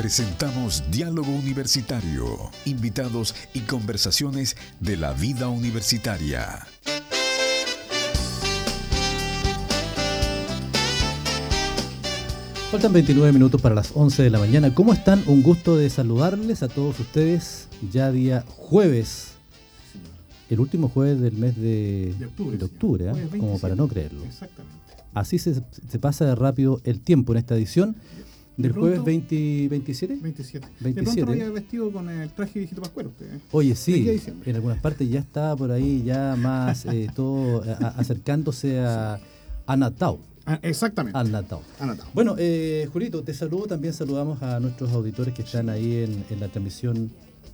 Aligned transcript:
Presentamos 0.00 0.82
Diálogo 0.90 1.30
Universitario, 1.30 2.24
invitados 2.64 3.34
y 3.52 3.60
conversaciones 3.60 4.56
de 4.80 4.96
la 4.96 5.12
vida 5.12 5.48
universitaria. 5.48 6.66
Faltan 12.70 12.94
29 12.94 13.30
minutos 13.32 13.60
para 13.60 13.74
las 13.74 13.92
11 13.94 14.22
de 14.22 14.30
la 14.30 14.38
mañana. 14.38 14.74
¿Cómo 14.74 14.94
están? 14.94 15.22
Un 15.26 15.42
gusto 15.42 15.76
de 15.76 15.90
saludarles 15.90 16.62
a 16.62 16.68
todos 16.68 16.98
ustedes 16.98 17.68
ya 17.92 18.10
día 18.10 18.46
jueves. 18.56 19.32
El 20.48 20.60
último 20.60 20.88
jueves 20.88 21.20
del 21.20 21.34
mes 21.34 21.56
de, 21.56 22.14
octubre, 22.64 23.10
¿eh? 23.10 23.38
como 23.38 23.58
para 23.58 23.76
no 23.76 23.86
creerlo. 23.86 24.24
Exactamente. 24.24 24.80
Así 25.12 25.38
se, 25.38 25.62
se 25.90 25.98
pasa 25.98 26.24
de 26.24 26.34
rápido 26.36 26.80
el 26.84 27.00
tiempo 27.00 27.34
en 27.34 27.38
esta 27.40 27.54
edición 27.54 27.96
¿Del 28.62 28.72
jueves 28.72 29.04
20, 29.04 29.68
27? 29.68 30.18
27. 30.20 30.68
27. 30.80 31.00
De 31.00 31.02
pronto 31.02 31.32
había 31.32 31.50
vestido 31.50 31.90
con 31.92 32.08
el 32.08 32.30
traje 32.30 32.54
de 32.54 32.60
viejito 32.60 32.82
pascuero 32.82 33.10
usted. 33.10 33.34
¿eh? 33.34 33.40
Oye, 33.52 33.74
sí, 33.74 34.20
en 34.44 34.56
algunas 34.56 34.78
partes 34.78 35.08
ya 35.08 35.20
está 35.20 35.56
por 35.56 35.70
ahí, 35.70 36.02
ya 36.04 36.36
más 36.36 36.86
eh, 36.86 37.08
todo 37.14 37.62
acercándose 37.96 38.78
a, 38.80 39.18
a 39.66 39.76
Natal. 39.76 40.18
Ah, 40.46 40.58
exactamente. 40.62 41.18
Al 41.18 41.30
Natal. 41.30 41.60
Bueno, 42.14 42.34
eh, 42.38 42.88
Julito, 42.92 43.22
te 43.22 43.34
saludo. 43.34 43.66
También 43.66 43.92
saludamos 43.92 44.42
a 44.42 44.58
nuestros 44.58 44.90
auditores 44.92 45.34
que 45.34 45.42
están 45.42 45.68
ahí 45.68 45.96
en, 45.98 46.24
en 46.30 46.40
la 46.40 46.48
transmisión 46.48 47.10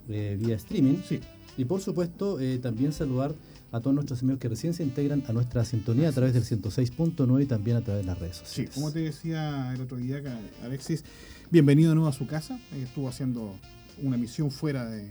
eh, 0.09 0.37
vía 0.41 0.57
streaming. 0.57 0.97
Sí. 1.07 1.21
Y 1.59 1.65
por 1.65 1.81
supuesto, 1.81 2.39
también 2.61 2.93
saludar 2.93 3.35
a 3.77 3.81
todos 3.81 3.95
nuestros 3.95 4.23
amigos 4.23 4.41
que 4.41 4.49
recién 4.49 4.75
se 4.75 4.83
integran 4.83 5.23
a 5.29 5.33
nuestra 5.33 5.65
sintonía 5.65 6.09
a 6.09 6.13
través 6.13 6.35
del 6.35 6.45
106.9 6.45 7.43
y 7.43 7.47
también 7.47 7.77
a 7.77 7.83
través 7.83 8.03
de 8.03 8.07
las 8.07 8.19
redes 8.19 8.37
sociales. 8.39 8.75
Sí, 8.75 8.81
como 8.81 8.93
te 8.93 9.01
decía 9.01 9.73
el 9.75 9.81
otro 9.81 9.97
día, 9.97 10.21
Alexis, 10.63 11.05
bienvenido 11.51 11.91
de 11.91 11.97
nuevo 11.97 12.09
a 12.09 12.13
su 12.13 12.27
casa. 12.27 12.59
Estuvo 12.75 13.09
haciendo 13.09 13.55
una 14.03 14.17
emisión 14.17 14.51
fuera 14.51 14.87
de, 14.87 15.09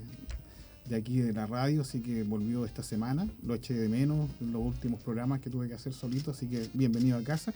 de 0.89 0.95
aquí 0.95 1.19
de 1.19 1.33
la 1.33 1.47
radio, 1.47 1.81
así 1.81 2.01
que 2.01 2.23
volvió 2.23 2.65
esta 2.65 2.83
semana. 2.83 3.27
Lo 3.45 3.55
eché 3.55 3.73
de 3.73 3.89
menos 3.89 4.29
en 4.41 4.51
los 4.51 4.61
últimos 4.63 5.01
programas 5.01 5.39
que 5.41 5.49
tuve 5.49 5.67
que 5.67 5.75
hacer 5.75 5.93
solito, 5.93 6.31
así 6.31 6.47
que 6.47 6.67
bienvenido 6.73 7.17
a 7.17 7.23
casa. 7.23 7.53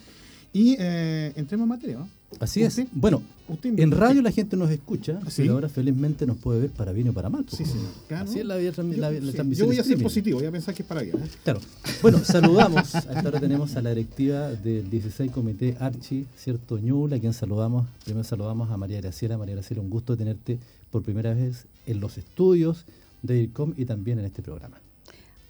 Y 0.54 0.76
eh, 0.80 1.34
entremos 1.36 1.66
en 1.66 1.70
materia, 1.70 1.98
¿no? 1.98 2.10
Así 2.40 2.62
es. 2.62 2.82
Bueno, 2.92 3.24
en 3.64 3.92
radio 3.92 4.22
la 4.22 4.32
gente 4.32 4.56
nos 4.56 4.70
escucha, 4.70 5.20
¿Sí? 5.30 5.42
pero 5.42 5.54
ahora 5.54 5.68
felizmente 5.68 6.28
nos 6.28 6.38
puede 6.38 6.62
ver 6.62 6.70
para 6.70 6.92
bien 6.92 7.10
o 7.10 7.14
para 7.14 7.30
mal. 7.30 7.44
Sí, 7.50 7.66
sí, 7.66 7.74
claro. 8.08 8.30
Así 8.30 8.40
es 8.40 8.46
la, 8.46 8.58
la, 8.58 8.72
transmisión. 8.72 9.52
Yo 9.52 9.66
voy 9.66 9.80
a 9.80 9.84
ser 9.84 10.02
positivo, 10.02 10.38
voy 10.38 10.48
a 10.48 10.52
pensar 10.52 10.76
que 10.76 10.84
es 10.84 10.88
para 10.88 11.02
bien. 11.02 11.18
¿eh? 11.18 11.28
Claro. 11.44 11.60
Bueno, 12.04 12.20
saludamos. 12.24 12.94
A 12.94 13.00
esta 13.00 13.28
hora 13.28 13.40
tenemos 13.40 13.76
a 13.76 13.82
la 13.82 13.90
directiva 13.90 14.52
del 14.52 14.90
16 14.90 15.32
Comité 15.32 15.76
Archi, 15.80 16.28
¿cierto? 16.38 16.78
Ñula, 16.78 17.16
a 17.16 17.20
quien 17.20 17.34
saludamos. 17.34 17.88
Primero 18.06 18.24
saludamos 18.24 18.70
a 18.70 18.78
María 18.78 19.02
Graciela. 19.02 19.38
María 19.38 19.56
Graciela, 19.56 19.82
un 19.82 19.90
gusto 19.90 20.16
tenerte 20.16 20.60
por 20.92 21.02
primera 21.02 21.34
vez 21.34 21.66
en 21.88 22.00
los 22.00 22.18
estudios 22.20 22.86
de 23.24 23.42
IRCOM 23.42 23.74
y 23.76 23.86
también 23.86 24.20
en 24.20 24.26
este 24.26 24.44
programa. 24.44 24.78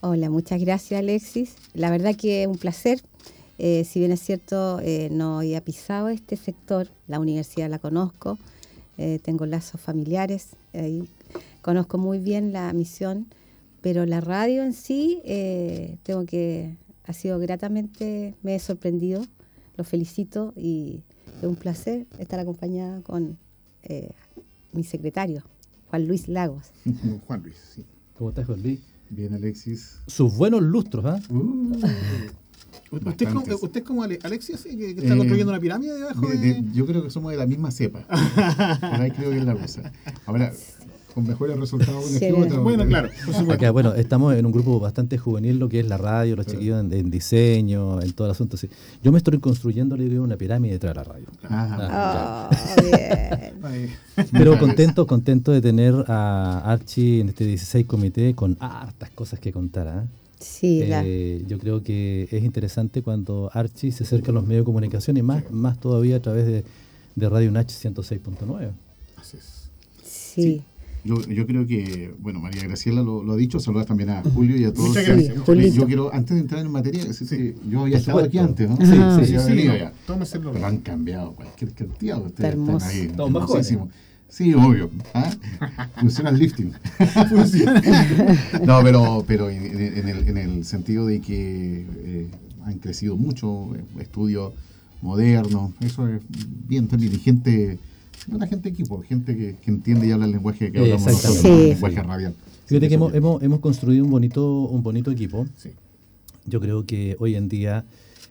Hola, 0.02 0.30
muchas 0.30 0.62
gracias 0.62 0.98
Alexis. 1.00 1.56
La 1.74 1.92
verdad 1.92 2.16
que 2.16 2.44
es 2.44 2.48
un 2.48 2.58
placer 2.58 3.02
eh, 3.62 3.84
si 3.84 4.00
bien 4.00 4.14
es 4.14 4.22
cierto, 4.22 4.80
eh, 4.80 5.10
no 5.12 5.40
había 5.40 5.60
pisado 5.62 6.08
este 6.08 6.38
sector, 6.38 6.88
la 7.10 7.20
universidad 7.20 7.70
la 7.70 7.78
conozco, 7.78 8.38
eh, 8.98 9.20
tengo 9.22 9.46
lazos 9.46 9.82
familiares, 9.82 10.52
conozco 11.62 11.98
muy 11.98 12.20
bien 12.20 12.54
la 12.54 12.72
misión, 12.72 13.28
pero 13.82 14.06
la 14.06 14.22
radio 14.22 14.64
en 14.64 14.72
sí, 14.72 15.22
tengo 16.04 16.26
que, 16.26 16.78
ha 17.06 17.12
sido 17.12 17.38
gratamente, 17.38 18.34
me 18.44 18.56
he 18.56 18.60
sorprendido, 18.60 19.26
lo 19.76 19.84
felicito 19.84 20.54
y 20.56 21.04
es 21.42 21.44
un 21.44 21.56
placer 21.58 22.08
estar 22.18 22.40
acompañada 22.40 23.02
con 23.02 23.38
mi 24.72 24.84
secretario, 24.86 25.44
Juan 25.90 26.08
Luis 26.08 26.30
Lagos. 26.30 26.72
Juan 27.28 27.44
Luis, 27.44 27.56
sí. 27.76 27.86
¿Cómo 28.18 28.30
estás, 28.30 28.46
Juan 28.46 28.64
Luis? 28.64 28.80
Bien, 29.10 29.34
Alexis. 29.34 30.00
Sus 30.08 30.38
buenos 30.38 30.62
lustros, 30.62 31.06
¿ah? 31.06 31.20
¿Usted 32.92 33.28
es, 33.28 33.34
como, 33.34 33.56
¿Usted 33.62 33.84
como 33.84 34.04
Alexis, 34.04 34.64
que, 34.64 34.92
está 34.92 35.16
construyendo 35.16 35.52
una 35.52 35.60
pirámide 35.60 35.94
debajo 35.96 36.28
de, 36.28 36.64
Yo 36.74 36.86
creo 36.86 37.04
que 37.04 37.10
somos 37.10 37.32
de 37.32 37.38
la 37.38 37.46
misma 37.46 37.72
cepa. 37.72 38.02
Por 38.02 39.02
ahí 39.02 39.12
creo 39.12 39.32
que 39.32 39.38
es 39.38 39.46
la 39.46 39.56
cosa. 39.56 39.92
Ahora, 40.26 40.52
con 41.14 41.28
mejores 41.28 41.58
resultados 41.58 42.06
sí. 42.06 42.32
Bueno, 42.32 42.86
claro. 42.86 43.10
Acá, 43.52 43.72
bueno, 43.72 43.94
estamos 43.94 44.36
en 44.36 44.46
un 44.46 44.52
grupo 44.52 44.80
bastante 44.80 45.18
juvenil, 45.18 45.58
lo 45.60 45.70
que 45.70 45.80
es 45.80 45.88
la 45.88 45.98
radio, 45.98 46.36
los 46.36 46.46
chiquillos 46.46 46.80
en, 46.80 47.10
diseño, 47.10 48.02
en 48.02 48.14
todo 48.14 48.28
el 48.28 48.32
asunto. 48.32 48.58
Yo 49.04 49.12
me 49.12 49.18
estoy 49.18 49.40
construyendo 49.40 49.96
una 49.96 50.38
pirámide 50.38 50.74
detrás 50.74 50.94
de 50.94 50.96
la 50.96 51.04
radio. 51.04 51.26
Ah, 51.50 52.50
ah 52.50 52.50
bien. 53.72 53.90
Pero 54.32 54.58
contento, 54.60 55.08
contento 55.08 55.52
de 55.52 55.62
tener 55.62 55.94
a 56.08 56.62
Archie 56.66 57.22
en 57.22 57.30
este 57.30 57.46
16 57.46 57.86
comité 57.86 58.34
con 58.36 58.58
hartas 58.60 59.10
cosas 59.12 59.40
que 59.40 59.52
contar. 59.52 59.88
¿eh? 59.88 60.08
Sí, 60.40 60.82
eh, 60.84 61.44
yo 61.48 61.60
creo 61.60 61.84
que 61.84 62.28
es 62.32 62.44
interesante 62.44 63.02
cuando 63.02 63.50
Archie 63.54 63.92
se 63.92 64.04
acerca 64.04 64.32
a 64.32 64.34
los 64.34 64.46
medios 64.46 64.62
de 64.62 64.66
comunicación 64.66 65.18
y 65.18 65.22
más, 65.22 65.50
más 65.52 65.80
todavía 65.80 66.16
a 66.16 66.22
través 66.22 66.46
de, 66.46 66.64
de 67.16 67.30
Radio 67.30 67.52
Nach 67.52 67.68
106.9. 67.68 68.72
Así 69.18 69.38
es. 69.38 69.70
Sí. 70.04 70.62
Yo, 71.04 71.22
yo, 71.22 71.46
creo 71.46 71.66
que, 71.66 72.14
bueno, 72.20 72.40
María 72.40 72.64
Graciela 72.64 73.02
lo, 73.02 73.32
ha 73.32 73.36
dicho, 73.36 73.60
saludar 73.60 73.86
también 73.86 74.10
a 74.10 74.22
Julio 74.22 74.58
y 74.58 74.66
a 74.66 74.74
todos. 74.74 74.90
Muchas 74.90 75.08
gracias. 75.08 75.74
yo 75.74 75.86
quiero, 75.86 76.14
antes 76.14 76.36
de 76.36 76.42
entrar 76.42 76.66
en 76.66 76.72
materia, 76.72 77.04
yo 77.70 77.82
había 77.82 77.98
estado 77.98 78.20
aquí 78.20 78.38
antes, 78.38 78.70
¿no? 78.70 78.78
Sí, 78.78 79.26
sí, 79.26 79.38
sí. 79.40 79.64
ya. 79.66 79.94
Pero 80.06 80.66
han 80.66 80.78
cambiado 80.80 81.34
cualquier 81.34 81.74
cantidad. 81.74 82.22
Ustedes 82.22 82.56
están 82.56 82.82
ahí. 82.82 83.00
Estamos 83.02 83.52
Sí, 84.30 84.54
obvio. 84.54 84.92
¿ah? 85.16 85.32
Funciona 86.00 86.30
el 86.30 86.38
lifting. 86.38 86.72
no, 88.66 88.84
pero, 88.84 89.24
pero 89.28 89.50
en, 89.50 90.08
el, 90.08 90.28
en, 90.28 90.38
el, 90.38 90.66
sentido 90.66 91.08
de 91.08 91.20
que 91.20 91.86
eh, 91.98 92.28
han 92.64 92.78
crecido 92.78 93.18
mucho, 93.18 93.76
eh, 93.76 93.84
estudios 94.00 94.54
modernos, 95.02 95.72
eso 95.80 96.08
es 96.08 96.22
bien 96.68 96.88
también. 96.88 97.14
Y 97.14 97.18
gente, 97.18 97.80
no 98.28 98.38
la 98.38 98.46
gente 98.46 98.70
equipo, 98.70 99.02
gente 99.02 99.36
que, 99.36 99.58
entiende 99.66 100.08
y 100.08 100.12
habla 100.12 100.26
el 100.26 100.32
lenguaje 100.32 100.72
que 100.72 100.80
hablamos 100.80 101.08
nosotros, 101.08 101.46
el 101.46 101.70
lenguaje 101.70 102.04
radial. 102.04 102.36
Fíjate 102.68 102.88
que 102.88 102.94
hemos, 102.94 103.16
hemos, 103.16 103.42
hemos, 103.42 103.60
construido 103.62 104.06
un 104.06 104.12
bonito, 104.12 104.62
un 104.62 104.84
bonito 104.84 105.10
equipo. 105.10 105.48
Yo 106.46 106.62
creo 106.62 106.86
que 106.86 107.16
hoy 107.20 107.36
en 107.36 107.50
día, 107.50 107.84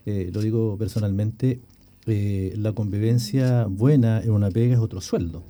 eh, 0.06 0.30
lo 0.32 0.42
digo 0.42 0.76
personalmente, 0.78 1.59
la 2.06 2.72
convivencia 2.72 3.66
buena 3.66 4.22
en 4.22 4.30
una 4.30 4.50
pega 4.50 4.75
es 4.75 4.80
otro 4.80 5.00
sueldo. 5.00 5.42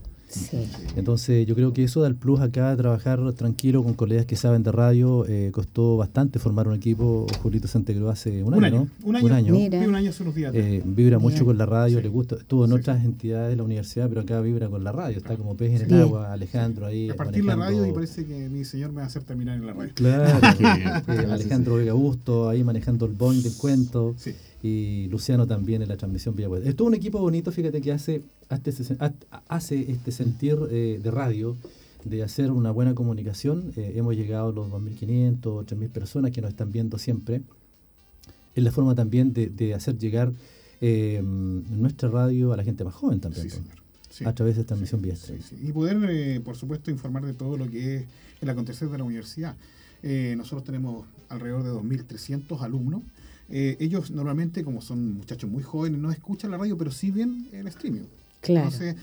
Entonces 0.97 1.47
yo 1.47 1.55
creo 1.55 1.73
que 1.73 1.85
eso 1.85 2.01
da 2.01 2.09
el 2.09 2.15
plus 2.15 2.41
acá, 2.41 2.77
trabajar 2.77 3.33
tranquilo 3.33 3.83
con 3.83 3.95
colegas 3.95 4.27
que 4.27 4.37
saben 4.37 4.63
de 4.63 4.73
radio. 4.73 5.25
Eh, 5.27 5.51
costó 5.53 5.97
bastante 5.97 6.39
formar 6.39 6.69
un 6.69 6.75
equipo. 6.75 7.27
Julito 7.43 7.69
se 7.69 7.79
integró 7.79 8.11
hace 8.11 8.43
un, 8.43 8.63
año, 8.63 8.71
¿no? 8.71 8.89
Un 9.09 9.17
año. 9.17 9.27
Un 9.27 9.33
año. 9.33 9.55
un 9.57 9.95
año 9.95 10.11
hace 10.11 10.23
unos 10.23 10.35
días. 10.35 10.53
Eh, 10.55 10.83
vibra 10.85 11.19
mucho 11.19 11.45
con 11.45 11.57
la 11.57 11.67
radio, 11.67 12.01
le 12.01 12.09
gusta. 12.09 12.37
Estuvo 12.37 12.65
en 12.65 12.73
otras 12.73 13.05
entidades 13.05 13.51
de 13.51 13.57
la 13.57 13.63
universidad, 13.63 14.09
pero 14.09 14.23
acá 14.23 14.41
vibra 14.41 14.69
con 14.69 14.85
la 14.85 14.93
radio. 14.93 15.17
Está 15.17 15.37
como 15.37 15.57
pez 15.57 15.81
en 15.81 15.93
el 15.93 16.03
agua, 16.03 16.33
Alejandro 16.33 16.87
ahí. 16.87 17.11
A 17.11 17.15
partir 17.15 17.43
de 17.43 17.49
la 17.49 17.57
radio 17.57 17.87
y 17.87 17.93
parece 17.93 18.25
que 18.27 18.49
mi 18.49 18.65
señor 18.65 18.91
me 18.91 18.97
va 18.97 19.05
a 19.05 19.07
hacer 19.07 19.23
terminar 19.25 19.57
en 19.57 19.67
la 19.67 19.73
radio. 19.73 19.93
Claro, 19.95 20.41
Alejandro 21.33 21.77
Vega 21.77 21.93
Busto 21.93 22.49
ahí 22.49 22.63
manejando 22.65 23.07
el 23.07 23.13
boing 23.13 23.43
del 23.43 23.55
cuento. 23.57 24.15
Sí 24.19 24.35
y 24.63 25.07
Luciano 25.09 25.47
también 25.47 25.83
en 25.83 25.89
la 25.89 25.97
transmisión 25.97 26.35
vía 26.35 26.49
web. 26.49 26.67
Es 26.67 26.75
todo 26.75 26.89
un 26.89 26.95
equipo 26.95 27.21
bonito, 27.21 27.53
fíjate 27.53 27.81
que 27.81 27.93
hace, 27.93 28.23
hace 29.49 29.91
este 29.91 30.13
sentir 30.13 30.59
eh, 30.71 30.99
de 31.03 31.11
radio, 31.11 31.57
de 32.05 32.23
hacer 32.23 32.51
una 32.51 32.71
buena 32.71 32.95
comunicación. 32.95 33.73
Eh, 33.77 33.93
hemos 33.97 34.17
llegado 34.17 34.49
a 34.49 34.53
los 34.53 34.69
2.500, 34.69 35.41
3.000 35.41 35.89
personas 35.91 36.31
que 36.33 36.41
nos 36.41 36.51
están 36.51 36.73
viendo 36.73 36.99
siempre. 36.99 37.43
Es 38.55 38.65
la 38.65 38.73
forma 38.73 38.95
también 38.97 39.33
de, 39.33 39.75
hacer 39.75 39.97
llegar 39.99 40.33
eh, 40.81 41.21
nuestra 41.23 42.09
radio 42.09 42.53
a 42.53 42.57
la 42.57 42.65
gente 42.65 42.83
más 42.83 42.95
joven 42.95 43.21
también. 43.21 43.47
A 44.25 44.33
través 44.33 44.57
de 44.57 44.63
esta 44.63 44.75
transmisión 44.75 45.01
vía 45.01 45.15
Y 45.63 45.71
poder, 45.71 46.43
por 46.43 46.57
supuesto, 46.57 46.91
informar 46.91 47.25
de 47.25 47.35
todo 47.35 47.57
lo 47.57 47.71
que 47.71 47.97
es 47.97 48.05
el 48.41 48.51
acontecer 48.51 48.89
de 48.89 48.99
la 48.99 49.05
universidad. 49.05 49.55
nosotros 50.03 50.65
tenemos 50.65 51.07
alrededor 51.29 51.63
de 51.63 51.71
2.300 51.71 52.61
alumnos 52.63 53.03
eh, 53.51 53.77
ellos 53.81 54.11
normalmente, 54.11 54.65
como 54.65 54.81
son 54.81 55.15
muchachos 55.19 55.51
muy 55.51 55.63
jóvenes, 55.63 56.01
no 56.01 56.11
escuchan 56.11 56.51
la 56.51 56.59
radio, 56.59 56.77
pero 56.77 56.91
sí 56.91 57.11
ven 57.11 57.49
el 57.53 57.67
streaming. 57.69 58.03
Claro. 58.41 58.69
Entonces, 58.69 58.95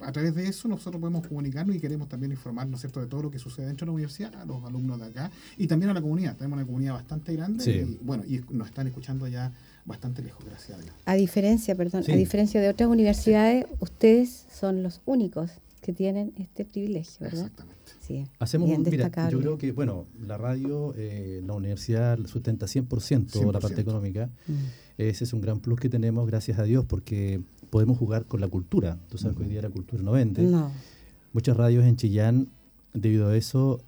a 0.00 0.12
través 0.12 0.34
de 0.34 0.48
eso 0.48 0.66
nosotros 0.66 0.98
podemos 0.98 1.26
comunicarnos 1.26 1.76
y 1.76 1.78
queremos 1.78 2.08
también 2.08 2.32
informarnos 2.32 2.80
cierto?, 2.80 3.00
de 3.00 3.06
todo 3.06 3.24
lo 3.24 3.30
que 3.30 3.38
sucede 3.38 3.66
dentro 3.66 3.84
de 3.84 3.88
la 3.88 3.92
universidad, 3.92 4.34
a 4.36 4.46
los 4.46 4.64
alumnos 4.64 4.98
de 4.98 5.06
acá 5.06 5.30
y 5.58 5.66
también 5.66 5.90
a 5.90 5.94
la 5.94 6.00
comunidad. 6.00 6.34
Tenemos 6.34 6.56
una 6.56 6.64
comunidad 6.64 6.94
bastante 6.94 7.34
grande 7.34 7.70
y, 7.70 7.98
bueno, 8.02 8.24
y 8.26 8.40
nos 8.48 8.68
están 8.68 8.86
escuchando 8.86 9.28
ya 9.28 9.52
bastante 9.84 10.22
lejos, 10.22 10.42
gracias 10.42 10.78
a 10.78 10.80
Dios. 10.80 10.94
A 11.04 11.14
diferencia, 11.16 11.74
perdón, 11.74 12.02
a 12.08 12.16
diferencia 12.16 12.62
de 12.62 12.70
otras 12.70 12.88
universidades, 12.88 13.66
ustedes 13.80 14.46
son 14.50 14.82
los 14.82 15.02
únicos 15.04 15.50
que 15.82 15.92
tienen 15.92 16.32
este 16.38 16.64
privilegio, 16.64 17.18
¿verdad? 17.20 17.40
Exactamente. 17.40 17.83
Sí, 18.06 18.26
Hacemos, 18.38 18.68
mira, 18.68 19.10
yo 19.30 19.40
creo 19.40 19.56
que, 19.56 19.72
bueno, 19.72 20.06
la 20.20 20.36
radio, 20.36 20.92
eh, 20.94 21.40
la 21.46 21.54
universidad 21.54 22.18
sustenta 22.26 22.66
100%, 22.66 23.50
la 23.50 23.60
parte 23.60 23.80
económica. 23.80 24.28
Mm. 24.46 24.52
Ese 24.98 25.24
es 25.24 25.32
un 25.32 25.40
gran 25.40 25.60
plus 25.60 25.80
que 25.80 25.88
tenemos, 25.88 26.26
gracias 26.26 26.58
a 26.58 26.64
Dios, 26.64 26.84
porque 26.84 27.40
podemos 27.70 27.96
jugar 27.96 28.26
con 28.26 28.42
la 28.42 28.48
cultura. 28.48 28.98
Tú 29.08 29.16
sabes 29.16 29.36
que 29.38 29.44
hoy 29.44 29.48
día 29.48 29.62
la 29.62 29.70
cultura 29.70 30.02
no 30.02 30.12
vende. 30.12 30.42
No. 30.42 30.70
Muchas 31.32 31.56
radios 31.56 31.84
en 31.86 31.96
Chillán, 31.96 32.48
debido 32.92 33.28
a 33.28 33.36
eso, 33.38 33.80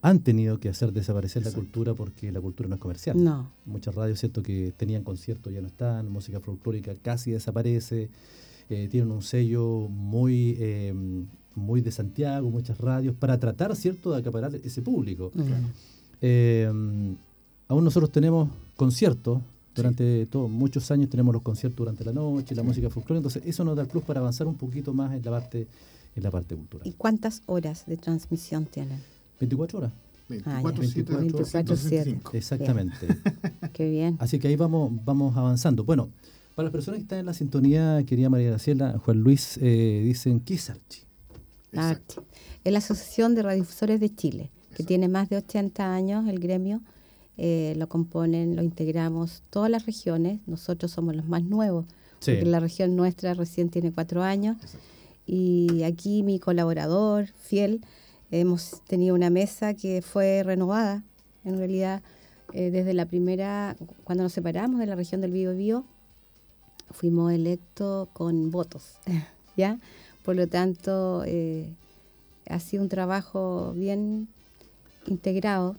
han 0.00 0.20
tenido 0.20 0.58
que 0.60 0.70
hacer 0.70 0.92
desaparecer 0.92 1.44
la 1.44 1.52
cultura 1.52 1.92
porque 1.92 2.32
la 2.32 2.40
cultura 2.40 2.70
no 2.70 2.76
es 2.76 2.80
comercial. 2.80 3.22
No. 3.22 3.50
Muchas 3.66 3.94
radios, 3.94 4.18
cierto, 4.18 4.42
que 4.42 4.72
tenían 4.76 5.04
conciertos 5.04 5.52
ya 5.52 5.60
no 5.60 5.66
están, 5.66 6.08
música 6.10 6.40
folclórica 6.40 6.94
casi 7.02 7.32
desaparece, 7.32 8.08
eh, 8.70 8.88
tienen 8.90 9.10
un 9.10 9.22
sello 9.22 9.88
muy, 9.88 10.56
eh, 10.58 10.94
muy 11.58 11.80
de 11.80 11.92
Santiago, 11.92 12.50
muchas 12.50 12.78
radios, 12.78 13.14
para 13.14 13.38
tratar, 13.38 13.74
cierto, 13.76 14.12
de 14.12 14.18
acaparar 14.18 14.54
ese 14.54 14.82
público. 14.82 15.32
Eh, 16.20 16.66
aún 17.68 17.84
nosotros 17.84 18.10
tenemos 18.10 18.48
conciertos, 18.76 19.40
durante 19.74 20.26
todos 20.26 20.50
muchos 20.50 20.90
años 20.90 21.08
tenemos 21.08 21.32
los 21.32 21.42
conciertos 21.42 21.78
durante 21.78 22.04
la 22.04 22.12
noche, 22.12 22.54
la 22.54 22.62
música 22.62 22.90
folclórica, 22.90 23.28
entonces 23.28 23.42
eso 23.46 23.64
nos 23.64 23.76
da 23.76 23.82
el 23.82 23.88
plus 23.88 24.02
para 24.02 24.20
avanzar 24.20 24.46
un 24.46 24.56
poquito 24.56 24.92
más 24.92 25.14
en 25.14 25.22
la 25.24 25.30
parte, 25.30 25.68
en 26.16 26.22
la 26.22 26.30
parte 26.30 26.56
cultural. 26.56 26.86
¿Y 26.86 26.92
cuántas 26.92 27.42
horas 27.46 27.86
de 27.86 27.96
transmisión 27.96 28.66
tienen? 28.66 29.00
24 29.38 29.78
horas. 29.78 29.92
24, 30.28 30.82
7, 30.84 31.16
24, 31.16 31.76
7. 31.76 32.20
Exactamente. 32.34 33.06
Qué 33.72 33.88
bien. 33.88 34.16
Así 34.18 34.38
que 34.38 34.48
ahí 34.48 34.56
vamos, 34.56 34.92
vamos 35.04 35.36
avanzando. 35.36 35.84
Bueno, 35.84 36.10
para 36.54 36.64
las 36.64 36.72
personas 36.72 36.98
que 36.98 37.02
están 37.04 37.20
en 37.20 37.26
la 37.26 37.34
sintonía, 37.34 38.02
querida 38.04 38.28
María 38.28 38.50
Graciela, 38.50 38.98
Juan 38.98 39.20
Luis, 39.20 39.58
eh, 39.62 40.02
dicen, 40.04 40.40
¿qué 40.40 40.54
es 40.54 40.68
Archi? 40.68 41.02
Exacto. 41.72 42.24
Es 42.64 42.72
la 42.72 42.78
Asociación 42.78 43.34
de 43.34 43.42
Radiodifusores 43.42 44.00
de 44.00 44.14
Chile, 44.14 44.50
que 44.52 44.66
Exacto. 44.68 44.84
tiene 44.86 45.08
más 45.08 45.28
de 45.28 45.36
80 45.36 45.92
años, 45.94 46.26
el 46.28 46.38
gremio. 46.38 46.80
eh, 47.40 47.74
lo 47.76 47.88
componen, 47.88 48.56
lo 48.56 48.62
integramos 48.64 49.44
todas 49.50 49.70
las 49.70 49.86
regiones. 49.86 50.40
Nosotros 50.48 50.90
somos 50.90 51.14
los 51.14 51.24
más 51.28 51.44
nuevos, 51.44 51.84
Sí. 52.18 52.32
porque 52.32 52.44
la 52.46 52.58
región 52.58 52.96
nuestra 52.96 53.32
recién 53.34 53.68
tiene 53.70 53.92
cuatro 53.92 54.24
años. 54.24 54.56
Exacto. 54.60 54.78
Y 55.24 55.84
aquí 55.84 56.24
mi 56.24 56.40
colaborador 56.40 57.28
fiel, 57.28 57.80
hemos 58.32 58.82
tenido 58.88 59.14
una 59.14 59.30
mesa 59.30 59.74
que 59.74 60.02
fue 60.02 60.42
renovada, 60.42 61.04
en 61.44 61.58
realidad, 61.58 62.02
eh, 62.54 62.70
desde 62.72 62.92
la 62.92 63.06
primera, 63.06 63.76
cuando 64.02 64.24
nos 64.24 64.32
separamos 64.32 64.80
de 64.80 64.86
la 64.86 64.96
región 64.96 65.20
del 65.20 65.30
Bío 65.30 65.54
Bío, 65.54 65.84
fuimos 66.90 67.32
electos 67.32 68.08
con 68.14 68.50
votos, 68.50 68.96
¿ya? 69.56 69.78
Por 70.28 70.36
lo 70.36 70.46
tanto, 70.46 71.22
eh, 71.24 71.70
ha 72.50 72.60
sido 72.60 72.82
un 72.82 72.90
trabajo 72.90 73.72
bien 73.74 74.28
integrado, 75.06 75.74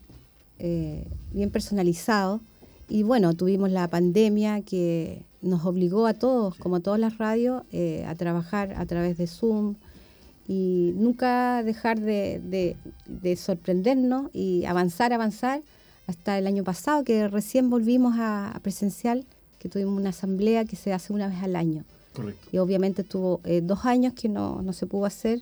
eh, 0.58 1.06
bien 1.32 1.52
personalizado. 1.52 2.42
Y 2.90 3.04
bueno, 3.04 3.36
tuvimos 3.36 3.70
la 3.70 3.88
pandemia 3.88 4.62
que 4.64 5.22
nos 5.44 5.64
obligó 5.68 6.08
a 6.08 6.16
todos, 6.16 6.56
como 6.56 6.78
a 6.78 6.80
todas 6.80 7.00
las 7.00 7.20
radios, 7.20 7.62
eh, 7.72 8.06
a 8.08 8.16
trabajar 8.16 8.74
a 8.76 8.88
través 8.88 9.20
de 9.20 9.28
Zoom 9.28 9.76
y 10.48 10.94
nunca 10.96 11.62
dejar 11.62 12.00
de, 12.00 12.42
de- 12.44 12.76
de 13.06 13.36
sorprendernos 13.36 14.32
y 14.34 14.66
avanzar, 14.66 15.14
avanzar, 15.14 15.62
hasta 16.08 16.40
el 16.40 16.48
año 16.48 16.64
pasado 16.64 17.04
que 17.04 17.28
recién 17.28 17.70
volvimos 17.70 18.16
a, 18.18 18.50
a 18.50 18.60
presencial, 18.62 19.26
que 19.60 19.70
tuvimos 19.70 19.96
una 19.96 20.10
asamblea 20.10 20.66
que 20.66 20.76
se 20.76 20.92
hace 20.92 21.14
una 21.14 21.28
vez 21.28 21.38
al 21.44 21.56
año. 21.56 21.84
Correcto. 22.14 22.48
Y 22.52 22.58
obviamente 22.58 23.04
tuvo 23.04 23.40
eh, 23.44 23.62
dos 23.62 23.86
años 23.86 24.14
que 24.14 24.30
no, 24.30 24.62
no 24.62 24.74
se 24.74 24.86
pudo 24.88 25.06
hacer 25.06 25.42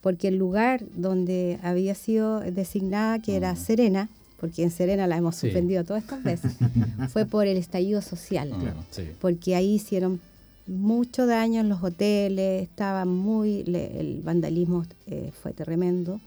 porque 0.00 0.28
el 0.28 0.36
lugar 0.36 0.84
donde 0.96 1.58
había 1.62 1.94
sido 1.94 2.40
designada, 2.40 3.20
que 3.20 3.36
era 3.36 3.56
Serena, 3.56 4.08
porque 4.38 4.62
en 4.62 4.70
Serena 4.70 5.06
la 5.06 5.16
hemos 5.16 5.36
Sí. 5.36 5.46
suspendido 5.46 5.84
todas 5.84 6.02
estas 6.02 6.22
veces, 6.22 6.52
fue 7.10 7.24
por 7.24 7.46
el 7.46 7.56
estallido 7.56 8.02
social. 8.02 8.50
Claro, 8.50 8.84
sí. 8.90 9.04
Porque 9.20 9.54
ahí 9.56 9.74
hicieron 9.74 10.20
mucho 10.66 11.26
daño 11.26 11.60
en 11.60 11.68
los 11.70 11.82
hoteles, 11.82 12.62
estaba 12.62 13.04
muy, 13.06 13.62
le- 13.64 13.98
el 14.00 14.20
vandalismo 14.22 14.84
eh, 15.06 15.30
fue 15.42 15.52
tremendo. 15.52 16.20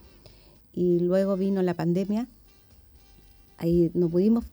Y 0.73 0.99
luego 0.99 1.37
vino 1.37 1.61
la 1.61 1.73
pandemia, 1.75 2.27
ahí 3.57 3.91
no 3.93 4.09
pudimos 4.09 4.45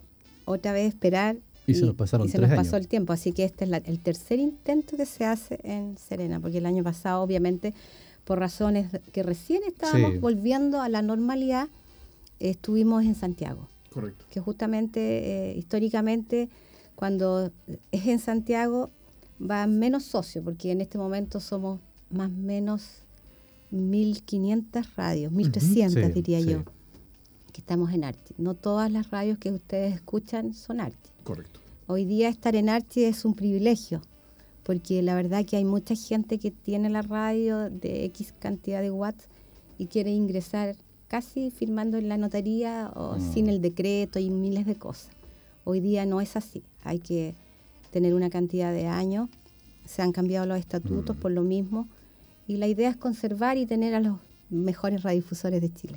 otra 0.45 0.73
vez 0.73 0.89
esperar. 0.89 1.37
Y 1.66 1.75
se 1.75 1.87
nos 1.87 1.94
pasaron 1.94 2.26
y 2.26 2.31
se 2.31 2.38
tres 2.38 2.50
nos 2.50 2.58
años. 2.58 2.66
pasó 2.69 2.76
el 2.76 2.88
tiempo, 2.88 3.12
así 3.12 3.32
que 3.32 3.44
este 3.44 3.64
es 3.64 3.70
la- 3.70 3.78
el 3.78 3.99
tercer 4.00 4.38
intento 4.38 4.96
que 4.96 5.06
se 5.06 5.25
hace 5.25 5.58
en 5.62 5.96
Serena, 5.96 6.40
porque 6.40 6.58
el 6.58 6.66
año 6.66 6.82
pasado, 6.84 7.22
obviamente, 7.22 7.72
por 8.25 8.38
razones 8.38 8.88
que 9.12 9.22
recién 9.22 9.62
estábamos 9.66 10.12
Sí. 10.12 10.19
volviendo 10.19 10.81
a 10.81 10.88
la 10.88 11.02
normalidad, 11.02 11.69
estuvimos 12.40 13.05
en 13.05 13.14
Santiago 13.14 13.69
Correcto. 13.90 14.25
que 14.31 14.40
justamente 14.40 15.50
eh, 15.52 15.56
históricamente 15.56 16.49
cuando 16.96 17.50
es 17.93 18.06
en 18.06 18.19
Santiago 18.19 18.90
va 19.40 19.67
menos 19.67 20.05
socios, 20.05 20.44
porque 20.44 20.70
en 20.72 20.81
este 20.81 20.96
momento 20.99 21.40
somos 21.40 21.81
más 22.10 22.28
o 22.31 22.34
menos 22.34 23.00
1.500 23.70 24.94
radios, 24.96 25.32
1.300 25.32 26.06
Sí, 26.06 26.12
diría 26.12 26.40
sí. 26.40 26.50
yo, 26.50 26.64
que 27.52 27.60
estamos 27.60 27.93
en 27.93 28.05
Arti. 28.05 28.34
No 28.38 28.55
todas 28.55 28.90
las 28.90 29.10
radios 29.10 29.38
que 29.38 29.50
ustedes 29.50 29.94
escuchan 29.94 30.55
son 30.55 30.81
Arti. 30.81 31.10
Correcto. 31.25 31.61
Hoy 31.87 32.05
día 32.05 32.29
estar 32.29 32.55
en 32.56 32.69
Arti 32.69 33.05
es 33.05 33.25
un 33.25 33.35
privilegio, 33.35 34.00
porque 34.62 35.03
la 35.03 35.15
verdad 35.15 35.44
que 35.44 35.56
hay 35.56 35.65
mucha 35.65 35.94
gente 35.94 36.38
que 36.38 36.50
tiene 36.50 36.88
la 36.91 37.03
radio 37.03 37.69
de 37.71 38.05
X 38.06 38.32
cantidad 38.38 38.81
de 38.81 38.91
watts 38.91 39.26
y 39.79 39.87
quiere 39.87 40.11
ingresar 40.11 40.76
casi 41.09 41.50
firmando 41.50 41.99
en 41.99 42.09
la 42.09 42.17
notaría 42.17 42.91
o 42.94 43.17
Mm. 43.19 43.32
sin 43.35 43.49
el 43.49 43.61
decreto 43.61 44.19
y 44.19 44.31
miles 44.31 44.65
de 44.67 44.76
cosas. 44.76 45.11
Hoy 45.65 45.81
día 45.81 46.06
no 46.06 46.21
es 46.21 46.37
así, 46.37 46.62
hay 46.82 46.99
que 46.99 47.35
tener 47.91 48.15
una 48.15 48.31
cantidad 48.31 48.73
de 48.73 48.87
años, 48.87 49.29
se 49.87 50.03
han 50.03 50.12
cambiado 50.12 50.47
los 50.47 50.59
estatutos 50.59 51.17
Mm. 51.17 51.20
por 51.20 51.31
lo 51.32 51.43
mismo 51.43 51.87
y 52.49 52.56
la 52.56 52.67
idea 52.67 52.88
es 52.91 52.97
conservar 52.97 53.56
y 53.59 53.67
tener 53.67 53.94
a 53.94 54.00
los 54.00 54.19
mejores 54.50 55.03
radiodifusores 55.03 55.61
de 55.61 55.73
Chile. 55.73 55.97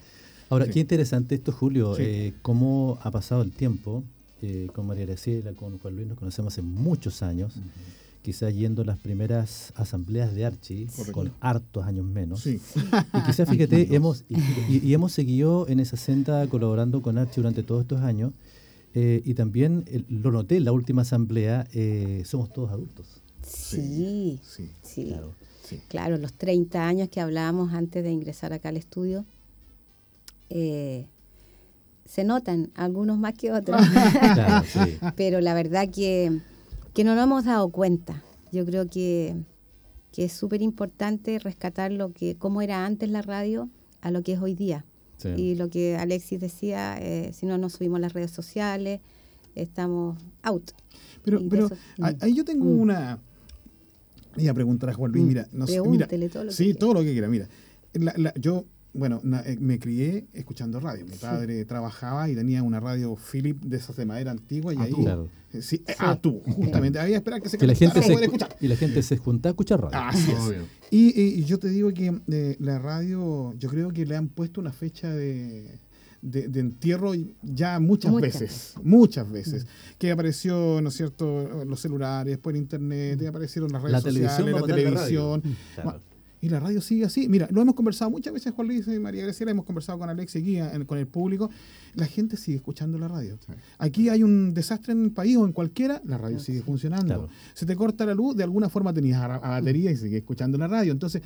Ahora, 0.49 0.65
Sí. 0.65 0.71
qué 0.71 0.79
interesante 0.81 1.35
esto, 1.35 1.51
Julio, 1.51 1.95
Sí. 1.95 2.01
eh, 2.05 2.33
cómo 2.41 2.97
ha 3.01 3.11
pasado 3.11 3.41
el 3.41 3.51
tiempo. 3.51 4.03
Eh, 4.41 4.67
con 4.73 4.87
María 4.87 5.05
Graciela, 5.05 5.53
con 5.53 5.77
Juan 5.79 5.95
Luis, 5.95 6.07
nos 6.07 6.17
conocemos 6.17 6.53
hace 6.53 6.61
muchos 6.61 7.23
años, 7.23 7.55
quizás 8.21 8.53
yendo 8.53 8.81
a 8.81 8.85
las 8.85 8.99
primeras 8.99 9.71
asambleas 9.75 10.33
de 10.35 10.45
Archie, 10.45 10.87
Correcto. 10.87 11.11
con 11.13 11.33
hartos 11.39 11.85
años 11.85 12.05
menos. 12.05 12.41
Sí. 12.41 12.59
Y 13.13 13.21
quizás, 13.25 13.49
fíjate, 13.49 13.95
hemos, 13.95 14.25
y, 14.29 14.37
y- 14.75 14.81
y 14.83 14.93
hemos 14.93 15.11
seguido 15.13 15.67
en 15.69 15.79
esa 15.79 15.97
senda 15.97 16.45
colaborando 16.47 17.01
con 17.01 17.17
Archie 17.17 17.37
durante 17.41 17.63
todos 17.63 17.81
estos 17.83 18.01
años. 18.01 18.33
eh, 18.93 19.21
y 19.25 19.33
también 19.35 19.83
eh, 19.87 20.03
lo 20.09 20.31
noté 20.31 20.57
en 20.57 20.63
la 20.65 20.71
última 20.71 21.03
asamblea, 21.03 21.67
eh, 21.73 22.23
somos 22.25 22.51
todos 22.51 22.71
adultos. 22.71 23.05
Sí, 23.45 24.39
Sí. 24.43 24.69
sí. 24.81 25.05
Claro. 25.09 25.33
Sí. 25.63 25.79
Claro, 25.87 26.17
los 26.17 26.33
30 26.33 26.87
años 26.87 27.09
que 27.09 27.19
hablábamos 27.21 27.73
antes 27.73 28.03
de 28.03 28.09
ingresar 28.11 28.53
acá 28.53 28.69
al 28.69 28.77
estudio, 28.77 29.25
eh, 30.49 31.05
se 32.07 32.23
notan, 32.23 32.71
algunos 32.75 33.19
más 33.19 33.33
que 33.33 33.51
otros, 33.51 33.79
Claro, 34.33 34.65
sí. 34.71 34.97
pero 35.15 35.41
la 35.41 35.53
verdad 35.53 35.89
que, 35.93 36.39
que 36.93 37.03
no 37.03 37.13
nos 37.15 37.25
hemos 37.25 37.45
dado 37.45 37.69
cuenta. 37.69 38.23
Yo 38.51 38.65
creo 38.65 38.87
que, 38.89 39.35
que 40.13 40.23
es 40.25 40.31
súper 40.33 40.61
importante 40.61 41.37
rescatar 41.37 41.91
lo 41.91 42.11
que, 42.13 42.35
cómo 42.35 42.61
era 42.61 42.85
antes 42.85 43.09
la 43.09 43.21
radio 43.21 43.69
a 44.01 44.09
lo 44.11 44.23
que 44.23 44.33
es 44.33 44.39
hoy 44.41 44.55
día. 44.55 44.85
Sí. 45.17 45.29
Y 45.29 45.55
lo 45.55 45.69
que 45.69 45.97
Alexis 45.97 46.39
decía, 46.39 46.97
eh, 46.99 47.31
si 47.33 47.45
no 47.45 47.57
nos 47.57 47.73
subimos 47.73 47.97
a 47.97 48.01
las 48.01 48.13
redes 48.13 48.31
sociales, 48.31 49.01
estamos 49.55 50.17
out. 50.43 50.71
Pero, 51.23 51.41
pero 51.49 51.65
eso- 51.65 51.75
ahí 52.21 52.33
yo 52.35 52.45
tengo 52.45 52.65
Mm. 52.65 52.79
una. 52.79 53.19
Iba 54.37 54.51
a 54.51 54.53
preguntar 54.53 54.89
a 54.91 54.93
Juan 54.93 55.11
Luis, 55.11 55.23
Mm. 55.23 55.27
mira, 55.27 55.47
no 55.51 55.65
sé, 55.67 55.81
mira. 55.81 56.07
Todo 56.07 56.43
lo 56.43 56.49
que 56.49 56.53
sí, 56.55 56.63
quiera. 56.65 56.79
todo 56.79 56.93
lo 56.93 57.01
que 57.01 57.11
quiera, 57.11 57.27
mira. 57.27 57.47
La- 57.93 58.13
la- 58.15 58.33
yo, 58.35 58.65
bueno, 58.97 59.21
na- 59.23 59.41
eh, 59.45 59.57
me 59.59 59.79
crié 59.79 60.27
escuchando 60.33 60.79
radio. 60.79 61.05
Mi 61.05 61.15
padre 61.15 61.63
trabajaba 61.65 62.29
y 62.29 62.35
tenía 62.35 62.63
una 62.63 62.79
radio 62.79 63.15
Philip 63.15 63.61
de 63.63 63.77
esas 63.77 63.95
de 63.95 64.05
madera 64.05 64.31
antigua 64.31 64.73
y 64.73 64.77
Ah, 64.77 64.81
ahí. 64.83 64.91
tú. 64.91 65.03
Claro. 65.03 65.29
Sí, 65.61 65.83
ah, 65.99 66.17
tú, 66.21 66.41
justamente. 66.45 66.99
Había 66.99 67.13
que 67.13 67.17
esperar 67.17 67.41
que 67.41 67.49
se 67.49 67.57
Que 67.57 67.67
la 67.67 67.73
gente 67.75 68.01
se, 68.03 68.13
escuchar. 68.13 68.55
y 68.59 68.67
la 68.67 68.75
gente 68.75 69.01
se 69.01 69.17
junta 69.17 69.49
a 69.49 69.51
escuchar 69.51 69.79
radio. 69.81 69.97
Así 69.99 70.31
es. 70.31 70.55
Y, 70.91 71.19
y 71.39 71.43
yo 71.45 71.57
te 71.59 71.69
digo 71.69 71.93
que 71.93 72.19
eh, 72.27 72.55
la 72.59 72.79
radio, 72.79 73.53
yo 73.57 73.69
creo 73.69 73.89
que 73.91 74.05
le 74.05 74.15
han 74.15 74.27
puesto 74.27 74.59
una 74.61 74.71
fecha 74.73 75.09
de, 75.09 75.79
de, 76.21 76.47
de 76.47 76.59
entierro 76.59 77.13
y 77.15 77.33
ya 77.43 77.79
muchas, 77.79 78.11
Muchas 78.11 78.39
veces, 78.41 78.73
muchas 78.83 79.31
veces, 79.31 79.67
que 79.97 80.11
apareció, 80.11 80.79
¿no 80.81 80.89
es 80.89 80.95
cierto?, 80.95 81.63
los 81.65 81.79
celulares, 81.79 82.31
después 82.31 82.55
el 82.55 82.61
internet, 82.61 83.19
y 83.21 83.25
aparecieron 83.25 83.71
las 83.71 83.81
redes 83.81 83.93
La 83.93 84.01
televisión 84.01 84.37
sociales, 84.37 84.55
a 84.55 84.59
la 84.67 84.67
radio. 84.67 84.75
televisión. 84.91 85.43
Claro. 85.75 85.99
Y 86.39 86.49
la 86.49 86.59
radio 86.59 86.81
sigue 86.81 87.03
así. 87.05 87.27
Mira, 87.27 87.47
lo 87.51 87.61
hemos 87.61 87.73
conversado 87.73 88.11
muchas 88.11 88.31
veces, 88.33 88.53
Juan 88.53 88.67
Luis 88.67 88.87
y 88.87 88.99
María 88.99 89.23
Graciela, 89.23 89.51
hemos 89.51 89.65
conversado 89.65 89.97
con 89.97 90.09
Alex 90.09 90.35
y 90.35 90.41
Guía, 90.41 90.71
en- 90.73 90.85
con 90.85 90.97
el 90.99 91.07
público. 91.07 91.49
La 91.95 92.05
gente 92.05 92.37
sigue 92.37 92.57
escuchando 92.57 92.99
la 92.99 93.07
radio. 93.07 93.37
Sí. 93.45 93.53
Aquí 93.79 94.09
hay 94.09 94.21
un 94.21 94.53
desastre 94.53 94.93
en 94.93 95.05
el 95.05 95.11
país 95.11 95.35
o 95.37 95.45
en 95.45 95.51
cualquiera, 95.51 95.99
la 96.05 96.17
radio 96.19 96.39
sigue 96.39 96.61
funcionando. 96.61 97.05
Claro. 97.07 97.29
Se 97.55 97.65
te 97.65 97.75
corta 97.75 98.05
la 98.05 98.13
luz, 98.13 98.35
de 98.35 98.43
alguna 98.43 98.69
forma 98.69 98.93
tenías 98.93 99.19
a, 99.19 99.35
a 99.35 99.49
batería 99.49 99.89
y 99.91 99.97
sigues 99.97 100.19
escuchando 100.19 100.57
la 100.59 100.67
radio. 100.67 100.91
Entonces, 100.91 101.23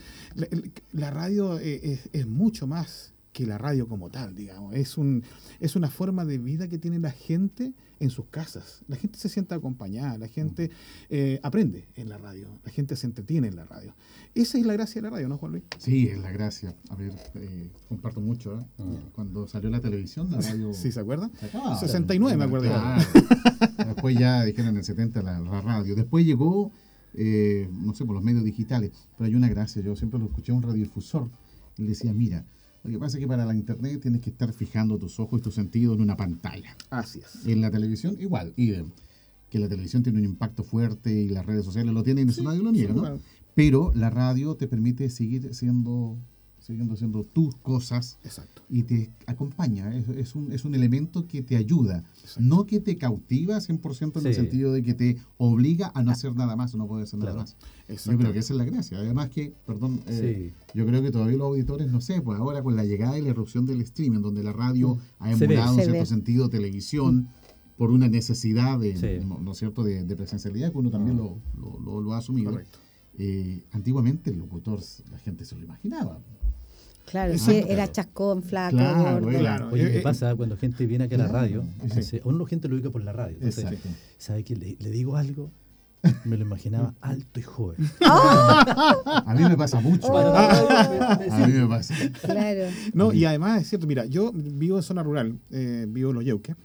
la, 0.94 1.12
radio 1.12 1.60
eh, 1.60 1.80
es, 1.84 2.10
es 2.14 2.26
mucho 2.28 2.66
más 2.68 3.12
que 3.32 3.46
la 3.46 3.58
radio 3.58 3.88
como 3.88 4.10
tal, 4.10 4.36
digamos. 4.36 4.76
Es, 4.76 4.98
un, 4.98 5.24
es 5.60 5.76
una 5.76 5.90
forma 5.90 6.26
de 6.26 6.38
vida 6.38 6.68
que 6.68 6.78
tiene 6.78 7.00
la 7.00 7.12
gente 7.12 7.74
en 8.00 8.10
sus 8.10 8.26
casas. 8.26 8.84
La 8.88 8.96
gente 8.96 9.18
se 9.18 9.30
siente 9.30 9.54
acompañada, 9.54 10.18
la 10.18 10.28
gente 10.28 10.72
eh, 11.10 11.40
aprende 11.44 11.88
en 11.96 12.10
la 12.10 12.18
radio, 12.18 12.48
la 12.64 12.72
gente 12.72 12.96
se 12.96 13.06
entretiene 13.06 13.48
en 13.48 13.56
la 13.56 13.66
radio. 13.66 13.96
Esa 14.34 14.58
es 14.58 14.66
la 14.66 14.74
gracia 14.74 15.02
de 15.02 15.08
la 15.08 15.12
radio, 15.12 15.30
¿no, 15.30 15.38
Juan 15.38 15.54
Luis? 15.54 15.64
Sí, 15.78 16.08
es 16.08 16.20
la 16.20 16.32
gracia. 16.32 16.76
A 16.90 16.96
ver, 16.96 17.14
eh, 17.36 17.70
comparto 17.88 18.20
mucho. 18.20 18.60
¿eh? 18.60 18.66
Cuando 19.14 19.48
salió 19.48 19.70
la 19.70 19.80
televisión, 19.80 20.32
la 20.32 20.42
radio. 20.42 20.74
¿Sí 20.74 20.92
se 20.92 21.00
acuerdan? 21.00 21.32
se 21.40 21.46
acababa. 21.46 21.78
69 21.78 22.38
me 22.38 22.44
acuerdo. 22.46 22.68
Claro. 22.68 23.04
Después 23.86 24.18
ya 24.18 24.44
dijeron 24.44 24.72
en 24.72 24.78
el 24.78 24.84
70 24.84 25.22
la, 25.22 25.40
la 25.40 25.62
radio. 25.62 25.96
Después 25.96 26.26
llegó, 26.26 26.72
eh, 27.14 27.70
no 27.72 27.94
sé, 27.94 28.04
por 28.04 28.16
los 28.16 28.24
medios 28.24 28.44
digitales. 28.44 28.92
Pero 29.18 29.28
hay 29.28 29.36
una 29.36 29.48
gracia. 29.48 29.82
Yo 29.82 29.96
siempre 29.96 30.20
lo 30.20 30.26
escuché 30.26 30.52
a 30.52 30.56
un 30.56 30.64
radiodifusor. 30.64 31.30
Él 31.78 31.88
decía, 31.88 32.14
mira, 32.14 32.46
lo 32.84 32.90
que 32.90 32.98
pasa 32.98 33.18
es 33.18 33.22
que 33.22 33.28
para 33.28 33.46
la 33.46 33.54
internet 33.54 34.02
tienes 34.02 34.22
que 34.22 34.32
estar 34.32 34.52
fijando 34.54 34.98
tus 34.98 35.20
ojos 35.20 35.40
y 35.40 35.44
tus 35.44 35.56
sentidos 35.56 35.98
en 35.98 36.04
una 36.04 36.18
pantalla. 36.18 36.76
Así 36.90 37.20
es. 37.20 37.46
En 37.46 37.62
la 37.62 37.70
televisión, 37.70 38.18
igual, 38.20 38.54
idem. 38.56 38.92
Que 39.50 39.60
la 39.60 39.68
televisión 39.68 40.02
tiene 40.02 40.20
un 40.20 40.26
impacto 40.26 40.64
fuerte 40.64 41.14
y 41.14 41.30
las 41.30 41.46
redes 41.46 41.66
sociales 41.66 41.94
lo 41.94 42.04
tienen 42.04 42.28
y 42.28 42.32
eso 42.32 42.42
nadie 42.42 42.64
lo 42.64 42.72
niega, 42.72 42.90
sí, 42.90 42.96
¿no? 42.96 43.02
claro. 43.02 43.20
Pero 43.54 43.92
la 43.94 44.10
radio 44.10 44.56
te 44.56 44.68
permite 44.68 45.10
seguir 45.10 45.54
siendo, 45.54 46.18
siguiendo 46.62 46.94
haciendo 46.94 47.24
tus 47.24 47.56
cosas 47.58 48.18
Exacto. 48.24 48.62
y 48.70 48.84
te 48.84 49.12
acompaña. 49.26 49.94
Es, 49.96 50.08
es 50.10 50.36
un, 50.36 50.52
es 50.52 50.64
un 50.64 50.76
elemento 50.76 51.28
que 51.28 51.42
te 51.42 51.58
ayuda, 51.58 52.04
Exacto. 52.22 52.40
no 52.42 52.66
que 52.66 52.80
te 52.80 52.98
cautiva 52.98 53.58
100% 53.58 54.20
en 54.22 54.28
el 54.28 54.34
sentido 54.36 54.72
de 54.72 54.84
que 54.84 54.94
te 54.94 55.18
obliga 55.38 55.92
a 55.96 56.04
no 56.04 56.12
hacer 56.12 56.36
nada 56.36 56.56
más 56.56 56.74
o 56.76 56.78
no 56.78 56.88
poder 56.88 57.04
hacer 57.04 57.20
nada 57.20 57.32
Claro. 57.34 57.50
más. 57.90 58.06
Yo 58.06 58.18
creo 58.18 58.32
que 58.32 58.40
esa 58.40 58.54
es 58.54 58.58
la 58.58 58.66
gracia. 58.66 58.98
Además 59.00 59.30
que, 59.30 59.54
perdón, 59.66 60.02
eh, 60.08 60.54
Sí. 60.54 60.78
yo 60.78 60.86
creo 60.86 61.02
que 61.02 61.12
todavía 61.12 61.38
los 61.38 61.48
auditores, 61.48 61.92
no 61.92 62.00
sé, 62.00 62.22
pues 62.22 62.40
ahora 62.40 62.62
con 62.64 62.76
la 62.76 62.86
llegada 62.86 63.18
y 63.18 63.22
la 63.24 63.30
erupción 63.32 63.66
del 63.66 63.82
streaming, 63.82 64.22
donde 64.22 64.44
la 64.44 64.54
radio 64.54 64.98
ha 65.20 65.36
Se 65.36 65.48
ve. 65.48 65.56
emulado 65.56 65.74
en 65.80 65.84
cierto 65.84 66.00
ve. 66.00 66.06
sentido 66.06 66.50
televisión 66.50 67.28
por 67.76 67.90
una 67.90 68.08
necesidad 68.08 68.78
de, 68.80 68.96
Sí. 68.96 69.26
¿no, 69.26 69.40
no 69.40 69.54
es 69.54 69.58
cierto? 69.58 69.84
de, 69.84 70.06
de 70.06 70.16
presencialidad 70.16 70.72
que 70.72 70.78
uno 70.78 70.92
también 70.92 71.18
lo, 71.18 71.40
lo- 71.60 71.80
lo- 71.80 72.00
lo 72.02 72.14
ha 72.14 72.20
asumido. 72.20 72.52
Correcto. 72.52 72.78
Eh, 73.18 73.64
antiguamente 73.72 74.30
el 74.30 74.38
locutor, 74.38 74.80
la 75.12 75.18
gente 75.20 75.44
se 75.46 75.56
lo 75.56 75.64
imaginaba. 75.64 76.20
Claro, 77.06 77.34
era 77.68 77.92
chascón, 77.92 78.42
flaco, 78.44 78.78
Claro, 78.78 79.14
gordo. 79.16 79.30
era- 79.32 79.40
Claro. 79.40 79.70
Oye, 79.72 79.92
¿qué 79.92 80.00
pasa 80.00 80.34
cuando 80.36 80.56
gente 80.58 80.86
viene 80.86 81.06
aquí 81.06 81.16
a 81.16 81.18
la 81.18 81.28
radio? 81.28 81.64
Entonces, 81.82 82.22
a 82.24 82.28
uno 82.28 82.46
gente 82.46 82.68
lo 82.70 82.76
ubica 82.76 82.90
por 82.90 83.04
la 83.04 83.12
radio. 83.12 83.36
Entonces, 83.36 83.66
Exacto. 83.66 83.90
¿sabe 84.18 84.44
que 84.44 84.56
le, 84.56 84.78
le 84.80 84.90
digo 84.92 85.18
algo? 85.18 85.52
Me 86.26 86.36
lo 86.38 86.46
imaginaba 86.46 86.96
alto 87.02 87.40
y 87.40 87.44
joven. 87.44 87.78
A 88.02 89.34
mí 89.38 89.44
me 89.44 89.56
pasa 89.58 89.80
mucho. 89.82 90.08
Oh. 90.12 90.18
A 90.18 91.44
mí 91.48 91.54
me 91.54 91.68
pasa. 91.68 91.94
Claro. 92.22 92.64
No, 92.94 93.14
y 93.14 93.26
además 93.26 93.62
es 93.62 93.70
cierto, 93.70 93.88
mira, 93.88 94.06
yo 94.06 94.32
vivo 94.34 94.78
en 94.78 94.84
zona 94.84 95.04
rural, 95.04 95.38
eh, 95.52 95.86
vivo 95.88 96.10
en 96.12 96.16
Los 96.16 96.26
Yeuques, 96.26 96.56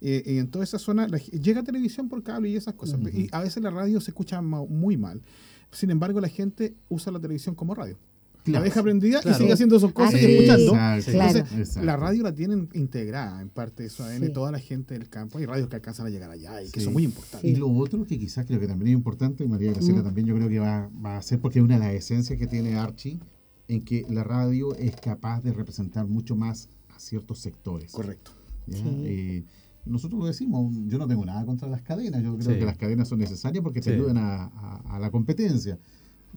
eh, 0.00 0.22
y 0.26 0.38
en 0.38 0.48
toda 0.50 0.64
esa 0.64 0.78
zona 0.78 1.06
la 1.08 1.18
llega 1.18 1.62
televisión 1.62 2.08
por 2.08 2.22
cable 2.22 2.48
y 2.50 2.56
esas 2.56 2.74
cosas, 2.74 3.00
y 3.14 3.28
a 3.32 3.40
veces 3.40 3.62
la 3.62 3.70
radio 3.70 4.00
se 4.00 4.10
escucha 4.10 4.42
muy 4.42 4.96
mal. 4.96 5.22
Sin 5.70 5.90
embargo, 5.90 6.20
la 6.20 6.28
gente 6.28 6.74
usa 6.90 7.10
la 7.12 7.20
televisión 7.20 7.54
como 7.54 7.74
radio. 7.74 7.96
La 8.44 8.60
deja 8.60 8.82
prendida 8.82 9.20
Claro. 9.20 9.36
y 9.36 9.40
sigue 9.40 9.52
haciendo 9.52 9.78
sus 9.78 9.92
cosas 9.92 10.14
Ah, 10.14 10.18
y 10.20 10.24
escuchando. 10.24 10.74
Exacto, 10.74 11.82
la 11.84 11.96
radio 11.96 12.22
la 12.24 12.34
tienen 12.34 12.68
integrada 12.74 13.40
en 13.40 13.48
parte 13.50 13.84
de 13.84 13.88
su 13.88 14.02
ADN, 14.02 14.26
Sí. 14.26 14.32
toda 14.32 14.50
la 14.50 14.58
gente 14.58 14.94
del 14.94 15.08
campo. 15.08 15.38
Hay 15.38 15.46
radios 15.46 15.68
que 15.68 15.76
alcanzan 15.76 16.06
a 16.06 16.10
llegar 16.10 16.30
allá 16.30 16.60
y 16.62 16.70
que 16.70 16.80
Sí. 16.80 16.84
son 16.84 16.92
muy 16.92 17.04
importantes. 17.04 17.48
Y 17.48 17.54
lo 17.56 17.68
otro 17.70 18.04
que 18.04 18.18
quizás 18.18 18.44
creo 18.46 18.58
que 18.58 18.66
también 18.66 18.88
es 18.88 18.94
importante, 18.94 19.44
y 19.44 19.48
María 19.48 19.70
Graciela 19.72 20.00
Mm. 20.00 20.04
también 20.04 20.26
yo 20.26 20.34
creo 20.34 20.48
que 20.48 20.58
va, 20.58 20.90
va 21.04 21.18
a 21.18 21.22
ser 21.22 21.38
porque 21.40 21.60
es 21.60 21.64
una 21.64 21.74
de 21.78 21.80
las 21.86 21.94
esencias 21.94 22.38
que 22.38 22.46
tiene 22.48 22.74
Archie, 22.76 23.20
en 23.68 23.84
que 23.84 24.04
la 24.10 24.24
radio 24.24 24.74
es 24.74 24.96
capaz 24.96 25.40
de 25.42 25.52
representar 25.52 26.06
mucho 26.08 26.34
más 26.34 26.68
a 26.94 26.98
ciertos 26.98 27.38
sectores. 27.38 27.92
Correcto. 27.92 28.32
¿ya? 28.66 28.76
Sí. 28.78 28.82
Eh, 29.06 29.44
nosotros 29.84 30.18
lo 30.20 30.26
decimos, 30.26 30.72
yo 30.86 30.98
no 30.98 31.06
tengo 31.08 31.24
nada 31.24 31.44
contra 31.44 31.68
las 31.68 31.82
cadenas, 31.82 32.22
yo 32.22 32.36
creo 32.36 32.52
Sí. 32.54 32.58
que 32.58 32.64
las 32.66 32.76
cadenas 32.76 33.08
son 33.08 33.18
necesarias 33.20 33.62
porque 33.62 33.80
te 33.80 33.90
Sí. 33.90 33.96
ayudan 33.96 34.18
a, 34.18 34.44
a- 34.44 34.96
a 34.96 34.98
la 34.98 35.10
competencia. 35.10 35.78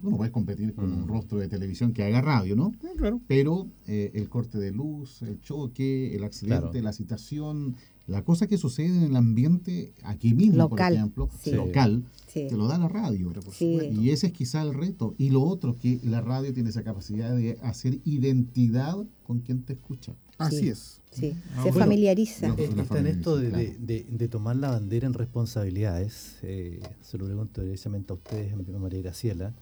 Tú 0.00 0.10
no 0.10 0.16
puedes 0.16 0.32
competir 0.32 0.74
con 0.74 0.92
un 0.92 1.02
Mm. 1.04 1.08
rostro 1.08 1.38
de 1.38 1.48
televisión 1.48 1.92
que 1.92 2.04
haga 2.04 2.20
radio, 2.20 2.54
¿no? 2.56 2.72
Ah, 2.84 2.88
claro. 2.96 3.20
Pero 3.26 3.66
eh, 3.86 4.10
el 4.14 4.28
corte 4.28 4.58
de 4.58 4.70
luz, 4.72 5.22
el 5.22 5.40
choque, 5.40 6.14
el 6.14 6.22
accidente, 6.24 6.70
Claro. 6.70 6.82
la 6.84 6.92
citación, 6.92 7.76
la 8.06 8.22
cosa 8.22 8.46
que 8.46 8.56
sucede 8.58 8.88
en 8.96 9.02
el 9.02 9.16
ambiente 9.16 9.92
aquí 10.04 10.34
mismo, 10.34 10.58
Local, 10.58 10.92
por 10.92 10.96
ejemplo, 10.98 11.30
sí. 11.40 11.50
local, 11.52 12.04
Sí. 12.28 12.46
te 12.48 12.56
lo 12.56 12.68
da 12.68 12.78
la 12.78 12.88
radio. 12.88 13.28
Pero 13.30 13.40
por 13.42 13.54
Sí. 13.54 13.72
supuesto. 13.74 14.00
Y 14.02 14.10
ese 14.10 14.26
es 14.28 14.32
quizá 14.32 14.62
el 14.62 14.74
reto. 14.74 15.14
Y 15.18 15.30
lo 15.30 15.42
otro, 15.42 15.76
que 15.78 15.98
la 16.04 16.20
radio 16.20 16.52
tiene 16.52 16.68
esa 16.70 16.82
capacidad 16.84 17.34
de 17.34 17.58
hacer 17.62 17.98
identidad 18.04 18.96
con 19.24 19.40
quien 19.40 19.62
te 19.62 19.72
escucha. 19.72 20.14
Así 20.38 20.58
Sí. 20.60 20.68
es. 20.68 21.00
Sí, 21.10 21.32
Ah, 21.54 21.62
se 21.62 21.70
bueno. 21.70 21.78
familiariza. 21.78 22.48
No. 22.48 22.54
Eh, 22.58 22.68
Está 22.78 22.98
en 22.98 23.06
esto 23.06 23.36
de, 23.38 23.50
familia, 23.50 23.74
de- 23.80 23.86
de- 24.02 24.06
de 24.10 24.28
tomar 24.28 24.56
la 24.56 24.68
bandera 24.70 25.06
en 25.06 25.14
responsabilidades. 25.14 26.36
eh, 26.42 26.80
se 27.00 27.16
lo 27.18 27.24
pregunto 27.24 27.62
directamente 27.62 28.12
a 28.12 28.16
ustedes, 28.16 28.52
a 28.52 28.78
María 28.78 29.00
Graciela. 29.00 29.54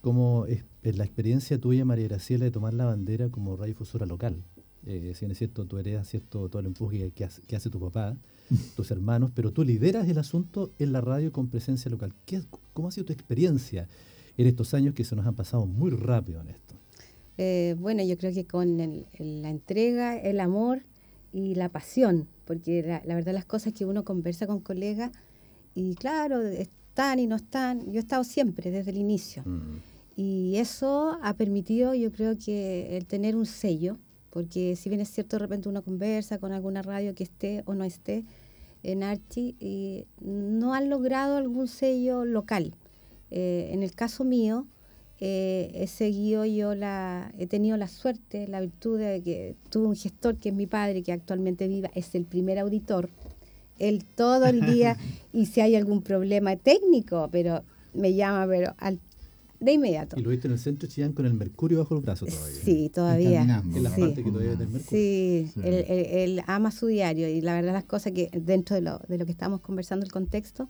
¿Cómo 0.00 0.46
es, 0.46 0.64
es 0.82 0.96
la 0.96 1.04
experiencia 1.04 1.58
tuya, 1.58 1.84
María 1.84 2.08
Graciela, 2.08 2.44
de 2.46 2.50
tomar 2.50 2.74
la 2.74 2.86
bandera 2.86 3.28
como 3.28 3.56
radiodifusora 3.56 4.06
local? 4.06 4.42
Eh, 4.86 5.12
si 5.14 5.20
bien 5.20 5.32
es 5.32 5.38
cierto, 5.38 5.66
tú 5.66 5.76
heredas 5.78 6.08
cierto, 6.08 6.48
todo 6.48 6.60
el 6.60 6.66
empuje 6.66 7.10
que 7.10 7.24
hace, 7.24 7.42
que 7.42 7.54
hace 7.56 7.68
tu 7.68 7.78
papá, 7.78 8.16
tus 8.76 8.90
hermanos, 8.90 9.30
pero 9.34 9.52
tú 9.52 9.62
lideras 9.62 10.08
el 10.08 10.18
asunto 10.18 10.70
en 10.78 10.92
la 10.92 11.00
radio 11.02 11.32
con 11.32 11.48
presencia 11.48 11.90
local. 11.90 12.14
¿Qué, 12.24 12.40
¿Cómo 12.72 12.88
ha 12.88 12.90
sido 12.92 13.06
tu 13.06 13.12
experiencia 13.12 13.88
en 14.38 14.46
estos 14.46 14.72
años 14.72 14.94
que 14.94 15.04
se 15.04 15.14
nos 15.16 15.26
han 15.26 15.34
pasado 15.34 15.66
muy 15.66 15.90
rápido 15.90 16.40
en 16.40 16.48
esto? 16.48 16.74
Eh, 17.36 17.76
bueno, 17.78 18.02
yo 18.02 18.16
creo 18.16 18.32
que 18.32 18.46
con 18.46 18.80
el- 18.80 19.06
el- 19.18 19.42
la 19.42 19.50
entrega, 19.50 20.16
el 20.18 20.40
amor 20.40 20.82
y 21.32 21.54
la 21.56 21.68
pasión, 21.68 22.26
porque 22.46 22.82
la, 22.82 23.02
la 23.04 23.14
verdad 23.14 23.34
las 23.34 23.44
cosas 23.44 23.72
que 23.74 23.84
uno 23.84 24.04
conversa 24.04 24.46
con 24.46 24.60
colegas 24.60 25.10
y 25.74 25.94
claro, 25.94 26.40
están 26.90 27.20
y 27.20 27.26
no 27.26 27.36
están, 27.36 27.86
yo 27.86 27.98
he 27.98 27.98
estado 27.98 28.24
siempre 28.24 28.70
desde 28.70 28.90
el 28.90 28.98
inicio. 28.98 29.44
Y 30.16 30.56
eso 30.56 31.18
ha 31.22 31.34
permitido, 31.34 31.94
yo 31.94 32.10
creo 32.12 32.36
que 32.36 32.96
el 32.96 33.06
tener 33.06 33.36
un 33.36 33.46
sello, 33.46 33.96
porque 34.30 34.76
si 34.76 34.88
bien 34.88 35.00
es 35.00 35.08
cierto, 35.08 35.36
de 35.36 35.40
repente 35.40 35.68
uno 35.68 35.82
conversa 35.82 36.38
con 36.38 36.52
alguna 36.52 36.82
radio 36.82 37.14
que 37.14 37.24
esté 37.24 37.62
o 37.66 37.74
no 37.74 37.84
esté 37.84 38.24
en 38.82 39.02
Archie, 39.02 39.54
y 39.60 40.06
no 40.20 40.74
han 40.74 40.90
logrado 40.90 41.36
algún 41.36 41.68
sello 41.68 42.24
local. 42.24 42.74
Eh, 43.30 43.70
en 43.72 43.82
el 43.82 43.92
caso 43.94 44.24
mío, 44.24 44.66
eh, 45.20 45.70
he 45.74 45.86
seguido 45.86 46.44
yo 46.44 46.74
la, 46.74 47.32
he 47.38 47.46
tenido 47.46 47.76
la 47.76 47.88
suerte, 47.88 48.48
la 48.48 48.60
virtud 48.60 48.98
de 48.98 49.22
que 49.22 49.54
tuve 49.68 49.86
un 49.86 49.96
gestor 49.96 50.38
que 50.38 50.48
es 50.48 50.54
mi 50.54 50.66
padre, 50.66 51.02
que 51.02 51.12
actualmente 51.12 51.68
viva, 51.68 51.90
es 51.94 52.14
el 52.14 52.24
primer 52.24 52.58
auditor. 52.58 53.10
Él 53.80 54.04
todo 54.14 54.46
el 54.46 54.60
día, 54.60 54.96
y 55.32 55.46
si 55.46 55.60
hay 55.60 55.74
algún 55.74 56.02
problema 56.02 56.54
técnico, 56.56 57.28
pero 57.32 57.62
me 57.94 58.14
llama, 58.14 58.46
pero 58.46 58.74
al, 58.78 59.00
de 59.58 59.72
inmediato. 59.72 60.18
Y 60.18 60.22
lo 60.22 60.30
viste 60.30 60.46
en 60.46 60.52
el 60.54 60.58
centro 60.58 60.88
Chillán 60.88 61.12
con 61.12 61.26
el 61.26 61.34
mercurio 61.34 61.78
bajo 61.80 61.94
los 61.94 62.02
brazos 62.04 62.28
todavía. 62.30 62.60
Sí, 62.64 62.90
todavía. 62.94 63.42
En 63.42 63.82
la 63.82 63.90
Sí. 63.90 64.00
parte 64.00 64.22
que 64.24 64.30
todavía 64.30 64.52
mercurio. 64.56 64.80
Sí, 64.88 65.50
Sí. 65.52 65.60
Él, 65.64 65.84
él- 65.88 66.06
él 66.10 66.42
ama 66.46 66.70
su 66.70 66.86
diario 66.86 67.28
y 67.28 67.40
la 67.40 67.54
verdad 67.54 67.72
las 67.74 67.84
cosas 67.84 68.12
que 68.12 68.30
dentro 68.32 68.74
de 68.76 68.82
lo, 68.82 69.00
de 69.08 69.18
lo 69.18 69.26
que 69.26 69.32
estábamos 69.32 69.60
conversando, 69.60 70.04
el 70.06 70.12
contexto, 70.12 70.68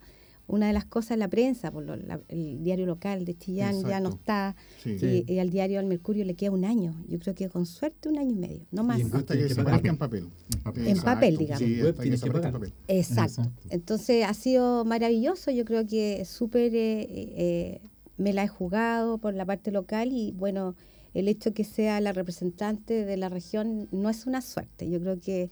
una 0.51 0.67
de 0.67 0.73
las 0.73 0.85
cosas 0.85 1.13
es 1.13 1.19
la 1.19 1.29
prensa, 1.29 1.71
por 1.71 1.85
lo- 1.85 1.97
la- 1.97 2.21
el 2.29 2.63
diario 2.63 2.87
local 2.87 3.25
de 3.25 3.35
Chillán 3.37 3.83
ya 3.87 4.01
no 4.01 4.11
está 4.11 4.57
Sí. 4.83 4.97
Y, 5.27 5.33
y 5.33 5.39
al 5.39 5.51
diario 5.51 5.79
al 5.79 5.87
Mercurio 5.87 6.25
le 6.25 6.35
queda 6.35 6.51
un 6.51 6.65
año, 6.65 6.95
yo 7.09 7.19
creo 7.19 7.35
que 7.35 7.49
con 7.49 7.67
suerte 7.67 8.09
un 8.09 8.19
año 8.19 8.33
y 8.33 8.37
medio, 8.39 8.67
no 8.71 8.83
más. 8.83 8.99
Y 8.99 9.03
en 9.03 9.07
Hasta 9.15 9.35
que 9.35 9.39
que 9.41 9.45
desaparezca 9.49 9.77
pagar. 9.79 9.87
en 9.87 9.97
papel. 9.99 10.25
En 10.55 10.63
papel. 10.63 10.87
En 10.89 11.01
papel, 11.03 11.37
digamos. 11.37 11.59
Sí, 11.63 11.81
hasta 11.81 12.03
que 12.03 12.11
desaparezca 12.11 12.49
en 12.49 12.53
papel. 12.55 12.73
Exacto. 12.89 13.43
Exacto. 13.43 13.63
Entonces 13.71 14.25
ha 14.27 14.35
sido 14.35 14.85
maravilloso, 14.85 15.51
yo 15.51 15.65
creo 15.65 15.87
que 15.87 16.25
súper, 16.25 16.75
eh, 16.75 17.07
eh, 17.11 17.81
me 18.17 18.33
la 18.33 18.45
he 18.45 18.49
jugado 18.49 19.19
por 19.19 19.35
la 19.35 19.47
parte 19.47 19.71
local 19.71 20.11
y 20.13 20.33
bueno, 20.33 20.75
el 21.15 21.27
hecho 21.27 21.53
que 21.55 21.65
sea 21.65 22.01
la 22.01 22.13
representante 22.13 23.05
de 23.05 23.17
la 23.17 23.29
región 23.29 23.89
no 23.91 24.11
es 24.11 24.27
una 24.27 24.43
suerte, 24.43 24.89
yo 24.89 25.01
creo 25.01 25.19
que 25.21 25.51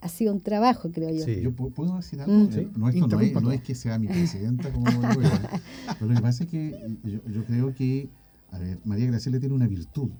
ha 0.00 0.08
sido 0.08 0.32
un 0.34 0.40
trabajo, 0.40 0.90
creo 0.90 1.10
yo. 1.10 1.24
Sí. 1.24 1.40
Yo 1.42 1.52
pu- 1.52 1.72
puedo 1.72 1.96
decir 1.96 2.20
algo. 2.20 2.32
Mm. 2.32 2.42
Eh, 2.42 2.48
Sí. 2.52 2.70
No, 2.76 2.88
esto 2.88 3.06
no, 3.06 3.20
es, 3.20 3.32
no 3.42 3.52
es 3.52 3.62
que 3.62 3.74
sea 3.74 3.98
mi 3.98 4.08
presidenta, 4.08 4.72
como 4.72 4.90
digo 4.90 5.22
yo. 5.22 5.30
Pero 5.98 6.06
lo 6.10 6.14
que 6.16 6.22
pasa 6.22 6.44
es 6.44 6.50
que 6.50 6.96
yo, 7.04 7.20
yo 7.32 7.44
creo 7.44 7.74
que, 7.74 8.08
a 8.50 8.58
ver, 8.58 8.78
María 8.84 9.06
Graciela 9.06 9.38
tiene 9.40 9.54
una 9.54 9.66
virtud. 9.68 10.10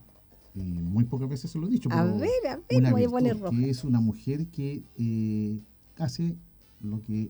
Y 0.55 0.61
muy 0.63 1.05
pocas 1.05 1.29
veces 1.29 1.51
se 1.51 1.59
lo 1.59 1.67
he 1.67 1.71
dicho. 1.71 1.91
A 1.93 2.03
pero 2.03 2.19
ver, 2.19 2.31
a 2.49 2.57
ver, 2.57 2.79
una 2.79 2.91
voy 2.91 3.05
a 3.05 3.09
poner 3.11 3.39
roja. 3.39 3.51
que 3.57 3.69
es 3.69 3.85
una 3.85 4.01
mujer 4.01 4.47
que 4.47 4.83
eh, 4.97 5.59
hace 5.99 6.35
lo 6.81 7.03
que 7.03 7.29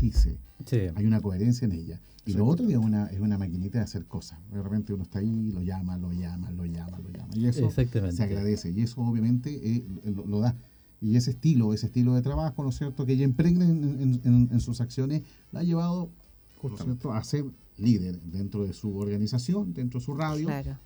dice. 0.00 0.36
Sí. 0.66 0.80
Hay 0.96 1.06
una 1.06 1.20
coherencia 1.20 1.66
en 1.66 1.72
ella. 1.72 2.00
Y 2.24 2.32
lo 2.32 2.44
otro 2.46 2.68
es 2.68 2.76
una, 2.76 3.06
es 3.06 3.20
una 3.20 3.38
maquinita 3.38 3.78
de 3.78 3.84
hacer 3.84 4.04
cosas. 4.06 4.38
De 4.52 4.60
repente 4.60 4.92
uno 4.92 5.04
está 5.04 5.20
ahí, 5.20 5.50
lo 5.52 5.62
llama, 5.62 5.96
lo 5.96 6.12
llama, 6.12 6.50
lo 6.50 6.66
llama, 6.66 6.98
lo 6.98 7.08
llama. 7.10 7.28
Y 7.34 7.46
eso 7.46 7.70
se 7.70 8.22
agradece. 8.22 8.70
Y 8.70 8.82
eso 8.82 9.00
obviamente 9.02 9.50
eh, 9.76 9.86
lo, 10.04 10.26
lo 10.26 10.40
da. 10.40 10.54
Y 11.00 11.16
ese 11.16 11.30
estilo, 11.30 11.72
ese 11.72 11.86
estilo 11.86 12.14
de 12.14 12.22
trabajo, 12.22 12.62
¿no 12.62 12.70
es 12.70 12.76
cierto?, 12.78 13.06
que 13.06 13.12
ella 13.12 13.24
impregna 13.24 13.64
en, 13.64 13.84
en- 13.84 14.20
en- 14.24 14.48
en 14.52 14.60
sus 14.60 14.80
acciones, 14.80 15.22
la 15.52 15.60
ha 15.60 15.62
llevado, 15.62 16.10
¿no 16.62 16.76
cierto?, 16.76 17.12
a 17.12 17.22
ser 17.24 17.44
líder 17.76 18.20
dentro 18.22 18.64
de 18.64 18.72
su 18.72 18.96
organización, 18.98 19.72
dentro 19.72 20.00
de 20.00 20.04
su 20.06 20.14
radio. 20.14 20.46
Claro. 20.48 20.76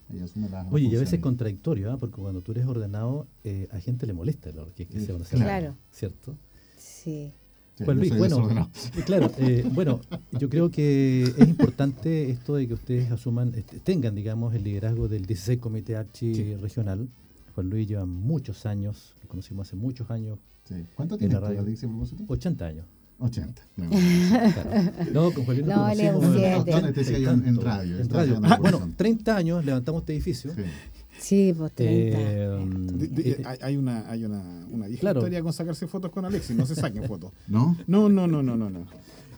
Oye, 0.71 0.85
y 0.89 0.97
a 0.97 0.99
veces 0.99 1.15
es 1.15 1.21
contradictorio, 1.21 1.91
¿ah? 1.91 1.97
porque 1.97 2.21
cuando 2.21 2.43
tú 2.43 2.53
eres 2.53 2.67
ordenado, 2.67 3.27
eh, 3.45 3.67
a 3.73 3.81
gente 3.81 4.07
le 4.07 4.13
molesta 4.13 4.53
lo 4.53 4.67
que, 4.75 4.85
que 4.87 5.01
sea 5.01 5.15
una 5.15 5.25
Claro. 5.25 5.45
Claro. 5.47 5.77
¿cierto? 5.91 6.37
Sí. 6.77 7.33
Yo 7.79 7.95
Luis, 7.95 8.17
bueno, 8.19 8.49
eh, 8.51 9.03
claro, 9.07 9.31
eh, 9.39 9.65
bueno, 9.73 10.01
yo 10.39 10.51
creo 10.51 10.71
que 10.71 11.23
es 11.23 11.49
importante 11.49 12.31
esto 12.31 12.55
de 12.57 12.69
que 12.69 12.75
ustedes 12.75 13.11
asuman, 13.11 13.55
este, 13.57 13.81
tengan, 13.81 14.15
digamos, 14.15 14.55
el 14.55 14.63
liderazgo 14.63 15.09
del 15.09 15.25
16 15.25 15.59
Comité 15.59 15.97
Archi 15.97 16.35
Sí. 16.35 16.55
Regional. 16.57 17.09
Juan 17.55 17.71
Luis 17.71 17.89
lleva 17.89 18.07
muchos 18.07 18.67
años, 18.67 19.15
lo 19.23 19.29
conocimos 19.29 19.69
hace 19.69 19.77
muchos 19.77 20.11
años, 20.11 20.39
Sí. 20.65 20.75
¿Cuánto 20.95 21.17
En 21.17 21.19
tiene 21.19 21.35
la 21.35 21.41
radio. 21.41 21.65
Propósito? 21.65 22.25
80 22.29 22.67
años. 22.67 22.87
80. 23.19 23.63
No, 23.77 23.89
Claro. 23.91 24.71
No, 25.13 25.33
con 25.33 25.45
Juan 25.45 25.57
Luis 25.59 25.67
No, 25.69 25.95
yo 25.95 26.01
en- 26.01 27.47
en 27.49 27.61
radio, 27.61 27.99
en 28.01 28.09
radio. 28.09 28.41
Ah, 28.45 28.59
bueno, 28.61 28.79
razón. 28.79 28.95
30 28.97 29.37
años 29.37 29.65
levantamos 29.65 30.03
este 30.03 30.13
edificio. 30.15 30.53
Sí. 30.55 30.63
Sí, 31.19 31.55
pues 31.57 31.73
30. 31.73 32.19
Eh, 32.19 32.67
De- 32.95 33.07
de- 33.09 33.31
eh, 33.31 33.43
hay- 33.45 33.59
hay 33.61 33.77
una, 33.77 34.09
hay 34.11 34.25
una, 34.25 34.41
una 34.71 34.87
vieja 34.87 35.01
Claro. 35.01 35.21
historia 35.21 35.43
con 35.43 35.53
sacarse 35.53 35.87
fotos 35.87 36.11
con 36.11 36.25
Alexis, 36.25 36.57
no 36.57 36.65
se 36.67 36.75
saquen 36.75 37.05
fotos. 37.05 37.33
¿No? 37.49 37.77
No, 37.87 38.09
no, 38.09 38.27
no, 38.27 38.43
no, 38.43 38.57
no, 38.57 38.71
no. 38.71 38.87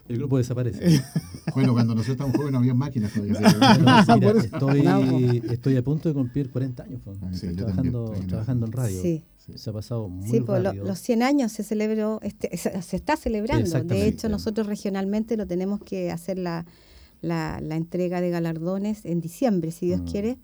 El 0.07 0.17
grupo 0.17 0.37
desaparece. 0.37 1.01
Bueno, 1.53 1.73
cuando 1.73 1.93
nosotros 1.93 2.15
estábamos 2.15 2.35
jóvenes 2.37 2.53
no 2.53 2.57
había 2.59 2.73
máquinas 2.73 3.13
todavía. 3.13 3.39
Mira, 4.19 4.31
estoy, 4.41 5.41
estoy 5.51 5.77
a 5.77 5.83
punto 5.83 6.09
de 6.09 6.15
cumplir 6.15 6.49
40 6.51 6.83
años. 6.83 7.01
pues. 7.05 7.17
Ah, 7.21 7.29
sí, 7.33 7.53
trabajando, 7.55 8.05
también. 8.05 8.27
trabajando 8.27 8.65
en 8.65 8.71
radio. 8.71 9.01
Sí. 9.01 9.23
Se 9.55 9.69
ha 9.69 9.73
pasado 9.73 10.09
muy 10.09 10.27
Sí, 10.27 10.41
pues 10.41 10.61
lo- 10.61 10.69
rápido. 10.69 10.85
los 10.85 10.99
100 10.99 11.21
años 11.23 11.51
se 11.51 11.63
celebró, 11.63 12.19
este, 12.23 12.57
se, 12.57 12.81
se 12.81 12.95
está 12.95 13.15
celebrando. 13.15 13.83
De 13.83 14.07
hecho, 14.07 14.27
nosotros 14.27 14.65
regionalmente 14.67 15.37
lo 15.37 15.45
tenemos 15.45 15.79
que 15.81 16.11
hacer 16.11 16.39
la, 16.39 16.65
la, 17.21 17.59
la 17.61 17.75
entrega 17.75 18.19
de 18.21 18.31
galardones 18.31 19.05
en 19.05 19.21
diciembre, 19.21 19.69
si 19.71 19.85
Dios 19.85 20.01
Mm. 20.01 20.05
quiere. 20.07 20.37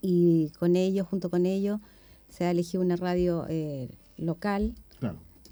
Y 0.00 0.50
con 0.58 0.74
ello, 0.74 1.04
junto 1.04 1.30
con 1.30 1.46
ello, 1.46 1.80
se 2.28 2.44
ha 2.44 2.50
elegido 2.50 2.82
una 2.82 2.96
radio 2.96 3.44
eh, 3.48 3.90
local. 4.16 4.74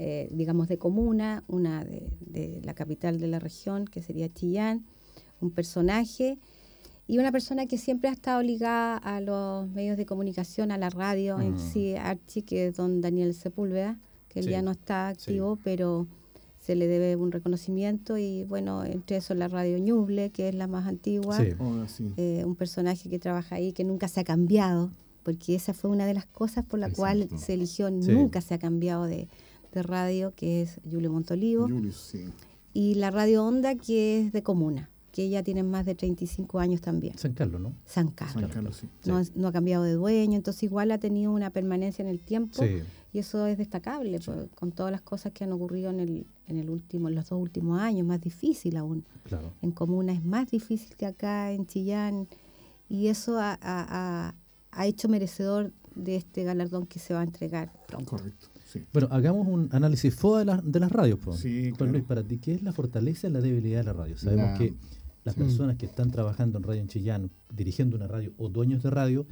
Eh, 0.02 0.28
digamos 0.32 0.66
de 0.68 0.78
comuna, 0.78 1.44
una 1.46 1.84
de, 1.84 2.08
de 2.20 2.60
la 2.64 2.72
capital 2.72 3.20
de 3.20 3.26
la 3.26 3.38
región, 3.38 3.84
que 3.84 4.00
sería 4.02 4.32
Chillán, 4.32 4.86
un 5.42 5.50
personaje 5.50 6.38
y 7.06 7.18
una 7.18 7.30
persona 7.32 7.66
que 7.66 7.76
siempre 7.76 8.08
ha 8.08 8.12
estado 8.12 8.40
ligada 8.42 8.96
a 8.96 9.20
los 9.20 9.68
medios 9.68 9.96
de 9.98 10.06
comunicación, 10.06 10.70
a 10.70 10.78
la 10.78 10.88
radio 10.88 11.38
en 11.40 11.52
Mm. 11.54 11.58
sí, 11.72 11.94
Archie, 11.96 12.42
que 12.42 12.68
es 12.68 12.76
don 12.76 13.00
Daniel 13.02 13.34
Sepúlveda, 13.34 13.98
que 14.30 14.38
él 14.40 14.46
Sí, 14.46 14.50
ya 14.52 14.62
no 14.62 14.70
está 14.70 15.08
activo, 15.08 15.58
pero 15.62 16.06
se 16.60 16.76
le 16.76 16.86
debe 16.86 17.16
un 17.16 17.30
reconocimiento 17.32 18.16
y 18.16 18.44
bueno, 18.44 18.84
entre 18.84 19.16
eso 19.16 19.34
la 19.34 19.48
radio 19.48 19.76
Ñuble, 19.78 20.30
que 20.30 20.48
es 20.48 20.54
la 20.54 20.66
más 20.66 20.86
antigua, 20.86 21.36
Sí. 21.42 21.50
Oh, 21.58 21.86
sí. 21.88 22.12
eh, 22.16 22.42
un 22.46 22.54
personaje 22.54 23.10
que 23.10 23.18
trabaja 23.18 23.56
ahí, 23.56 23.72
que 23.72 23.82
nunca 23.84 24.08
se 24.08 24.20
ha 24.20 24.24
cambiado, 24.24 24.90
porque 25.24 25.54
esa 25.56 25.74
fue 25.74 25.90
una 25.90 26.06
de 26.06 26.14
las 26.14 26.24
cosas 26.26 26.64
por 26.64 26.78
la 26.78 26.90
cual 26.90 27.28
se 27.36 27.52
eligió, 27.54 27.88
Sí. 27.88 28.12
nunca 28.12 28.40
se 28.40 28.54
ha 28.54 28.58
cambiado 28.58 29.04
de, 29.04 29.28
de 29.72 29.82
radio, 29.82 30.32
que 30.34 30.62
es 30.62 30.80
Julio 30.90 31.10
Montolivo, 31.12 31.64
Julius, 31.68 31.96
sí. 31.96 32.24
y 32.72 32.94
la 32.94 33.10
radio 33.10 33.44
Onda, 33.44 33.74
que 33.74 34.20
es 34.20 34.32
de 34.32 34.42
Comuna, 34.42 34.90
que 35.12 35.28
ya 35.28 35.42
tienen 35.42 35.68
más 35.70 35.86
de 35.86 35.94
35 35.94 36.58
años 36.60 36.80
también, 36.80 37.16
San 37.18 37.32
Carlos, 37.34 37.60
¿no? 37.60 37.74
San 37.84 38.06
San 38.06 38.14
Carlos. 38.14 38.50
Carlos, 38.52 38.76
sí. 38.76 38.88
No, 39.06 39.20
no 39.34 39.48
ha 39.48 39.52
cambiado 39.52 39.84
de 39.84 39.92
dueño, 39.94 40.36
entonces 40.36 40.62
igual 40.64 40.90
ha 40.92 40.98
tenido 40.98 41.32
una 41.32 41.50
permanencia 41.50 42.02
en 42.02 42.08
el 42.08 42.20
tiempo 42.20 42.62
Sí. 42.62 42.82
y 43.12 43.18
eso 43.18 43.46
es 43.46 43.58
destacable 43.58 44.20
pues, 44.24 44.48
con 44.54 44.70
todas 44.72 44.92
las 44.92 45.00
cosas 45.02 45.32
que 45.32 45.42
han 45.44 45.52
ocurrido 45.52 45.90
en 45.90 45.98
el, 46.00 46.26
en 46.46 46.58
el 46.58 46.70
último, 46.70 47.08
en 47.08 47.16
los 47.16 47.28
dos 47.28 47.40
últimos 47.40 47.80
años, 47.80 48.06
más 48.06 48.20
difícil 48.20 48.76
aún. 48.76 49.04
Claro. 49.24 49.52
En 49.62 49.72
Comuna 49.72 50.12
es 50.12 50.24
más 50.24 50.50
difícil 50.50 50.94
que 50.96 51.06
acá, 51.06 51.50
en 51.52 51.66
Chillán, 51.66 52.28
y 52.88 53.08
eso 53.08 53.38
ha, 53.38 53.52
ha- 53.52 53.58
ha- 54.28 54.34
ha 54.72 54.86
hecho 54.86 55.08
merecedor 55.08 55.72
de 55.96 56.14
este 56.16 56.44
galardón 56.44 56.86
que 56.86 57.00
se 57.00 57.14
va 57.14 57.20
a 57.20 57.24
entregar 57.24 57.72
pronto. 57.88 58.10
Correcto, 58.16 58.46
sí. 58.70 58.84
Bueno, 58.92 59.08
hagamos 59.10 59.46
un 59.48 59.68
análisis 59.72 60.14
FOA 60.14 60.40
de, 60.40 60.44
las- 60.46 60.72
de 60.72 60.80
las 60.80 60.90
radios. 60.92 61.18
pues. 61.22 61.38
Sí, 61.40 61.62
Juan 61.64 61.74
claro. 61.76 61.92
Luis, 61.92 62.04
para 62.04 62.22
ti, 62.22 62.38
¿qué 62.38 62.54
es 62.54 62.62
la 62.62 62.72
fortaleza 62.72 63.28
y 63.28 63.30
la 63.30 63.40
debilidad 63.40 63.78
de 63.80 63.84
la 63.84 63.92
radio? 63.92 64.16
Sabemos 64.16 64.52
La- 64.52 64.58
que 64.58 64.74
las 65.24 65.34
Sí. 65.34 65.40
personas 65.40 65.76
que 65.76 65.86
están 65.86 66.10
trabajando 66.10 66.58
en 66.58 66.64
Radio 66.64 66.80
en 66.80 66.88
Chillán, 66.88 67.30
dirigiendo 67.54 67.96
una 67.96 68.06
radio 68.06 68.32
o 68.38 68.48
dueños 68.48 68.82
de 68.82 68.90
radio, 68.90 69.26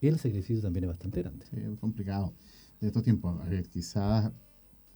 el 0.00 0.18
sacrificio 0.18 0.60
también 0.62 0.84
es 0.84 0.88
bastante 0.88 1.22
grande. 1.22 1.44
Sí, 1.50 1.56
es 1.58 1.78
complicado. 1.78 2.32
De 2.80 2.88
estos 2.88 3.02
tiempos, 3.02 3.40
a 3.40 3.44
ver, 3.48 3.68
quizás, 3.68 4.30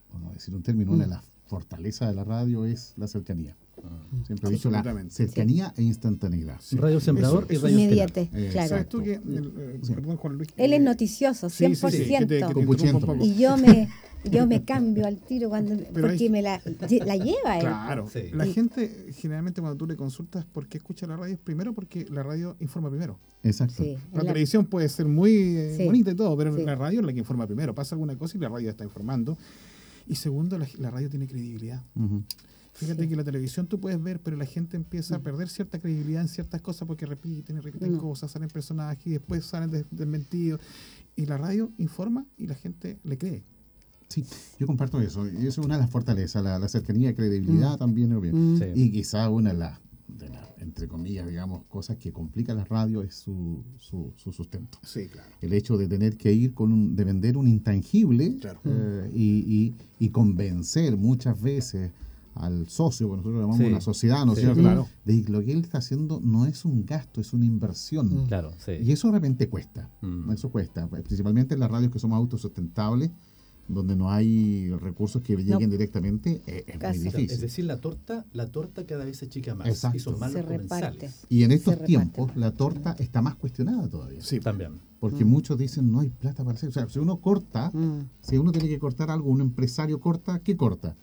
por 0.09 0.19
no 0.21 0.31
decir 0.33 0.53
un 0.55 0.63
término, 0.63 0.91
una 0.91 1.05
de 1.05 1.09
las 1.11 1.23
fortalezas 1.47 2.09
de 2.09 2.15
la 2.15 2.23
radio 2.23 2.65
es 2.65 2.93
la 2.97 3.07
cercanía. 3.07 3.55
Siempre 4.25 4.49
he 4.49 4.53
dicho 4.53 4.69
la 4.69 4.79
Absolutamente. 4.79 5.13
cercanía 5.13 5.73
e 5.77 5.83
instantaneidad. 5.83 6.59
Radio 6.73 6.99
Sembrador 6.99 7.45
Eso- 7.49 7.67
y 7.67 7.71
Radio. 7.71 7.79
Inmediate, 7.85 8.29
Eh, 8.33 8.49
claro. 8.51 8.69
¿Sabes 8.69 8.89
tú 8.89 9.01
que, 9.03 9.13
eh, 9.13 9.79
Sí. 9.83 9.93
perdón 9.93 10.17
Juan 10.17 10.37
Luis? 10.37 10.49
Él 10.57 10.73
es 10.73 10.79
eh, 10.79 10.83
noticioso, 10.83 11.49
sí, 11.49 11.55
sí, 11.57 11.63
100%. 11.75 11.91
sí, 11.91 12.09
que 12.09 12.25
te- 12.25 12.39
que 12.39 13.17
te. 13.17 13.25
Y 13.25 13.35
yo 13.37 13.55
me, 13.57 13.87
yo 14.29 14.47
me 14.47 14.63
cambio 14.63 15.05
al 15.05 15.17
tiro 15.17 15.49
cuando 15.49 15.75
Pero 15.93 16.07
porque 16.07 16.23
hay- 16.23 16.29
me 16.29 16.41
la, 16.41 16.61
la 16.65 17.15
lleva 17.15 17.55
él. 17.55 17.61
Claro. 17.61 18.07
Sí. 18.11 18.19
La 18.33 18.47
Y- 18.47 18.53
gente, 18.53 19.07
generalmente, 19.13 19.61
cuando 19.61 19.77
tú 19.77 19.85
le 19.87 19.95
consultas 19.95 20.45
por 20.45 20.67
qué 20.67 20.77
escucha 20.77 21.05
la 21.07 21.15
radio, 21.15 21.33
es 21.35 21.39
primero 21.39 21.73
porque 21.73 22.05
la 22.09 22.23
radio 22.23 22.55
informa 22.59 22.89
primero. 22.89 23.19
Exacto. 23.43 23.83
Sí, 23.83 23.95
La, 24.13 24.23
la- 24.23 24.29
televisión 24.33 24.65
puede 24.65 24.89
ser 24.89 25.05
muy 25.05 25.31
eh, 25.31 25.75
Sí. 25.77 25.85
bonita 25.85 26.11
y 26.11 26.15
todo, 26.15 26.35
pero 26.35 26.55
Sí. 26.55 26.63
la 26.63 26.75
radio 26.75 26.99
es 27.01 27.05
la 27.05 27.13
que 27.13 27.19
informa 27.19 27.45
primero. 27.45 27.73
Pasa 27.75 27.95
alguna 27.95 28.17
cosa 28.17 28.37
y 28.37 28.41
la 28.41 28.49
radio 28.49 28.69
está 28.69 28.83
informando. 28.83 29.37
Y 30.07 30.15
segundo, 30.15 30.57
la, 30.57 30.67
la 30.79 30.89
radio 30.91 31.09
tiene 31.09 31.27
credibilidad. 31.27 31.83
Ujú. 31.95 32.23
Fíjate 32.77 33.03
Sí. 33.03 33.09
que 33.09 33.15
la 33.15 33.23
televisión 33.23 33.67
tú 33.67 33.79
puedes 33.79 34.01
ver, 34.01 34.21
pero 34.21 34.37
la 34.37 34.45
gente 34.45 34.77
empieza 34.77 35.15
a 35.15 35.19
Mm. 35.19 35.23
perder 35.23 35.49
cierta 35.49 35.79
credibilidad 35.79 36.21
en 36.21 36.27
ciertas 36.27 36.61
cosas 36.61 36.87
porque 36.87 37.05
repiten 37.05 37.57
y 37.57 37.59
repiten 37.59 37.93
No. 37.93 37.99
cosas, 37.99 38.31
salen 38.31 38.49
personajes 38.49 39.05
y 39.07 39.11
después 39.11 39.45
salen 39.45 39.71
des- 39.71 39.85
desmentidos. 39.91 40.61
Y 41.15 41.25
la 41.25 41.37
radio 41.37 41.71
informa 41.79 42.25
y 42.37 42.45
la 42.47 42.55
gente 42.55 42.99
le 43.03 43.17
cree. 43.17 43.43
Sí, 44.09 44.23
yo 44.59 44.67
comparto 44.67 45.01
eso. 45.01 45.27
Y 45.27 45.47
eso 45.47 45.59
es 45.61 45.65
una 45.65 45.75
de 45.75 45.81
las 45.81 45.89
fortalezas, 45.91 46.41
la, 46.43 46.57
la 46.59 46.67
cercanía 46.69 47.13
credibilidad 47.13 47.77
también. 47.77 48.13
obvio. 48.13 48.33
Mm. 48.33 48.57
Sí. 48.59 48.65
Y 48.75 48.91
quizá 48.91 49.29
una 49.29 49.51
de 49.51 49.57
las, 49.59 49.79
de 50.07 50.29
entre 50.59 50.87
comillas, 50.87 51.27
digamos, 51.27 51.63
cosas 51.65 51.97
que 51.97 52.11
complica 52.11 52.53
la 52.53 52.63
radio 52.65 53.01
es 53.01 53.15
su, 53.15 53.63
su, 53.77 54.13
su 54.17 54.31
sustento. 54.31 54.77
Sí, 54.83 55.07
claro. 55.07 55.29
El 55.41 55.53
hecho 55.53 55.77
de 55.77 55.87
tener 55.87 56.15
que 56.17 56.31
ir 56.33 56.53
con 56.53 56.71
un, 56.71 56.95
de 56.95 57.03
vender 57.03 57.37
un 57.37 57.47
intangible 57.47 58.37
Claro. 58.39 58.59
eh, 58.65 59.09
y, 59.13 59.23
y- 59.47 59.75
y 60.05 60.09
convencer 60.09 60.95
muchas 60.97 61.41
veces 61.41 61.91
al 62.37 62.67
socio, 62.69 63.07
porque 63.07 63.19
nosotros 63.23 63.41
llamamos 63.41 63.57
Sí. 63.57 63.71
una 63.71 63.81
sociedad, 63.81 64.25
¿no 64.25 64.33
es 64.33 64.39
Sí, 64.39 64.43
cierto? 64.45 64.61
claro. 64.61 64.87
De 65.05 65.23
lo 65.27 65.43
que 65.43 65.51
él 65.51 65.59
está 65.63 65.79
haciendo 65.79 66.19
no 66.23 66.45
es 66.45 66.65
un 66.65 66.85
gasto, 66.85 67.21
es 67.21 67.33
una 67.33 67.45
inversión. 67.45 68.23
Mm. 68.23 68.27
Claro, 68.27 68.51
sí. 68.63 68.73
Y 68.81 68.91
eso 68.91 69.07
de 69.07 69.13
repente 69.13 69.49
cuesta. 69.49 69.89
Mm. 70.01 70.31
Eso 70.31 70.49
cuesta. 70.49 70.87
Principalmente 70.87 71.53
en 71.55 71.59
las 71.59 71.69
radios 71.71 71.91
que 71.91 71.99
somos 71.99 72.17
autosustentables, 72.17 73.11
donde 73.69 73.97
no 73.97 74.09
hay 74.09 74.71
recursos 74.71 75.21
que 75.21 75.35
lleguen 75.35 75.69
directamente, 75.69 76.41
eh, 76.47 76.63
es 76.67 76.79
muy 76.79 76.89
Es 76.89 77.03
difícil. 77.03 77.41
decir, 77.41 77.65
la 77.65 77.81
torta, 77.81 78.25
la 78.31 78.49
torta 78.49 78.85
cada 78.85 79.03
vez 79.03 79.17
se 79.17 79.27
chica 79.27 79.55
más 79.55 79.67
Exacto. 79.67 79.97
y 79.97 79.99
son 79.99 80.17
más 80.19 80.31
Se 80.31 80.41
reparte. 80.41 81.09
Y 81.27 81.43
en 81.43 81.51
estos 81.51 81.73
reparte. 81.73 81.87
tiempos 81.87 82.31
la 82.37 82.51
torta 82.53 82.95
está 82.97 83.21
más 83.21 83.35
cuestionada 83.35 83.89
todavía. 83.89 84.21
Sí. 84.21 84.39
También. 84.39 84.79
Porque 85.01 85.25
Mm. 85.25 85.27
muchos 85.27 85.57
dicen 85.57 85.91
no 85.91 85.99
hay 85.99 86.07
plata 86.09 86.45
para 86.45 86.55
hacer. 86.55 86.69
O 86.69 86.71
sea, 86.71 86.87
si 86.87 86.97
uno 86.99 87.17
corta, 87.19 87.69
Mm. 87.73 88.09
si 88.21 88.37
uno 88.37 88.53
tiene 88.53 88.69
que 88.69 88.79
cortar 88.79 89.11
algo, 89.11 89.29
un 89.29 89.41
empresario 89.41 89.99
corta, 89.99 90.39
¿qué 90.39 90.55
corta? 90.55 90.95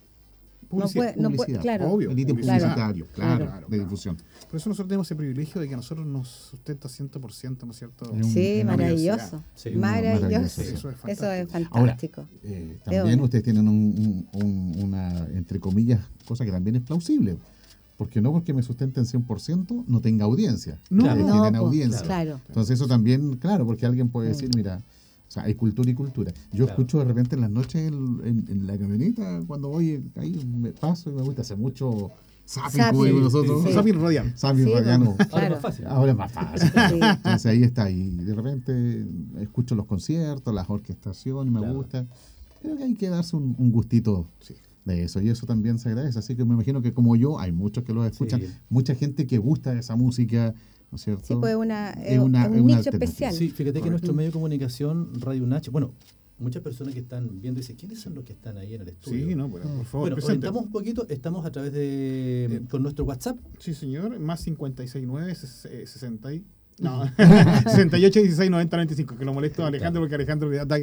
Publicidad. 0.69 0.93
puede- 1.13 1.15
no 1.21 1.29
puede- 1.29 1.37
Publicidad. 1.37 1.61
claro. 1.61 1.91
Obvio. 1.91 2.11
El 2.11 2.25
publicitario, 2.27 3.07
claro, 3.13 3.45
Claro, 3.45 3.67
de 3.67 3.79
difusión. 3.79 4.15
Por 4.49 4.57
eso 4.59 4.69
nosotros 4.69 4.87
tenemos 4.87 5.07
ese 5.07 5.15
privilegio 5.15 5.61
de 5.61 5.67
que 5.67 5.73
a 5.73 5.77
nosotros 5.77 6.05
nos 6.05 6.27
sustenta 6.27 6.87
100%, 6.89 7.65
¿no 7.65 7.71
es 7.71 7.77
cierto? 7.77 8.09
Un- 8.11 8.23
Sí, 8.23 8.61
maravilloso. 8.65 9.43
Sí, 9.55 9.71
maravilloso. 9.71 10.61
Eso 10.61 10.89
es 10.89 10.95
Eso 11.07 11.31
es 11.31 11.47
Ahora, 11.53 11.67
fantástico. 11.69 12.27
Eh, 12.43 12.77
también 12.83 13.19
ustedes 13.21 13.43
tienen 13.43 13.67
un- 13.67 14.27
un- 14.33 14.43
un- 14.43 14.83
una, 14.83 15.25
entre 15.33 15.59
comillas, 15.59 16.01
cosa 16.27 16.45
que 16.45 16.51
también 16.51 16.75
es 16.77 16.81
plausible. 16.83 17.37
Porque 17.97 18.21
no 18.21 18.33
porque 18.33 18.53
me 18.53 18.61
sustenten 18.61 19.05
100% 19.05 19.85
no 19.87 20.01
tenga 20.01 20.25
audiencia. 20.25 20.79
No, 20.89 21.05
no. 21.15 21.31
tienen 21.31 21.53
po, 21.53 21.67
audiencia. 21.67 22.01
claro. 22.01 22.41
Entonces 22.49 22.75
eso 22.77 22.87
también, 22.87 23.37
claro, 23.37 23.65
porque 23.65 23.85
alguien 23.85 24.09
puede 24.09 24.29
decir, 24.29 24.49
mira, 24.53 24.81
sea, 25.35 25.43
hay 25.43 25.55
cultura 25.55 25.89
y 25.89 25.93
cultura. 25.93 26.31
Yo 26.51 26.65
Claro. 26.65 26.71
escucho 26.71 26.97
de 26.99 27.05
repente 27.05 27.35
en 27.35 27.41
las 27.41 27.49
noches 27.51 27.75
en, 27.87 27.93
en- 28.23 28.45
en 28.49 28.67
la 28.67 28.77
camioneta, 28.77 29.41
cuando 29.47 29.69
voy 29.69 30.03
ahí, 30.15 30.43
me 30.45 30.71
paso 30.71 31.09
y 31.09 31.13
me 31.13 31.21
gusta 31.21 31.41
hacer 31.43 31.57
mucho 31.57 32.11
zapping, 32.47 32.81
como 32.91 33.05
nosotros. 33.21 33.63
sí. 33.63 33.71
Sí, 33.73 33.91
radiano. 34.71 35.15
Ahora 35.31 35.45
es 35.45 35.51
más 35.51 35.61
fácil. 35.61 35.85
Ahora 35.87 36.11
es 36.11 36.17
más 36.17 36.31
fácil. 36.31 36.69
Sí. 36.69 36.99
Entonces 37.01 37.45
ahí 37.47 37.63
está. 37.63 37.89
Y 37.89 38.09
de 38.17 38.33
repente 38.35 39.05
escucho 39.41 39.75
los 39.75 39.85
conciertos, 39.85 40.53
las 40.53 40.69
orquestaciones, 40.69 41.51
me 41.51 41.59
Claro. 41.59 41.75
gusta. 41.75 42.05
Creo 42.61 42.77
que 42.77 42.83
hay 42.83 42.95
que 42.95 43.09
darse 43.09 43.35
un, 43.35 43.55
un 43.57 43.71
gustito 43.71 44.27
Sí. 44.39 44.55
de 44.85 45.03
eso. 45.03 45.21
Y 45.21 45.29
eso 45.29 45.45
también 45.45 45.79
se 45.79 45.89
agradece. 45.89 46.19
Así 46.19 46.35
que 46.35 46.45
me 46.45 46.53
imagino 46.53 46.81
que 46.81 46.93
como 46.93 47.15
yo, 47.15 47.39
hay 47.39 47.51
muchos 47.51 47.83
que 47.83 47.93
lo 47.93 48.05
escuchan. 48.05 48.41
Sí. 48.41 48.47
Mucha 48.69 48.95
gente 48.95 49.25
que 49.27 49.37
gusta 49.37 49.73
de 49.73 49.79
esa 49.79 49.95
música, 49.95 50.53
¿no 50.91 50.95
es 50.95 51.01
cierto? 51.03 51.25
Sí, 51.25 51.35
pues 51.39 51.55
una, 51.55 51.91
Es 51.91 52.19
una- 52.19 52.47
un 52.47 52.65
nicho 52.65 52.89
especial. 52.89 53.33
Sí, 53.33 53.49
fíjate 53.49 53.81
que 53.81 53.89
nuestro 53.89 54.13
medio 54.13 54.29
de 54.29 54.33
comunicación, 54.33 55.11
Radio 55.21 55.45
Nach, 55.45 55.67
bueno, 55.69 55.93
muchas 56.37 56.61
personas 56.61 56.93
que 56.93 56.99
están 56.99 57.41
viendo 57.41 57.59
dicen, 57.59 57.75
¿quiénes 57.77 57.99
son 58.01 58.13
los 58.15 58.23
que 58.25 58.33
están 58.33 58.57
ahí 58.57 58.73
en 58.75 58.81
el 58.81 58.89
estudio? 58.89 59.25
Sí, 59.27 59.35
no, 59.35 59.47
bueno, 59.47 59.65
por 59.67 59.85
favor, 59.85 60.01
Bueno, 60.01 60.15
presente. 60.15 60.31
orientamos 60.47 60.65
un 60.65 60.71
poquito, 60.71 61.07
estamos 61.09 61.45
a 61.45 61.51
través 61.51 61.71
de, 61.73 62.45
Eh, 62.45 62.61
con 62.69 62.83
nuestro 62.83 63.05
WhatsApp, 63.05 63.37
Sí, 63.59 63.73
señor. 63.73 64.19
Más 64.19 64.43
569 64.43 65.33
60 65.35 66.29
No, 66.77 67.05
68 67.15 68.19
16 68.21 68.51
90 68.51 68.75
95, 68.75 69.17
que 69.17 69.23
lo 69.23 69.33
molesto 69.33 69.63
a 69.63 69.67
Alejandro 69.67 70.01
porque 70.01 70.15
Alejandro 70.15 70.49
le 70.49 70.57
da 70.57 70.77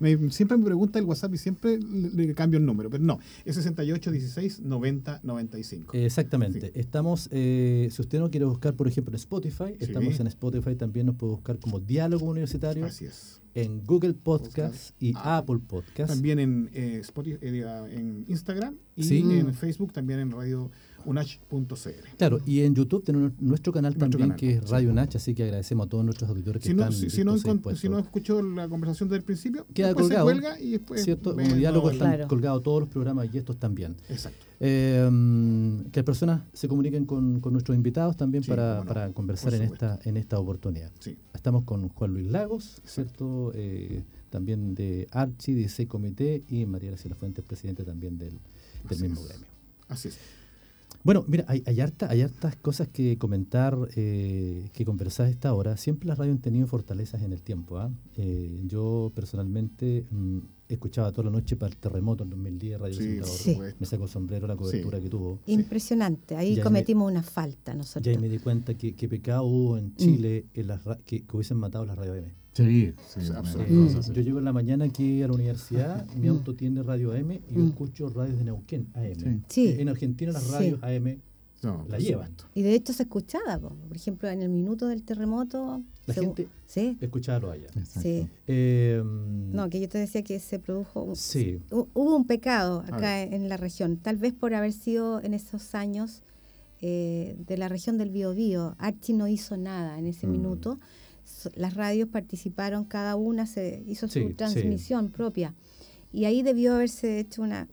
me, 0.00 0.30
siempre 0.30 0.58
me 0.58 0.64
pregunta 0.64 0.98
el 0.98 1.04
WhatsApp 1.04 1.34
y 1.34 1.38
siempre 1.38 1.78
le, 1.78 2.34
cambio 2.34 2.58
el 2.58 2.66
número, 2.66 2.90
pero 2.90 3.04
no, 3.04 3.20
es 3.44 3.54
68 3.54 4.10
16 4.10 4.60
90 4.60 5.20
95. 5.22 5.92
Exactamente. 5.94 6.72
Estamos, 6.74 7.28
eh, 7.30 7.88
si 7.92 8.02
usted 8.02 8.18
no 8.18 8.28
quiere 8.30 8.46
buscar, 8.46 8.74
por 8.74 8.88
ejemplo, 8.88 9.12
en 9.12 9.16
Spotify, 9.16 9.76
estamos 9.78 10.18
en 10.18 10.26
Spotify, 10.26 10.74
también 10.74 11.06
nos 11.06 11.14
puede 11.14 11.34
buscar 11.34 11.58
como 11.60 11.78
Diálogo 11.78 12.26
Universitario. 12.26 12.84
Así 12.84 13.04
es. 13.04 13.40
En 13.54 13.84
Google 13.84 14.14
Podcast, 14.14 14.90
y 15.00 15.14
ah. 15.14 15.38
Apple 15.38 15.60
Podcast. 15.66 16.12
También 16.12 16.38
en, 16.40 16.70
eh, 16.74 16.98
Spotify, 17.00 17.38
eh, 17.40 17.86
en 17.92 18.24
Instagram 18.28 18.76
y 18.96 19.38
en 19.38 19.54
Facebook, 19.54 19.92
también 19.92 20.18
en 20.18 20.32
Radio 20.32 20.70
unach.cl. 21.04 22.16
Claro, 22.18 22.40
y 22.46 22.60
en 22.60 22.74
YouTube 22.74 23.04
tenemos 23.04 23.32
nuestro 23.38 23.72
canal 23.72 23.96
también, 23.96 24.34
que 24.34 24.52
es 24.52 24.68
Radio 24.68 24.90
Unach, 24.90 25.14
así 25.16 25.34
que 25.34 25.44
agradecemos 25.44 25.86
a 25.86 25.90
todos 25.90 26.04
nuestros 26.04 26.28
auditores 26.30 26.62
que 26.62 26.68
si 26.68 26.72
están 26.72 26.92
si, 26.92 27.10
si, 27.10 27.24
no, 27.24 27.36
si 27.38 27.88
no 27.88 27.98
escuchó 27.98 28.42
la 28.42 28.68
conversación 28.68 29.08
del 29.08 29.22
principio, 29.22 29.66
queda 29.72 29.94
colgado. 29.94 30.28
Se 30.28 30.32
cuelga 30.32 30.60
y 30.60 30.72
después 30.72 31.04
¿cierto? 31.04 31.34
Como 31.34 31.54
diálogo 31.54 31.90
están 31.90 32.26
colgados 32.28 32.62
todos 32.62 32.80
los 32.80 32.88
programas 32.88 33.28
y 33.32 33.38
estos 33.38 33.58
también. 33.58 33.96
Exacto. 34.08 34.46
Eh, 34.58 35.06
que 35.92 36.00
las 36.00 36.04
personas 36.04 36.42
se 36.52 36.66
comuniquen 36.66 37.04
con, 37.04 37.40
con 37.40 37.52
nuestros 37.52 37.76
invitados 37.76 38.16
también 38.16 38.42
para, 38.44 38.82
para, 38.84 39.12
conversar 39.12 39.52
en 39.54 39.62
esta, 39.62 39.98
en 40.04 40.16
esta 40.16 40.38
oportunidad. 40.38 40.90
Sí. 40.98 41.16
Estamos 41.34 41.64
con 41.64 41.88
Juan 41.88 42.14
Luis 42.14 42.26
Lagos, 42.26 42.80
¿cierto? 42.84 43.52
Eh, 43.54 44.02
también 44.30 44.74
de 44.74 45.08
Archi, 45.10 45.52
de 45.52 45.64
ese 45.64 45.86
comité, 45.86 46.42
y 46.48 46.64
María 46.64 46.90
Graciela 46.90 47.16
Fuentes, 47.16 47.44
presidente 47.44 47.84
también 47.84 48.18
del, 48.18 48.38
del 48.88 49.00
mismo 49.00 49.22
gremio. 49.24 49.46
Así 49.88 50.08
es. 50.08 50.18
Bueno, 51.06 51.24
mira, 51.28 51.44
hay, 51.46 51.62
hay, 51.66 51.80
harta, 51.80 52.10
hay 52.10 52.22
hartas 52.22 52.56
cosas 52.56 52.88
que 52.88 53.16
comentar, 53.16 53.78
eh, 53.94 54.70
que 54.72 54.84
conversar 54.84 55.26
a 55.26 55.30
esta 55.30 55.54
hora. 55.54 55.76
Siempre 55.76 56.08
las 56.08 56.18
radios 56.18 56.34
han 56.34 56.42
tenido 56.42 56.66
fortalezas 56.66 57.22
en 57.22 57.32
el 57.32 57.42
tiempo. 57.42 57.78
¿ah? 57.78 57.92
Eh, 58.16 58.64
yo 58.64 59.12
personalmente 59.14 60.04
mm, 60.10 60.38
escuchaba 60.68 61.12
toda 61.12 61.26
la 61.26 61.30
noche 61.30 61.54
para 61.54 61.70
el 61.70 61.76
terremoto 61.76 62.24
en 62.24 62.30
2010, 62.30 62.80
Radio 62.80 62.94
sí, 62.94 63.20
sí. 63.22 63.56
Me 63.78 63.86
sacó 63.86 64.02
el 64.02 64.10
sombrero 64.10 64.48
la 64.48 64.56
cobertura 64.56 65.00
que 65.00 65.08
tuvo. 65.08 65.38
Impresionante, 65.46 66.34
ahí 66.34 66.60
cometimos 66.60 67.08
una 67.08 67.22
falta 67.22 67.72
nosotros. 67.72 68.12
Ya 68.12 68.20
me 68.20 68.28
di 68.28 68.40
cuenta 68.40 68.74
que, 68.74 68.96
que 68.96 69.08
pecado 69.08 69.44
hubo 69.44 69.78
en 69.78 69.90
mm. 69.90 69.96
Chile 69.96 70.46
en 70.54 70.66
las, 70.66 70.80
que, 71.04 71.24
que, 71.24 71.36
hubiesen 71.36 71.58
matado 71.58 71.86
las 71.86 71.96
radio 71.96 72.16
M. 72.16 72.34
Sí, 72.56 72.94
sí, 73.06 73.32
absolutamente. 73.34 74.12
Yo 74.12 74.22
llego 74.22 74.38
en 74.38 74.44
la 74.46 74.52
mañana 74.52 74.86
aquí 74.86 75.22
a 75.22 75.28
la 75.28 75.34
universidad, 75.34 76.06
mi 76.14 76.28
auto 76.28 76.54
tiene 76.54 76.82
radio 76.82 77.12
AM 77.12 77.32
y 77.32 77.54
yo 77.54 77.60
mm. 77.60 77.68
escucho 77.68 78.08
radios 78.08 78.38
de 78.38 78.44
Neuquén 78.44 78.88
AM. 78.94 79.42
Sí. 79.48 79.76
En 79.78 79.88
Argentina 79.90 80.32
las 80.32 80.50
radios 80.50 80.82
AM 80.82 81.20
la 81.88 81.98
llevan. 81.98 82.34
Y 82.54 82.62
de 82.62 82.74
hecho 82.74 82.92
se 82.92 83.02
escuchaba, 83.02 83.58
por 83.58 83.94
ejemplo, 83.94 84.28
en 84.28 84.42
el 84.42 84.48
minuto 84.48 84.86
del 84.86 85.02
terremoto. 85.02 85.82
La 86.06 86.14
gente 86.14 86.48
¿sí? 86.66 86.96
escuchaba 87.00 87.52
allá. 87.52 87.66
Sí. 88.00 88.28
Eh, 88.46 89.02
no, 89.04 89.68
que 89.68 89.80
yo 89.80 89.88
te 89.88 89.98
decía 89.98 90.22
que 90.22 90.38
se 90.38 90.58
produjo. 90.58 91.14
Sí. 91.14 91.60
Hubo 91.70 92.16
un 92.16 92.26
pecado 92.26 92.84
acá 92.86 93.22
en 93.22 93.48
la 93.48 93.56
región, 93.56 93.96
tal 93.98 94.16
vez 94.16 94.32
por 94.32 94.54
haber 94.54 94.72
sido 94.72 95.20
en 95.20 95.34
esos 95.34 95.74
años 95.74 96.22
eh, 96.80 97.36
de 97.46 97.56
la 97.58 97.68
región 97.68 97.98
del 97.98 98.10
Biobío. 98.10 98.76
Archie 98.78 99.14
no 99.14 99.26
hizo 99.28 99.56
nada 99.56 99.98
en 99.98 100.06
ese 100.06 100.26
mm. 100.26 100.30
minuto 100.30 100.78
las 101.54 101.74
radios 101.74 102.08
participaron, 102.08 102.84
cada 102.84 103.16
una 103.16 103.46
se 103.46 103.82
hizo 103.86 104.08
su 104.08 104.34
transmisión 104.34 105.10
propia. 105.10 105.54
Y 106.12 106.24
ahí 106.24 106.42
debió 106.42 106.74
haberse 106.74 107.18
hecho 107.18 107.42
una, 107.42 107.68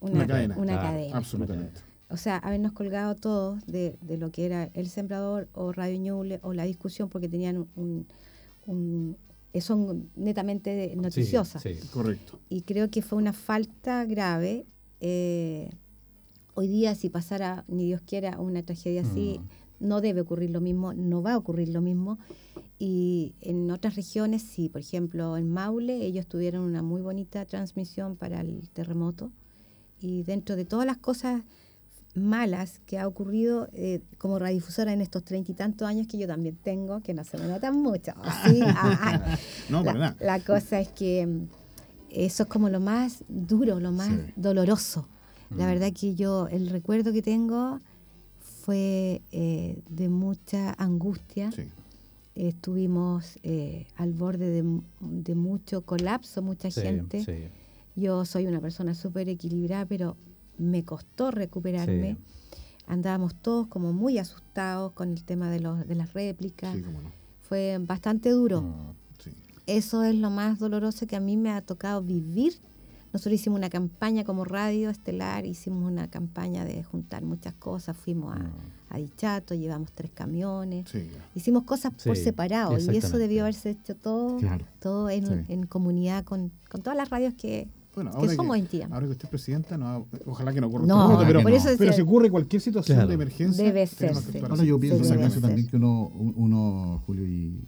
una, 0.00 0.26
cadena. 0.26 1.16
Absolutamente. 1.16 1.80
O 2.08 2.16
sea, 2.16 2.38
habernos 2.38 2.72
colgado 2.72 3.14
todos 3.16 3.64
de, 3.66 3.96
de, 4.00 4.16
lo 4.16 4.30
que 4.30 4.46
era 4.46 4.70
El 4.74 4.88
Sembrador 4.88 5.48
o 5.52 5.72
Radio 5.72 5.98
Ñuble 5.98 6.40
o 6.42 6.52
la 6.52 6.64
discusión 6.64 7.08
porque 7.08 7.28
tenían 7.28 7.66
un, 7.74 8.06
un, 8.66 9.16
son 9.60 10.10
netamente 10.16 10.94
noticiosas. 10.96 11.62
Sí, 11.62 11.74
correcto. 11.92 12.38
Y 12.48 12.62
creo 12.62 12.90
que 12.90 13.02
fue 13.02 13.18
una 13.18 13.32
falta 13.32 14.04
grave. 14.04 14.66
Eh, 15.00 15.70
hoy 16.54 16.68
día, 16.68 16.94
si 16.94 17.10
pasara, 17.10 17.64
ni 17.68 17.86
Dios 17.86 18.02
quiera, 18.02 18.38
una 18.38 18.62
tragedia 18.62 19.02
así, 19.02 19.40
mm. 19.40 19.48
No 19.80 20.00
debe 20.00 20.22
ocurrir 20.22 20.50
lo 20.50 20.60
mismo, 20.60 20.94
no 20.94 21.22
va 21.22 21.34
a 21.34 21.38
ocurrir 21.38 21.68
lo 21.68 21.80
mismo. 21.80 22.18
Y 22.78 23.34
en 23.40 23.70
otras 23.70 23.96
regiones, 23.96 24.42
sí, 24.42 24.68
por 24.68 24.80
ejemplo, 24.80 25.36
en 25.36 25.50
Maule, 25.50 26.04
ellos 26.04 26.26
tuvieron 26.26 26.62
una 26.62 26.82
muy 26.82 27.00
bonita 27.00 27.44
transmisión 27.46 28.16
para 28.16 28.40
el 28.40 28.68
terremoto. 28.70 29.32
Y 30.00 30.24
dentro 30.24 30.56
de 30.56 30.64
todas 30.64 30.86
las 30.86 30.98
cosas 30.98 31.42
malas 32.16 32.80
que 32.86 32.98
ha 32.98 33.06
ocurrido 33.06 33.68
eh, 33.72 34.00
como 34.18 34.38
radiodifusora 34.38 34.92
en 34.92 35.00
estos 35.00 35.24
treinta 35.24 35.52
y 35.52 35.54
tantos 35.54 35.86
años 35.86 36.06
que 36.06 36.18
yo 36.18 36.26
también 36.26 36.56
tengo, 36.56 37.00
que 37.00 37.14
no 37.14 37.24
se 37.24 37.38
me 37.38 37.46
notan 37.46 37.76
mucho. 37.76 38.12
Ah. 38.78 39.36
no, 39.68 39.82
la 40.20 40.40
cosa 40.40 40.80
es 40.80 40.88
que 40.88 41.26
mm, 41.26 41.48
eso 42.10 42.44
es 42.44 42.48
como 42.48 42.68
lo 42.68 42.80
más 42.80 43.24
duro, 43.28 43.80
lo 43.80 43.92
más 43.92 44.10
doloroso. 44.36 45.08
La 45.50 45.64
mm. 45.64 45.68
verdad 45.68 45.92
que 45.92 46.14
yo, 46.14 46.48
el 46.48 46.70
recuerdo 46.70 47.12
que 47.12 47.22
tengo 47.22 47.80
fue 48.66 49.22
eh, 49.30 49.80
de 49.88 50.08
mucha 50.08 50.74
angustia. 50.76 51.52
Sí 51.52 51.62
estuvimos 52.36 53.38
eh, 53.42 53.86
al 53.96 54.12
borde 54.12 54.62
de, 55.00 55.34
mucho 55.34 55.80
colapso, 55.80 56.42
mucha 56.42 56.70
gente. 56.70 57.50
Yo 57.96 58.26
soy 58.26 58.46
una 58.46 58.60
persona 58.60 58.94
súper 58.94 59.28
equilibrada, 59.30 59.86
pero 59.86 60.16
me 60.58 60.84
costó 60.84 61.30
recuperarme. 61.30 62.18
Andábamos 62.86 63.34
todos 63.34 63.66
como 63.68 63.92
muy 63.92 64.18
asustados 64.18 64.92
con 64.92 65.12
el 65.12 65.24
tema 65.24 65.50
de, 65.50 65.60
los, 65.60 65.88
de 65.88 65.94
las 65.94 66.12
réplicas. 66.12 66.76
Fue 67.40 67.78
bastante 67.80 68.30
duro. 68.30 68.94
Eso 69.66 70.04
es 70.04 70.14
lo 70.14 70.30
más 70.30 70.58
doloroso 70.58 71.06
que 71.06 71.16
a 71.16 71.20
mí 71.20 71.36
me 71.36 71.50
ha 71.50 71.62
tocado 71.62 72.02
vivir. 72.02 72.60
Nosotros 73.16 73.40
hicimos 73.40 73.58
una 73.58 73.70
campaña 73.70 74.24
como 74.24 74.44
Radio 74.44 74.90
Estelar, 74.90 75.46
hicimos 75.46 75.90
una 75.90 76.06
campaña 76.10 76.66
de 76.66 76.84
juntar 76.84 77.22
muchas 77.24 77.54
cosas, 77.54 77.96
fuimos 77.96 78.36
a... 78.36 78.40
Mm. 78.40 78.52
a 78.90 78.98
Dichato, 78.98 79.54
llevamos 79.54 79.90
tres 79.92 80.10
camiones, 80.12 80.86
hicimos 81.34 81.62
cosas 81.62 81.94
por 82.04 82.14
separado 82.14 82.76
y 82.78 82.94
eso 82.94 83.16
debió 83.16 83.44
haberse 83.44 83.70
hecho 83.70 83.96
todo, 83.96 84.38
todo 84.80 85.08
en, 85.08 85.64
comunidad 85.66 86.24
con, 86.24 86.52
todas 86.68 86.94
las 86.94 87.08
radios 87.08 87.32
que, 87.32 87.68
somos 88.36 88.58
en 88.58 88.92
Ahora 88.92 89.06
que 89.06 89.12
usted 89.12 89.24
es 89.24 89.30
presidenta, 89.30 89.78
no, 89.78 90.06
ojalá 90.26 90.52
que 90.52 90.60
no 90.60 90.66
ocurra 90.66 90.84
no, 90.84 91.18
pero, 91.26 91.40
pero 91.42 91.92
si 91.94 92.02
ocurre 92.02 92.30
cualquier 92.30 92.60
situación 92.60 93.08
de 93.08 93.14
emergencia, 93.14 93.64
debe 93.64 93.86
ser. 93.86 94.12
Ahora 94.42 94.62
yo 94.62 94.78
pienso 94.78 95.40
también 95.40 95.66
que 95.66 95.76
uno, 95.76 96.08
uno, 96.08 97.02
Julio 97.06 97.24
y 97.24 97.64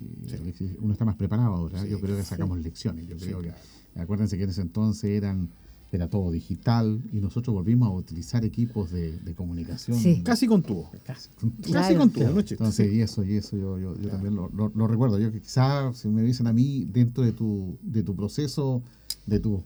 uno 0.79 0.93
está 0.93 1.07
más 1.07 1.17
preparado 1.17 1.55
ahora. 1.55 1.87
yo 1.87 1.99
creo 2.01 2.19
que 2.19 2.23
sacamos 2.23 2.59
lecciones. 2.59 3.07
Yo 3.07 3.17
creo 3.17 3.41
que, 3.41 3.55
acuérdense 3.97 4.37
que 4.37 4.45
en 4.45 4.51
ese 4.51 4.63
entonces 4.63 5.11
eran 5.11 5.51
era 5.91 6.09
todo 6.09 6.31
digital 6.31 7.01
y 7.13 7.21
nosotros 7.21 7.55
volvimos 7.55 7.89
a 7.89 7.93
utilizar 7.93 8.45
equipos 8.45 8.91
de, 8.91 9.19
comunicación. 9.35 10.23
Casi 10.23 10.47
con 10.47 10.63
tubo. 10.63 10.91
Casi, 11.03 11.31
Casi 11.73 11.95
con 11.95 12.11
tubo, 12.11 12.41
Entonces, 12.41 12.93
y 12.93 13.01
eso, 13.01 13.25
y 13.25 13.37
eso 13.37 13.57
yo, 13.57 13.79
yo, 13.79 13.97
yo 13.97 14.11
también 14.11 14.37
lo, 14.37 14.51
lo, 14.51 14.87
recuerdo. 14.87 15.19
Yo 15.19 15.33
que 15.33 15.41
quizás, 15.41 15.97
si 15.97 16.09
me 16.09 16.23
dicen 16.23 16.47
a 16.47 16.53
mí, 16.53 16.87
dentro 16.93 17.25
de 17.25 17.33
tu, 17.33 17.79
de 17.81 18.03
tu 18.03 18.15
proceso, 18.15 18.83
de 19.27 19.41
tu 19.41 19.63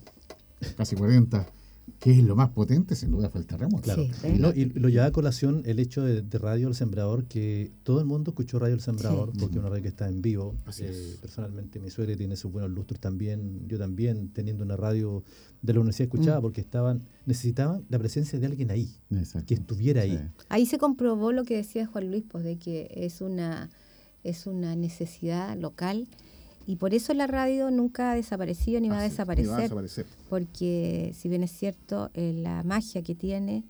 casi 0.77 0.95
40 0.95 1.45
que 2.03 2.11
es 2.11 2.25
lo 2.25 2.35
más 2.35 2.51
potente, 2.51 2.97
sin 2.97 3.13
duda 3.13 3.31
fue 3.31 3.41
el 3.41 3.47
terremoto. 3.47 3.85
Claro. 3.85 4.03
y, 4.25 4.37
lo, 4.37 4.53
y, 4.53 4.65
lo, 4.65 4.89
lleva 4.89 5.07
a 5.07 5.13
colación 5.13 5.63
el 5.67 5.79
hecho 5.79 6.03
de, 6.03 6.21
Radio 6.37 6.67
El 6.67 6.75
Sembrador, 6.75 7.27
que 7.27 7.71
todo 7.85 8.01
el 8.01 8.07
mundo 8.07 8.33
escuchó 8.33 8.59
Radio 8.59 8.75
El 8.75 8.81
Sembrador, 8.81 9.31
porque 9.39 9.55
es 9.55 9.61
una 9.61 9.69
radio 9.69 9.83
que 9.83 9.89
está 9.89 10.09
en 10.09 10.21
vivo. 10.21 10.57
Eh, 10.81 11.17
personalmente, 11.21 11.79
mi 11.79 11.91
suegra 11.91 12.17
tiene 12.17 12.35
sus 12.35 12.51
buenos 12.51 12.73
lustros 12.73 12.99
también. 12.99 13.69
Yo 13.69 13.79
también, 13.79 14.31
teniendo 14.33 14.65
una 14.65 14.77
radio 14.77 15.23
de 15.63 15.75
la 15.75 15.79
universidad, 15.79 16.07
escuchaba, 16.07 16.41
mm. 16.41 16.43
porque 16.43 16.61
estaban 16.61 17.03
necesitaban 17.25 17.85
la 17.89 18.01
presencia 18.01 18.37
de 18.41 18.47
alguien 18.47 18.73
ahí, 18.73 18.97
que 19.47 19.55
estuviera 19.55 20.03
ahí. 20.03 20.19
Ahí 20.49 20.67
se 20.67 20.79
comprobó 20.79 21.31
lo 21.31 21.45
que 21.45 21.55
decía 21.55 21.87
Juan 21.87 22.11
Luis, 22.11 22.25
pues 22.29 22.43
de 22.43 22.57
que 22.57 22.91
es 22.97 23.21
una, 23.21 23.71
es 24.25 24.49
una 24.49 24.75
necesidad 24.75 25.57
local 25.57 26.09
y 26.67 26.77
por 26.77 26.95
eso 26.95 27.15
la 27.15 27.27
radio 27.27 27.71
nunca 27.71 28.13
ha 28.13 28.15
desaparecido 28.15 28.81
ni, 28.81 28.89
va, 28.89 29.01
a 29.01 29.03
desaparecer, 29.03 29.73
Porque 30.29 31.13
si 31.15 31.29
bien 31.29 31.43
es 31.43 31.51
cierto, 31.51 32.11
eh, 32.15 32.33
la 32.35 32.63
magia 32.63 33.03
que 33.03 33.15
tiene, 33.15 33.65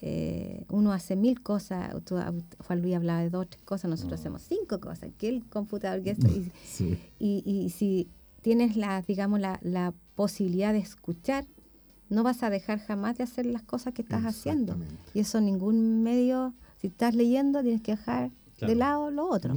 eh, 0.00 0.64
uno 0.68 0.92
hace 0.92 1.16
mil 1.16 1.42
cosas, 1.42 1.94
Juan 2.08 2.82
Luis 2.82 2.96
hablaba 2.96 3.20
de 3.20 3.30
dos, 3.30 3.48
tres 3.48 3.62
cosas, 3.62 3.90
nosotros 3.90 4.20
hacemos 4.20 4.42
cinco 4.42 4.80
cosas, 4.80 5.10
que 5.16 5.28
el 5.28 5.44
computador, 5.46 6.02
que 6.02 6.10
esto, 6.10 6.28
y, 7.18 7.42
y, 7.44 7.70
si 7.70 8.08
tienes 8.42 8.76
la, 8.76 9.02
digamos, 9.02 9.40
la, 9.40 9.58
la 9.62 9.94
posibilidad 10.14 10.72
de 10.72 10.80
escuchar, 10.80 11.46
no 12.08 12.22
vas 12.22 12.42
a 12.42 12.50
dejar 12.50 12.78
jamás 12.78 13.16
de 13.16 13.24
hacer 13.24 13.46
las 13.46 13.62
cosas 13.62 13.94
que 13.94 14.02
estás 14.02 14.24
haciendo. 14.24 14.76
Y 15.14 15.20
eso 15.20 15.40
ningún 15.40 16.02
medio, 16.02 16.54
si 16.80 16.88
estás 16.88 17.14
leyendo, 17.14 17.62
tienes 17.62 17.82
que 17.82 17.92
dejar 17.92 18.30
de 18.60 18.74
lado 18.74 19.10
lo 19.10 19.28
otro. 19.28 19.54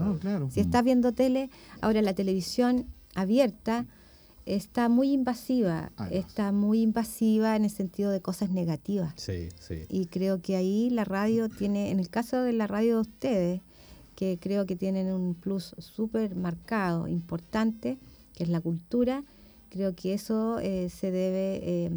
Si 0.49 0.59
estás 0.59 0.83
viendo 0.83 1.13
tele, 1.13 1.49
ahora 1.81 2.01
la 2.01 2.13
televisión 2.13 2.85
abierta 3.15 3.85
está 4.45 4.89
muy 4.89 5.13
invasiva, 5.13 5.91
está 6.11 6.51
muy 6.51 6.81
invasiva 6.81 7.55
en 7.55 7.65
el 7.65 7.69
sentido 7.69 8.11
de 8.11 8.21
cosas 8.21 8.49
negativas. 8.49 9.13
Sí, 9.15 9.49
sí. 9.59 9.85
Y 9.89 10.07
creo 10.07 10.41
que 10.41 10.55
ahí 10.55 10.89
la 10.89 11.05
radio 11.05 11.49
tiene, 11.49 11.91
en 11.91 11.99
el 11.99 12.09
caso 12.09 12.41
de 12.41 12.53
la 12.53 12.65
radio 12.65 12.95
de 12.95 13.01
ustedes, 13.01 13.61
que 14.15 14.37
creo 14.39 14.65
que 14.65 14.75
tienen 14.75 15.13
un 15.13 15.33
plus 15.33 15.75
súper 15.77 16.35
marcado, 16.35 17.07
importante, 17.07 17.97
que 18.33 18.43
es 18.43 18.49
la 18.49 18.59
cultura. 18.59 19.23
Creo 19.69 19.95
que 19.95 20.13
eso 20.13 20.59
eh, 20.59 20.89
se 20.89 21.11
debe 21.11 21.61
eh, 21.63 21.91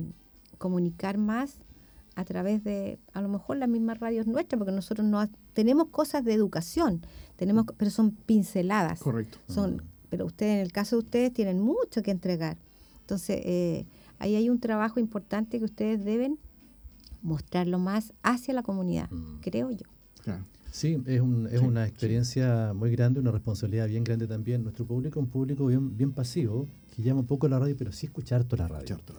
comunicar 0.58 1.18
más 1.18 1.56
a 2.14 2.24
través 2.24 2.62
de 2.64 2.98
a 3.12 3.20
lo 3.22 3.28
mejor 3.28 3.56
las 3.56 3.68
mismas 3.68 3.98
radios 3.98 4.26
nuestras, 4.26 4.58
porque 4.58 4.72
nosotros 4.72 5.06
no 5.06 5.26
tenemos 5.54 5.88
cosas 5.88 6.24
de 6.24 6.34
educación, 6.34 7.00
tenemos 7.36 7.64
pero 7.76 7.90
son 7.90 8.10
pinceladas. 8.12 9.00
Correcto. 9.00 9.38
Son, 9.48 9.82
pero 10.10 10.26
ustedes, 10.26 10.56
en 10.56 10.60
el 10.60 10.72
caso 10.72 10.96
de 10.96 11.00
ustedes, 11.04 11.32
tienen 11.32 11.60
mucho 11.60 12.02
que 12.02 12.10
entregar. 12.10 12.58
Entonces, 13.00 13.40
eh, 13.44 13.86
ahí 14.18 14.34
hay 14.36 14.48
un 14.50 14.60
trabajo 14.60 15.00
importante 15.00 15.58
que 15.58 15.64
ustedes 15.64 16.04
deben 16.04 16.38
mostrarlo 17.22 17.78
más 17.78 18.12
hacia 18.22 18.52
la 18.54 18.62
comunidad, 18.62 19.10
Mm. 19.10 19.40
creo 19.40 19.70
yo. 19.70 19.86
Claro. 20.22 20.44
Sí, 20.70 21.02
es, 21.06 21.20
un- 21.20 21.46
es 21.48 21.60
Sí, 21.60 21.66
una 21.66 21.84
sí. 21.84 21.90
experiencia 21.90 22.72
muy 22.74 22.90
grande, 22.92 23.20
una 23.20 23.30
responsabilidad 23.30 23.88
bien 23.88 24.04
grande 24.04 24.26
también. 24.26 24.62
Nuestro 24.62 24.86
público 24.86 25.20
es 25.20 25.24
un 25.24 25.30
público 25.30 25.66
bien, 25.66 25.96
bien 25.96 26.12
pasivo, 26.12 26.66
que 26.96 27.02
llama 27.02 27.20
un 27.20 27.26
poco 27.26 27.46
a 27.46 27.50
la 27.50 27.58
radio, 27.58 27.76
pero 27.76 27.92
sí 27.92 28.06
escuchar 28.06 28.40
harto 28.40 28.56
la 28.56 28.68
radio. 28.68 28.86
Cierto. 28.86 29.14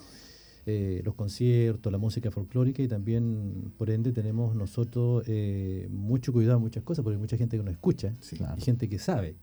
Eh, 0.66 1.02
los 1.04 1.14
conciertos, 1.16 1.92
la 1.92 1.98
música 1.98 2.32
folclórica 2.32 2.82
y 2.82 2.88
también, 2.88 3.74
por 3.78 3.90
ende, 3.90 4.14
tenemos 4.14 4.56
nosotros 4.56 5.24
eh, 5.28 5.88
mucho 5.92 6.32
cuidado 6.32 6.56
en 6.58 6.64
muchas 6.64 6.84
cosas, 6.84 7.04
porque 7.04 7.16
hay 7.16 7.22
mucha 7.22 7.36
gente 7.36 7.58
que 7.58 7.64
nos 7.64 7.74
escucha 7.74 8.14
Sí. 8.22 8.38
Claro. 8.38 8.56
y 8.58 8.62
gente 8.62 8.88
que 8.88 8.98
sabe. 8.98 9.36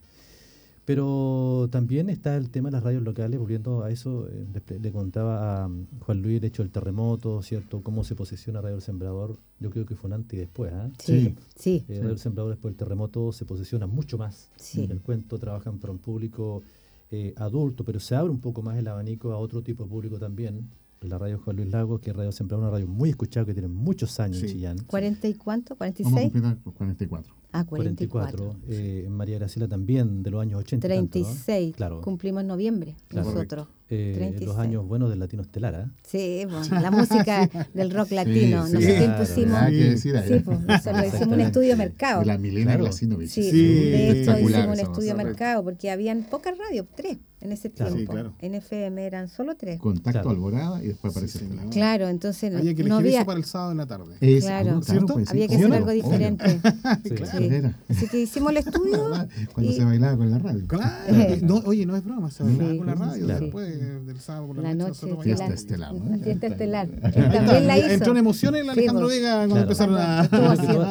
Pero 0.83 1.69
también 1.71 2.09
está 2.09 2.35
el 2.35 2.49
tema 2.49 2.69
de 2.69 2.73
las 2.73 2.83
radios 2.83 3.03
locales, 3.03 3.39
volviendo 3.39 3.83
a 3.83 3.91
eso, 3.91 4.27
eh, 4.27 4.45
le, 4.67 4.79
le 4.79 4.91
contaba 4.91 5.63
a 5.63 5.67
um, 5.67 5.85
Juan 5.99 6.23
Luis 6.23 6.39
el 6.39 6.45
hecho 6.45 6.63
del 6.63 6.71
terremoto, 6.71 7.43
¿cierto? 7.43 7.81
Cómo 7.81 8.03
se 8.03 8.15
posiciona 8.15 8.61
Radio 8.61 8.77
El 8.77 8.81
Sembrador, 8.81 9.37
yo 9.59 9.69
creo 9.69 9.85
que 9.85 9.95
fue 9.95 10.07
un 10.07 10.13
antes 10.13 10.33
y 10.33 10.39
después, 10.39 10.73
¿ah? 10.73 10.89
Sí, 10.97 11.35
sí, 11.55 11.85
Eh, 11.87 11.97
Radio 11.99 12.13
El 12.13 12.17
Sembrador 12.19 12.51
después 12.53 12.71
del 12.71 12.77
terremoto 12.79 13.31
se 13.31 13.45
posiciona 13.45 13.85
mucho 13.85 14.17
más. 14.17 14.49
Sí. 14.55 14.83
En 14.83 14.91
el 14.91 15.01
cuento 15.01 15.37
trabajan 15.37 15.77
para 15.77 15.93
un 15.93 15.99
público 15.99 16.63
eh, 17.11 17.33
adulto, 17.37 17.83
pero 17.85 17.99
se 17.99 18.15
abre 18.15 18.31
un 18.31 18.39
poco 18.41 18.63
más 18.63 18.77
el 18.79 18.87
abanico 18.87 19.31
a 19.33 19.37
otro 19.37 19.61
tipo 19.61 19.83
de 19.83 19.89
público 19.89 20.17
también. 20.17 20.67
La 21.01 21.17
radio 21.17 21.39
Juan 21.39 21.55
Luis 21.55 21.69
Lagos, 21.71 21.99
que 21.99 22.11
es 22.11 22.15
Radio 22.15 22.31
Sembrador, 22.31 22.63
una 22.65 22.71
radio 22.73 22.85
muy 22.87 23.09
escuchada 23.09 23.43
que 23.43 23.53
tiene 23.53 23.67
muchos 23.67 24.19
años 24.19 24.37
Sí. 24.37 24.45
en 24.45 24.51
Chillán. 24.51 24.77
¿40 24.85 25.29
y 25.29 25.33
cuánto? 25.33 25.75
Vamos 25.75 25.95
a 25.95 26.03
¿46? 26.03 26.21
completar 26.31 26.57
los 26.63 26.73
44. 26.75 27.35
Ah, 27.53 27.65
44. 27.65 28.37
44. 28.45 28.69
eh, 28.69 29.07
María 29.09 29.39
Graciela 29.39 29.67
también, 29.67 30.21
de 30.21 30.29
los 30.29 30.39
años 30.43 30.59
80. 30.59 30.85
y 30.85 30.89
tanto, 30.89 31.03
¿no? 31.03 31.09
36. 31.25 31.75
Claro. 31.75 32.01
Cumplimos 32.01 32.41
en 32.41 32.47
noviembre 32.47 32.95
Claro. 33.07 33.31
nosotros. 33.31 33.67
Eh, 33.89 34.11
36. 34.15 34.47
los 34.47 34.57
años 34.59 34.87
buenos 34.87 35.09
del 35.09 35.17
Latino 35.17 35.41
Estelar, 35.41 35.73
¿ah? 35.75 35.91
Sí, 36.03 36.45
bueno, 36.47 36.79
la 36.79 36.91
música 36.91 37.49
del 37.73 37.89
rock 37.89 38.11
latino. 38.11 38.67
sí, 38.67 38.73
Nosotros 38.73 38.95
claro, 38.95 39.11
impusimos. 39.11 39.59
Que 39.71 39.71
decir 39.89 40.17
ahí. 40.17 40.27
Sí, 40.29 40.39
pues, 40.45 40.59
nosotros 40.61 41.05
hicimos 41.07 41.33
un 41.33 41.41
estudio 41.41 41.69
de 41.69 41.75
mercado. 41.77 42.23
La 42.23 42.37
Milena 42.37 42.75
Claro. 42.77 42.91
Sí, 42.93 43.07
Sí, 43.27 43.51
de 43.51 44.21
hecho 44.21 44.37
hicimos 44.39 44.67
un 44.67 44.79
estudio 44.79 45.15
de 45.17 45.23
mercado 45.23 45.63
porque 45.63 45.89
habían 45.89 46.23
pocas 46.29 46.55
radios, 46.59 46.85
tres 46.95 47.17
en 47.41 47.51
ese 47.51 47.69
tiempo. 47.69 47.97
Sí, 47.97 48.05
claro. 48.05 48.33
En 48.39 48.55
FM 48.55 49.05
eran 49.05 49.27
solo 49.27 49.55
tres. 49.55 49.79
Contacto 49.79 50.11
Claro. 50.11 50.29
Alborada 50.29 50.83
y 50.83 50.87
después 50.87 51.11
aparece 51.11 51.39
Sí, 51.39 51.47
lado. 51.53 51.69
Claro, 51.71 52.07
entonces 52.07 52.51
no, 52.51 52.59
Había 52.59 52.73
que 52.75 52.83
no 52.83 52.99
elegir 52.99 53.07
había, 53.07 53.19
eso 53.21 53.25
para 53.25 53.39
el 53.39 53.45
sábado 53.45 53.71
en 53.71 53.77
la 53.77 53.85
tarde. 53.87 54.15
Es- 54.21 54.43
Claro. 54.45 54.81
¿Cierto? 54.83 55.13
pues 55.13 55.27
sí, 55.29 55.31
había 55.33 55.47
que 55.47 55.55
¿sí 55.57 55.61
hacer 55.63 55.73
algo 55.73 55.91
diferente. 55.91 56.45
Sí. 57.03 57.09
Claro, 57.11 57.37
Sí. 57.39 57.45
era. 57.45 57.77
Así 57.89 58.07
que 58.07 58.19
hicimos 58.21 58.51
el 58.51 58.57
estudio. 58.57 59.09
Cuando 59.53 59.71
y- 59.71 59.75
se 59.75 59.83
bailaba 59.83 60.17
con 60.17 60.29
la 60.31 60.39
radio. 60.39 60.67
Claro. 60.67 61.13
No, 61.41 61.55
oye, 61.65 61.85
no 61.85 61.95
es 61.95 62.03
broma, 62.03 62.29
se 62.31 62.43
bailaba 62.43 62.71
Sí, 62.71 62.77
con 62.77 62.87
la 62.87 62.95
radio 62.95 63.27
después 63.27 64.05
del 64.05 64.19
sábado 64.19 64.47
por 64.47 64.55
la, 64.57 64.61
La 64.63 64.75
noche. 64.75 65.05
noche, 65.07 65.15
sí, 65.17 65.23
Fiesta 65.23 65.47
la- 65.47 65.53
estelar. 65.55 65.93
¿no? 65.93 66.19
Fiesta 66.19 66.47
estelar. 66.47 66.87
También 66.89 67.67
la 67.67 67.77
hizo. 67.77 67.87
Entró 67.89 68.11
en 68.11 68.17
emociones 68.17 68.61
el 68.61 68.65
Sí, 68.67 68.71
Alejandro 68.71 69.05
pues. 69.07 69.17
Vega 69.17 69.35
cuando 69.37 69.57
empezaron 69.57 69.95
a... 69.97 70.27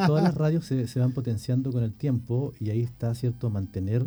Todas, 0.07 0.23
las 0.23 0.35
radios 0.35 0.65
se, 0.65 0.87
se 0.87 0.99
van 0.99 1.11
potenciando 1.11 1.71
con 1.71 1.83
el 1.83 1.93
tiempo 1.93 2.53
y 2.59 2.69
ahí 2.69 2.81
está, 2.81 3.13
¿cierto?, 3.15 3.49
mantener 3.49 4.05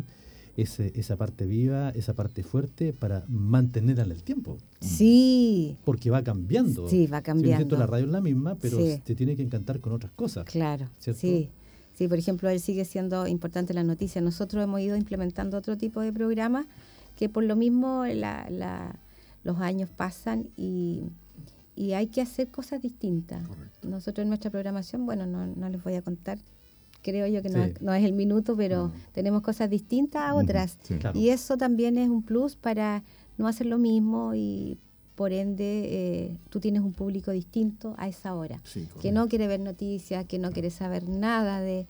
ese, 0.57 0.91
esa 0.95 1.17
parte 1.17 1.45
viva, 1.45 1.89
esa 1.91 2.13
parte 2.13 2.41
fuerte 2.43 2.93
para 2.93 3.25
mantenerla 3.27 4.03
en 4.03 4.11
el 4.11 4.23
tiempo. 4.23 4.57
Sí, 4.79 5.75
Porque 5.83 6.09
va 6.09 6.23
cambiando. 6.23 6.87
sí, 6.87 7.07
va 7.07 7.19
bien 7.21 7.37
es 7.37 7.43
cierto, 7.43 7.51
cambiando. 7.51 7.77
la 7.77 7.85
radio 7.87 8.05
es 8.05 8.11
la 8.11 8.21
misma, 8.21 8.55
pero 8.55 8.77
Sí. 8.77 9.01
te 9.03 9.15
tiene 9.15 9.35
que 9.35 9.43
encantar 9.43 9.79
con 9.81 9.93
otras 9.93 10.11
cosas. 10.13 10.45
Claro, 10.45 10.89
¿Cierto? 10.99 11.19
sí. 11.21 11.49
Sí, 11.97 12.07
por 12.09 12.17
ejemplo, 12.17 12.49
él 12.49 12.59
sigue 12.59 12.83
siendo 12.83 13.25
importante 13.25 13.73
la 13.73 13.83
noticia. 13.83 14.19
Nosotros 14.21 14.61
hemos 14.63 14.81
ido 14.81 14.97
implementando 14.97 15.57
otro 15.57 15.77
tipo 15.77 16.01
de 16.01 16.11
programas 16.11 16.65
que 17.15 17.29
por 17.29 17.43
lo 17.45 17.55
mismo 17.55 18.05
la- 18.05 18.49
la- 18.49 18.99
los 19.45 19.59
años 19.61 19.89
pasan 19.95 20.49
y, 20.57 21.03
y 21.75 21.93
hay 21.93 22.07
que 22.07 22.21
hacer 22.21 22.49
cosas 22.49 22.81
distintas. 22.81 23.47
Correcto. 23.47 23.87
Nosotros 23.87 24.23
en 24.23 24.29
nuestra 24.29 24.51
programación, 24.51 25.05
bueno, 25.05 25.25
no, 25.25 25.47
no 25.47 25.69
les 25.69 25.81
voy 25.83 25.93
a 25.93 26.01
contar, 26.01 26.37
creo 27.05 27.27
yo 27.27 27.41
que 27.43 27.49
no, 27.49 27.63
Sí. 27.65 27.73
no 27.81 27.93
es 27.93 28.03
el 28.03 28.13
minuto, 28.13 28.55
pero 28.57 28.91
tenemos 29.13 29.41
cosas 29.43 29.69
distintas 29.69 30.23
a 30.23 30.33
otras. 30.35 30.77
Sí. 30.83 30.95
Claro. 30.95 31.17
Y 31.17 31.29
eso 31.29 31.55
también 31.57 31.97
es 31.97 32.09
un 32.09 32.23
plus 32.23 32.55
para 32.55 33.03
no 33.37 33.47
hacer 33.47 33.67
lo 33.67 33.77
mismo 33.77 34.33
y 34.33 34.77
por 35.15 35.31
ende 35.31 35.63
eh, 35.89 36.37
tú 36.49 36.59
tienes 36.59 36.81
un 36.81 36.91
público 36.93 37.31
distinto 37.31 37.93
a 37.97 38.09
esa 38.09 38.33
hora 38.35 38.59
Sí, 38.65 38.85
que 39.01 39.13
no 39.13 39.29
quiere 39.29 39.47
ver 39.47 39.61
noticias, 39.61 40.25
que 40.25 40.39
no 40.39 40.51
quiere 40.51 40.69
saber 40.71 41.07
nada 41.07 41.61
de, 41.61 41.85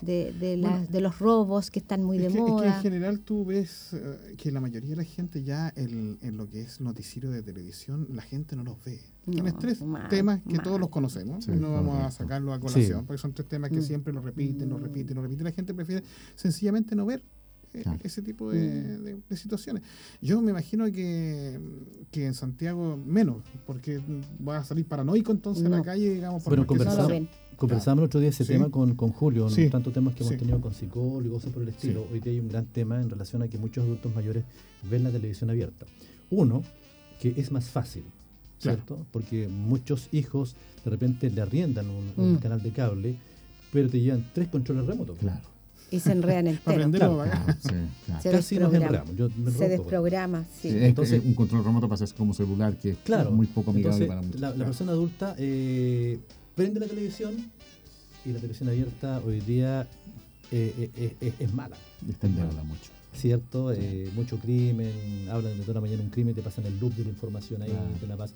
de, 0.00 0.32
de, 0.32 0.56
Bueno, 0.60 0.78
las- 0.80 0.90
de 0.90 1.00
los 1.00 1.18
robos 1.18 1.70
que 1.70 1.78
están 1.78 2.02
muy 2.02 2.16
es 2.18 2.24
de 2.24 2.28
que, 2.28 2.38
es 2.38 2.44
que 2.44 2.50
moda. 2.50 2.76
en 2.76 2.82
general 2.82 3.20
tú 3.20 3.44
ves 3.44 3.90
eh, 3.94 4.34
que 4.36 4.50
la 4.50 4.60
mayoría 4.60 4.90
de 4.90 4.96
la 4.96 5.04
gente 5.04 5.42
ya 5.42 5.68
el- 5.76 6.18
en 6.20 6.36
lo 6.36 6.48
que 6.48 6.60
es 6.62 6.80
noticiero 6.80 7.30
de 7.30 7.42
televisión, 7.42 8.06
la 8.12 8.22
gente 8.22 8.56
no 8.56 8.64
los 8.64 8.82
ve. 8.84 9.00
No, 9.26 9.32
Tienes 9.32 9.56
tres 9.58 9.80
mal, 9.82 10.08
temas 10.08 10.40
que 10.42 10.54
mal. 10.56 10.62
todos 10.62 10.78
los 10.80 10.88
conocemos. 10.90 11.44
Sí, 11.44 11.52
no 11.52 11.72
vamos 11.72 11.98
a 12.02 12.10
sacarlo 12.10 12.52
a 12.52 12.60
colación, 12.60 13.00
Sí. 13.00 13.04
porque 13.06 13.20
son 13.22 13.32
tres 13.32 13.48
temas 13.48 13.70
que 13.70 13.78
Mm. 13.78 13.82
siempre 13.82 14.12
lo 14.12 14.20
repiten, 14.20 14.68
lo 14.68 14.78
repiten, 14.78 15.16
lo 15.16 15.22
repiten. 15.22 15.44
La 15.44 15.52
gente 15.52 15.72
prefiere 15.72 16.04
sencillamente 16.34 16.94
no 16.94 17.06
ver 17.06 17.22
eh, 17.72 17.82
Claro. 17.82 17.98
ese 18.04 18.22
tipo 18.22 18.52
de, 18.52 18.68
Mm. 18.68 19.02
de- 19.02 19.20
de 19.28 19.36
situaciones. 19.36 19.82
Yo 20.22 20.40
me 20.40 20.52
imagino 20.52 20.84
que, 20.92 21.58
que 22.12 22.24
en 22.26 22.34
Santiago 22.34 22.96
menos, 22.96 23.42
porque 23.66 24.00
vas 24.38 24.62
a 24.62 24.64
salir 24.68 24.86
paranoico 24.86 25.32
entonces 25.32 25.66
a 25.66 25.68
la 25.68 25.78
No. 25.78 25.82
calle, 25.82 26.14
digamos, 26.14 26.44
por 26.44 26.52
Bueno, 26.52 26.62
no 26.62 26.66
conversamos, 26.68 27.28
ven. 27.54 27.58
conversamos 27.58 28.02
el 28.02 28.06
otro 28.06 28.20
día 28.20 28.28
ese 28.30 28.44
Sí. 28.44 28.52
tema 28.52 28.68
con, 28.70 28.94
con 28.94 29.10
Julio, 29.12 29.48
Sí. 29.50 29.68
tantos 29.70 29.92
temas 29.92 30.14
que 30.14 30.22
hemos 30.22 30.32
Sí. 30.34 30.38
tenido 30.38 30.60
con 30.60 30.74
psicólogos, 30.74 31.38
cosas 31.40 31.52
por 31.52 31.62
el 31.62 31.68
estilo. 31.70 32.02
Sí. 32.02 32.08
Hoy 32.14 32.20
día 32.20 32.32
hay 32.32 32.38
un 32.40 32.48
gran 32.48 32.66
tema 32.66 33.00
en 33.00 33.08
relación 33.10 33.42
a 33.42 33.48
que 33.48 33.58
muchos 33.58 33.84
adultos 33.84 34.14
mayores 34.14 34.44
ven 34.90 35.04
la 35.04 35.10
televisión 35.10 35.50
abierta. 35.50 35.86
Uno, 36.30 36.62
que 37.20 37.34
es 37.36 37.50
más 37.52 37.66
fácil, 37.70 38.02
Claro. 38.60 38.78
¿cierto? 38.78 39.06
Porque 39.12 39.48
muchos 39.48 40.08
hijos 40.12 40.56
de 40.84 40.90
repente 40.90 41.30
le 41.30 41.40
arriendan 41.40 41.86
un, 41.90 42.12
un 42.16 42.32
Mm. 42.34 42.36
canal 42.38 42.62
de 42.62 42.70
cable, 42.72 43.16
pero 43.72 43.88
te 43.88 44.00
llevan 44.00 44.30
tres 44.34 44.48
controles 44.48 44.86
remotos. 44.86 45.18
Claro. 45.18 45.40
Y 45.90 46.00
se 46.00 46.12
enredan 46.12 46.46
entero. 46.48 46.72
aprenderlo, 46.72 47.22
Claro. 47.24 47.52
sí, 47.62 47.68
claro. 48.06 48.22
Se 48.22 48.30
Casi 48.30 48.58
nos 48.58 48.72
desprograma. 48.72 48.86
enredamos. 48.86 49.16
Yo 49.16 49.28
me 49.28 49.50
Se 49.52 49.58
rompo, 49.58 49.68
desprograma, 49.68 50.44
sí. 50.44 50.70
Sí, 50.70 50.76
es- 50.76 50.82
Entonces- 50.82 51.20
es 51.20 51.24
un 51.26 51.34
control 51.34 51.64
remoto 51.64 51.88
pasa 51.88 52.04
como 52.16 52.34
celular 52.34 52.76
que 52.78 52.90
es 52.90 52.96
Claro. 53.04 53.30
muy 53.30 53.46
poco 53.46 53.70
amigable 53.70 54.04
Entonces, 54.04 54.08
para 54.08 54.22
muchos. 54.22 54.40
la, 54.40 54.54
la 54.54 54.64
persona 54.64 54.92
adulta 54.92 55.34
eh, 55.38 56.18
prende 56.54 56.80
la 56.80 56.86
televisión 56.86 57.50
y 58.24 58.30
la 58.30 58.36
televisión 58.38 58.68
abierta 58.68 59.20
hoy 59.24 59.40
día 59.40 59.86
eh, 60.50 60.74
eh, 60.78 60.90
eh, 60.96 61.16
es, 61.20 61.34
es 61.40 61.52
mala. 61.54 61.76
Extenderla 62.08 62.62
mucho. 62.62 62.90
¿Cierto? 63.14 63.72
Eh, 63.72 64.10
mucho 64.14 64.38
crimen, 64.38 65.28
hablan 65.30 65.56
de 65.56 65.60
toda 65.62 65.74
la 65.74 65.80
mañana 65.82 66.02
un 66.02 66.10
crimen, 66.10 66.34
te 66.34 66.42
pasan 66.42 66.66
el 66.66 66.78
loop 66.80 66.94
de 66.94 67.04
la 67.04 67.10
información 67.10 67.62
ahí, 67.62 67.72
te 68.00 68.06
la 68.08 68.16
pas- 68.16 68.32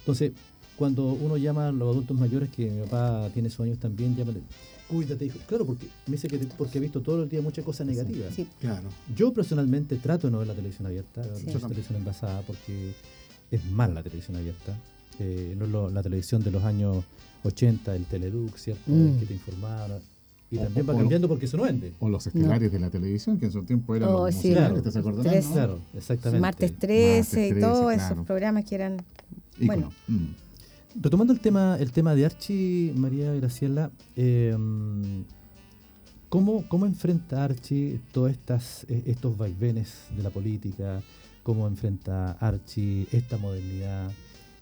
Entonces, 0.00 0.32
cuando 0.76 1.06
uno 1.06 1.36
llama 1.38 1.68
a 1.68 1.72
los 1.72 1.90
adultos 1.90 2.16
mayores, 2.16 2.50
que 2.50 2.70
mi 2.70 2.82
papá 2.82 3.30
tiene 3.32 3.48
sus 3.48 3.60
años 3.60 3.78
también, 3.78 4.14
llámale, 4.14 4.40
cuídate, 4.86 5.24
hijo. 5.24 5.38
Claro, 5.48 5.64
porque 5.64 5.86
me 6.06 6.12
dice 6.12 6.28
que 6.28 6.36
te- 6.38 6.46
porque 6.46 6.76
he 6.78 6.80
visto 6.80 7.00
todos 7.00 7.20
los 7.20 7.30
días 7.30 7.42
muchas 7.42 7.64
cosas 7.64 7.86
negativas. 7.86 8.34
Sí. 8.34 8.46
Claro. 8.60 8.88
Yo 9.16 9.32
personalmente 9.32 9.96
trato 9.96 10.26
de 10.26 10.32
no 10.32 10.38
ver 10.40 10.48
la 10.48 10.54
televisión 10.54 10.86
abierta, 10.86 11.22
Sí. 11.36 11.46
la 11.46 11.60
televisión 11.60 11.96
envasada, 11.96 12.42
porque 12.42 12.92
es 13.50 13.64
mala 13.70 13.94
la 13.94 14.02
televisión 14.02 14.36
abierta. 14.36 14.76
Eh, 15.20 15.54
no 15.58 15.64
es 15.64 15.70
lo- 15.70 15.88
la 15.90 16.02
televisión 16.02 16.44
de 16.44 16.50
los 16.50 16.62
años 16.64 17.02
80, 17.44 17.94
el 17.96 18.04
Teledux, 18.06 18.62
¿cierto? 18.62 18.82
Mm. 18.90 19.18
Que 19.20 19.26
te 19.26 19.34
informaban. 19.34 19.92
Y 20.50 20.56
O- 20.58 20.62
también 20.62 20.84
o- 20.86 20.88
va 20.88 20.94
o- 20.94 20.98
cambiando 20.98 21.28
porque 21.28 21.44
eso 21.46 21.56
no 21.58 21.64
vende. 21.64 21.92
O 22.00 22.08
los 22.08 22.26
estelares 22.26 22.72
de 22.72 22.78
la 22.78 22.88
televisión, 22.90 23.38
que 23.38 23.46
en 23.46 23.52
su 23.52 23.62
tiempo 23.64 23.94
eran 23.94 24.08
Oh, 24.08 24.26
los 24.26 24.34
sí. 24.34 24.48
musicales, 24.48 24.82
Claro. 24.82 25.22
¿te 25.22 25.42
no? 25.46 25.52
Claro, 25.52 25.78
exactamente. 25.94 26.40
Martes 26.40 26.78
13 26.78 27.46
y 27.48 27.50
13, 27.50 27.60
todos 27.66 27.94
claro. 27.94 28.14
esos 28.14 28.26
programas 28.26 28.64
que 28.64 28.74
eran. 28.74 28.96
Bueno. 29.60 29.92
Mm. 30.06 30.26
Retomando 31.00 31.32
el 31.34 31.40
tema, 31.40 31.76
el 31.78 31.92
tema 31.92 32.14
de 32.14 32.24
Archie, 32.24 32.92
María 32.96 33.32
Graciela, 33.34 33.90
eh, 34.16 34.56
¿cómo, 36.28 36.64
¿cómo 36.68 36.86
enfrenta 36.86 37.44
Archie 37.44 38.00
todos 38.12 38.30
estas, 38.30 38.84
eh, 38.88 39.02
estos 39.06 39.36
vaivenes 39.36 39.94
de 40.16 40.22
la 40.22 40.30
política? 40.30 41.02
¿Cómo 41.42 41.66
enfrenta 41.66 42.32
Archie 42.32 43.06
esta 43.12 43.36
modernidad, 43.38 44.10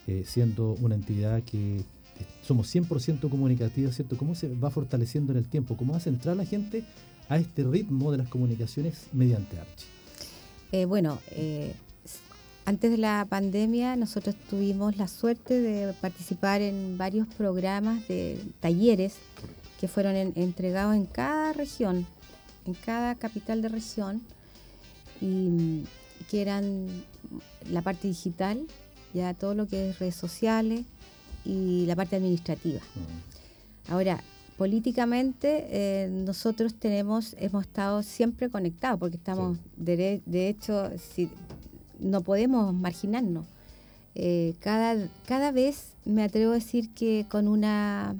eh, 0.06 0.24
siendo 0.26 0.72
una 0.80 0.94
entidad 0.94 1.42
que 1.42 1.82
somos 2.42 2.74
100% 2.74 3.28
comunicativos, 3.28 3.94
¿cierto? 3.96 4.16
¿Cómo 4.16 4.34
se 4.34 4.48
va 4.54 4.70
fortaleciendo 4.70 5.32
en 5.32 5.38
el 5.38 5.48
tiempo? 5.48 5.76
¿Cómo 5.76 5.94
hace 5.96 6.08
entrar 6.10 6.36
la 6.36 6.44
gente 6.44 6.84
a 7.28 7.38
este 7.38 7.64
ritmo 7.64 8.12
de 8.12 8.18
las 8.18 8.28
comunicaciones 8.28 9.06
mediante 9.12 9.58
Archie? 9.58 9.86
Eh, 10.72 10.84
bueno, 10.84 11.18
eh, 11.32 11.74
antes 12.64 12.90
de 12.90 12.98
la 12.98 13.26
pandemia 13.28 13.96
nosotros 13.96 14.34
tuvimos 14.50 14.96
la 14.96 15.08
suerte 15.08 15.60
de 15.60 15.92
participar 15.94 16.60
en 16.62 16.98
varios 16.98 17.26
programas 17.28 18.06
de 18.08 18.38
talleres 18.60 19.14
que 19.80 19.88
fueron 19.88 20.16
en- 20.16 20.32
entregados 20.36 20.94
en 20.96 21.06
cada 21.06 21.52
región 21.52 22.06
en 22.66 22.74
cada 22.74 23.14
capital 23.14 23.62
de 23.62 23.68
región 23.68 24.22
y 25.20 25.84
que 26.28 26.42
eran 26.42 26.88
la 27.70 27.80
parte 27.82 28.08
digital, 28.08 28.66
ya 29.14 29.34
todo 29.34 29.54
lo 29.54 29.66
que 29.68 29.90
es 29.90 29.98
redes 30.00 30.16
sociales 30.16 30.84
y 31.46 31.86
la 31.86 31.96
parte 31.96 32.16
administrativa. 32.16 32.80
Mm. 32.80 33.92
Ahora, 33.92 34.22
políticamente 34.58 35.66
eh, 35.70 36.08
nosotros 36.10 36.74
tenemos, 36.74 37.36
hemos 37.38 37.64
estado 37.64 38.02
siempre 38.02 38.50
conectados, 38.50 38.98
porque 38.98 39.16
estamos, 39.16 39.58
de, 39.76 40.22
de 40.24 40.48
hecho, 40.48 40.90
si, 40.98 41.30
no 41.98 42.22
podemos 42.22 42.74
marginarnos. 42.74 43.46
Eh, 44.14 44.54
cada, 44.60 45.08
cada 45.26 45.52
vez 45.52 45.92
me 46.04 46.22
atrevo 46.22 46.52
a 46.52 46.54
decir 46.54 46.90
que 46.94 47.26
con 47.28 47.48
una, 47.48 48.16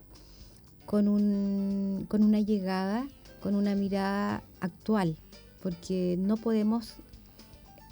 con, 0.84 1.08
un, 1.08 2.06
con 2.08 2.22
una 2.22 2.40
llegada, 2.40 3.06
con 3.40 3.54
una 3.54 3.74
mirada 3.74 4.42
actual, 4.60 5.16
porque 5.62 6.16
no 6.18 6.36
podemos 6.36 6.94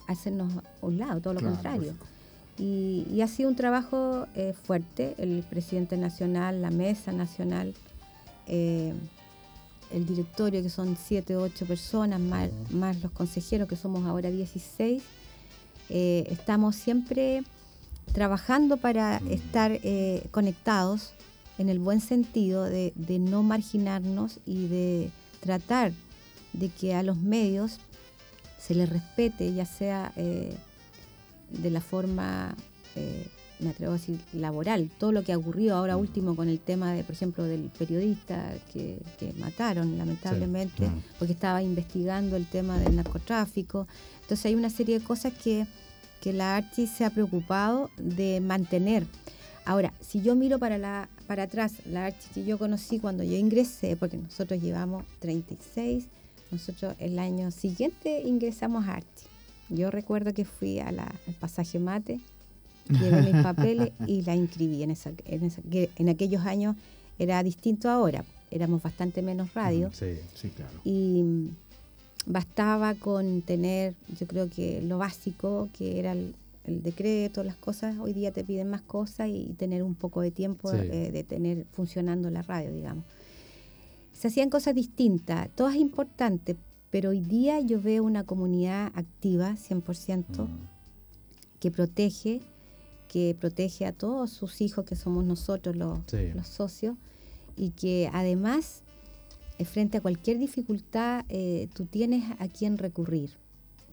hacernos 0.06 0.52
a 0.56 0.86
un 0.86 0.98
lado, 0.98 1.20
todo 1.20 1.34
lo 1.34 1.40
Claro, 1.40 1.54
contrario. 1.54 1.92
Y, 2.58 3.06
y 3.10 3.20
ha 3.22 3.28
sido 3.28 3.48
un 3.48 3.56
trabajo 3.56 4.26
eh, 4.34 4.54
fuerte, 4.66 5.14
el 5.18 5.44
presidente 5.48 5.96
nacional, 5.96 6.62
la 6.62 6.70
mesa 6.70 7.12
nacional, 7.12 7.74
eh, 8.46 8.94
el 9.92 10.06
directorio, 10.06 10.62
que 10.62 10.70
son 10.70 10.96
siete 10.96 11.36
o 11.36 11.42
ocho 11.42 11.66
personas, 11.66 12.20
más, 12.20 12.50
más 12.70 13.02
los 13.02 13.12
consejeros, 13.12 13.68
que 13.68 13.76
somos 13.76 14.06
ahora 14.06 14.30
16. 14.30 15.02
Eh, 15.90 16.26
estamos 16.30 16.76
siempre 16.76 17.42
trabajando 18.12 18.76
para 18.76 19.20
estar 19.28 19.80
conectados 20.30 21.12
en 21.58 21.68
el 21.68 21.78
buen 21.78 22.00
sentido 22.00 22.64
de, 22.64 22.92
de 22.94 23.18
no 23.18 23.42
marginarnos 23.42 24.38
y 24.46 24.68
de 24.68 25.10
tratar 25.40 25.92
de 26.52 26.68
que 26.68 26.94
a 26.94 27.02
los 27.02 27.16
medios 27.16 27.78
se 28.58 28.74
les 28.74 28.88
respete, 28.88 29.52
ya 29.52 29.66
sea 29.66 30.12
eh, 30.16 30.56
de 31.62 31.70
la 31.70 31.80
forma, 31.80 32.54
eh, 32.96 33.26
me 33.60 33.70
atrevo 33.70 33.92
a 33.92 33.96
decir, 33.96 34.18
laboral. 34.32 34.90
Todo 34.98 35.12
lo 35.12 35.22
que 35.22 35.32
ha 35.32 35.38
ocurrido 35.38 35.76
ahora 35.76 35.96
último 35.96 36.36
con 36.36 36.48
el 36.48 36.60
tema, 36.60 36.92
de, 36.92 37.04
por 37.04 37.14
ejemplo, 37.14 37.44
del 37.44 37.70
periodista 37.78 38.54
que, 38.72 38.98
que 39.18 39.32
mataron, 39.34 39.96
lamentablemente, 39.98 40.76
claro. 40.76 41.02
porque 41.18 41.32
estaba 41.32 41.62
investigando 41.62 42.36
el 42.36 42.46
tema 42.46 42.78
del 42.78 42.96
narcotráfico. 42.96 43.86
Entonces 44.22 44.46
hay 44.46 44.54
una 44.54 44.70
serie 44.70 44.98
de 44.98 45.04
cosas 45.04 45.32
que, 45.32 45.66
que 46.20 46.32
la 46.32 46.56
Archi 46.56 46.86
se 46.86 47.04
ha 47.04 47.10
preocupado 47.10 47.90
de 47.96 48.40
mantener. 48.40 49.06
Ahora, 49.64 49.94
si 50.00 50.20
yo 50.20 50.34
miro 50.34 50.58
para, 50.58 50.76
la, 50.76 51.08
para 51.26 51.44
atrás, 51.44 51.74
la 51.86 52.06
Archi 52.06 52.28
que 52.34 52.44
yo 52.44 52.58
conocí 52.58 52.98
cuando 52.98 53.24
yo 53.24 53.36
ingresé, 53.36 53.96
porque 53.96 54.18
nosotros 54.18 54.60
llevamos 54.60 55.04
36, 55.20 56.04
nosotros 56.50 56.94
el 56.98 57.18
año 57.18 57.50
siguiente 57.50 58.22
ingresamos 58.22 58.86
a 58.86 58.96
Archi. 58.96 59.33
Yo 59.70 59.90
recuerdo 59.90 60.32
que 60.34 60.44
fui 60.44 60.78
a 60.80 60.92
la- 60.92 61.14
al 61.26 61.34
pasaje 61.34 61.78
mate, 61.78 62.20
llevé 62.88 63.22
mis 63.32 63.42
papeles 63.42 63.92
y 64.06 64.22
la 64.22 64.34
inscribí 64.36 64.82
en 64.82 64.90
esa, 64.90 65.12
en 65.24 65.44
esa- 65.44 65.62
que 65.62 65.90
en 65.96 66.08
aquellos 66.08 66.44
años 66.46 66.76
era 67.18 67.42
distinto 67.42 67.88
ahora, 67.88 68.24
éramos 68.50 68.82
bastante 68.82 69.22
menos 69.22 69.54
radio 69.54 69.90
Sí. 69.92 70.16
Sí, 70.34 70.50
claro. 70.50 70.78
y 70.84 71.22
mm, 71.22 71.48
bastaba 72.26 72.94
con 72.94 73.42
tener, 73.42 73.94
yo 74.18 74.26
creo 74.26 74.48
que 74.50 74.82
lo 74.82 74.98
básico, 74.98 75.68
que 75.76 75.98
era 75.98 76.12
el, 76.12 76.34
el 76.64 76.82
decreto, 76.82 77.44
las 77.44 77.56
cosas, 77.56 77.96
hoy 77.98 78.12
día 78.12 78.32
te 78.32 78.44
piden 78.44 78.68
más 78.70 78.80
cosas 78.82 79.28
y 79.28 79.54
tener 79.58 79.82
un 79.82 79.94
poco 79.94 80.20
de 80.22 80.30
tiempo 80.30 80.70
Sí. 80.70 80.76
eh, 80.80 81.10
de 81.12 81.24
tener 81.24 81.66
funcionando 81.72 82.30
la 82.30 82.42
radio, 82.42 82.72
digamos. 82.72 83.04
Se 84.12 84.28
hacían 84.28 84.48
cosas 84.48 84.74
distintas, 84.74 85.48
todas 85.54 85.74
importantes, 85.76 86.56
pero 86.94 87.10
hoy 87.10 87.18
día 87.18 87.58
yo 87.58 87.80
veo 87.82 88.04
una 88.04 88.22
comunidad 88.22 88.92
activa, 88.94 89.56
100%, 89.56 90.44
Mm. 90.44 90.68
que 91.58 91.72
protege, 91.72 92.40
que 93.08 93.34
protege 93.36 93.84
a 93.84 93.90
todos 93.92 94.30
sus 94.30 94.60
hijos, 94.60 94.84
que 94.84 94.94
somos 94.94 95.24
nosotros 95.24 95.74
los, 95.74 95.98
Sí. 96.06 96.30
los 96.32 96.46
socios, 96.46 96.96
y 97.56 97.70
que 97.70 98.08
además, 98.12 98.82
eh, 99.58 99.64
frente 99.64 99.98
a 99.98 100.00
cualquier 100.02 100.38
dificultad, 100.38 101.24
eh, 101.28 101.66
tú 101.74 101.84
tienes 101.86 102.30
a 102.38 102.46
quién 102.46 102.78
recurrir, 102.78 103.30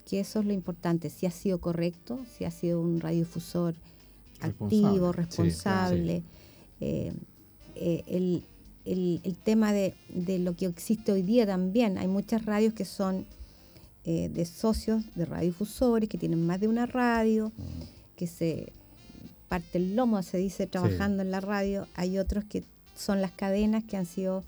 que 0.08 0.20
eso 0.20 0.42
es 0.42 0.46
lo 0.46 0.54
importante, 0.54 1.10
si 1.10 1.26
ha 1.26 1.32
sido 1.32 1.60
correcto, 1.60 2.20
si 2.38 2.46
ha 2.46 2.52
sido 2.52 2.80
un 2.82 3.00
radiodifusor 3.00 3.74
activo, 4.42 5.12
responsable. 5.12 6.22
eh, 6.82 7.14
el, 8.06 8.44
el- 8.86 9.22
el 9.24 9.36
tema 9.36 9.74
de, 9.74 9.94
de 10.10 10.40
lo 10.40 10.56
que 10.56 10.66
existe 10.66 11.12
hoy 11.12 11.22
día 11.22 11.46
también, 11.46 11.98
hay 11.98 12.08
muchas 12.08 12.46
radios 12.46 12.74
que 12.74 12.86
son 12.86 13.26
eh, 14.04 14.30
de 14.34 14.46
socios 14.46 15.04
de 15.16 15.26
radiodifusores, 15.26 16.10
que 16.10 16.18
tienen 16.18 16.46
más 16.46 16.60
de 16.60 16.68
una 16.68 16.86
radio, 16.88 17.52
que 18.16 18.26
se 18.28 18.72
parte 19.48 19.78
el 19.78 19.96
lomo, 19.96 20.22
se 20.24 20.38
dice, 20.38 20.66
trabajando 20.66 21.22
en 21.22 21.30
la 21.30 21.40
radio. 21.42 21.88
Hay 21.96 22.18
otros 22.18 22.44
que 22.46 22.64
son 22.96 23.22
las 23.22 23.32
cadenas 23.32 23.84
que 23.84 23.98
han 23.98 24.06
sido 24.08 24.44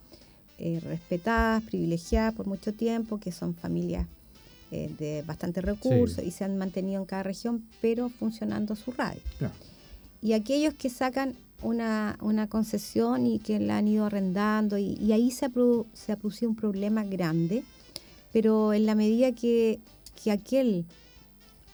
eh, 0.58 0.80
respetadas, 0.84 1.62
privilegiadas 1.64 2.34
por 2.34 2.48
mucho 2.48 2.74
tiempo, 2.74 3.20
que 3.20 3.32
son 3.32 3.54
familias 3.54 4.08
eh, 4.72 4.90
de 4.98 5.22
bastantes 5.24 5.64
recursos 5.64 6.24
y 6.26 6.32
se 6.32 6.46
han 6.46 6.58
mantenido 6.58 7.00
en 7.02 7.06
cada 7.06 7.22
región, 7.24 7.64
pero 7.82 8.10
funcionando 8.10 8.76
su 8.76 8.92
radio. 8.92 9.22
Claro. 9.38 9.54
Y 10.22 10.34
aquellos 10.34 10.74
que 10.74 10.90
sacan 10.90 11.36
una, 11.64 12.18
una 12.22 12.48
concesión 12.48 13.26
y 13.26 13.40
que 13.40 13.60
la 13.60 13.78
han 13.78 13.88
ido 13.88 14.06
arrendando, 14.06 14.78
y, 14.78 14.94
y 14.94 15.12
ahí 15.14 15.32
se 15.32 15.46
ha, 15.46 15.50
produ- 15.50 15.86
se 15.94 16.12
ha 16.12 16.18
producido 16.18 16.50
un 16.50 16.56
problema 16.56 17.04
grande, 17.04 17.64
pero 18.32 18.74
en 18.74 18.86
la 18.86 18.96
medida 18.96 19.32
que, 19.32 19.80
que 20.22 20.32
aquel 20.32 20.86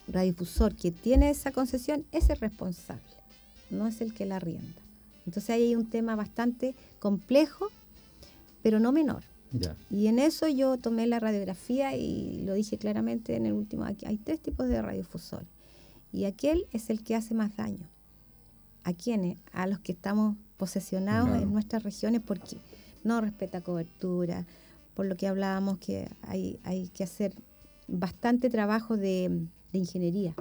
radiodifusor 0.08 0.76
que 0.76 0.92
tiene 0.92 1.30
esa 1.30 1.52
concesión 1.52 2.06
es 2.12 2.30
el 2.30 2.38
responsable, 2.38 3.02
no 3.70 3.88
es 3.88 4.02
el 4.02 4.14
que 4.14 4.26
la 4.26 4.38
arrienda. 4.38 4.82
Entonces 5.26 5.52
ahí 5.52 5.64
hay 5.64 5.76
un 5.76 5.90
tema 5.90 6.16
bastante 6.16 6.74
complejo, 7.00 7.68
pero 8.64 8.80
no 8.80 8.92
menor. 8.92 9.24
Ya. 9.52 9.76
Y 9.90 10.08
en 10.08 10.20
eso 10.20 10.48
yo 10.48 10.78
tomé 10.78 11.08
la 11.08 11.20
radiografía 11.20 11.96
y 11.96 12.42
lo 12.46 12.54
dije 12.54 12.78
claramente 12.78 13.36
en 13.36 13.46
el 13.46 13.54
último, 13.54 13.84
aquí 13.86 14.06
hay 14.06 14.18
tres 14.18 14.40
tipos 14.40 14.68
de 14.68 14.82
radiodifusores. 14.82 15.48
Y 16.12 16.26
aquel 16.26 16.66
es 16.74 16.90
el 16.90 17.04
que 17.04 17.16
hace 17.16 17.36
más 17.36 17.56
daño. 17.56 17.88
¿A 18.90 18.94
quiénes? 18.94 19.38
A 19.54 19.68
los 19.68 19.80
que 19.80 19.92
estamos 19.92 20.36
posesionados 20.58 21.30
Claro. 21.30 21.44
en 21.44 21.54
nuestras 21.54 21.84
regiones 21.84 22.22
porque 22.26 22.58
no 23.04 23.22
respeta 23.22 23.62
cobertura, 23.62 24.46
por 24.96 25.06
lo 25.06 25.16
que 25.16 25.28
hablábamos 25.28 25.78
que 25.78 26.08
hay, 26.24 26.60
hay 26.64 26.88
que 26.90 27.04
hacer 27.04 27.34
bastante 27.88 28.50
trabajo 28.50 28.98
de, 28.98 29.46
de 29.72 29.78
ingeniería. 29.80 30.34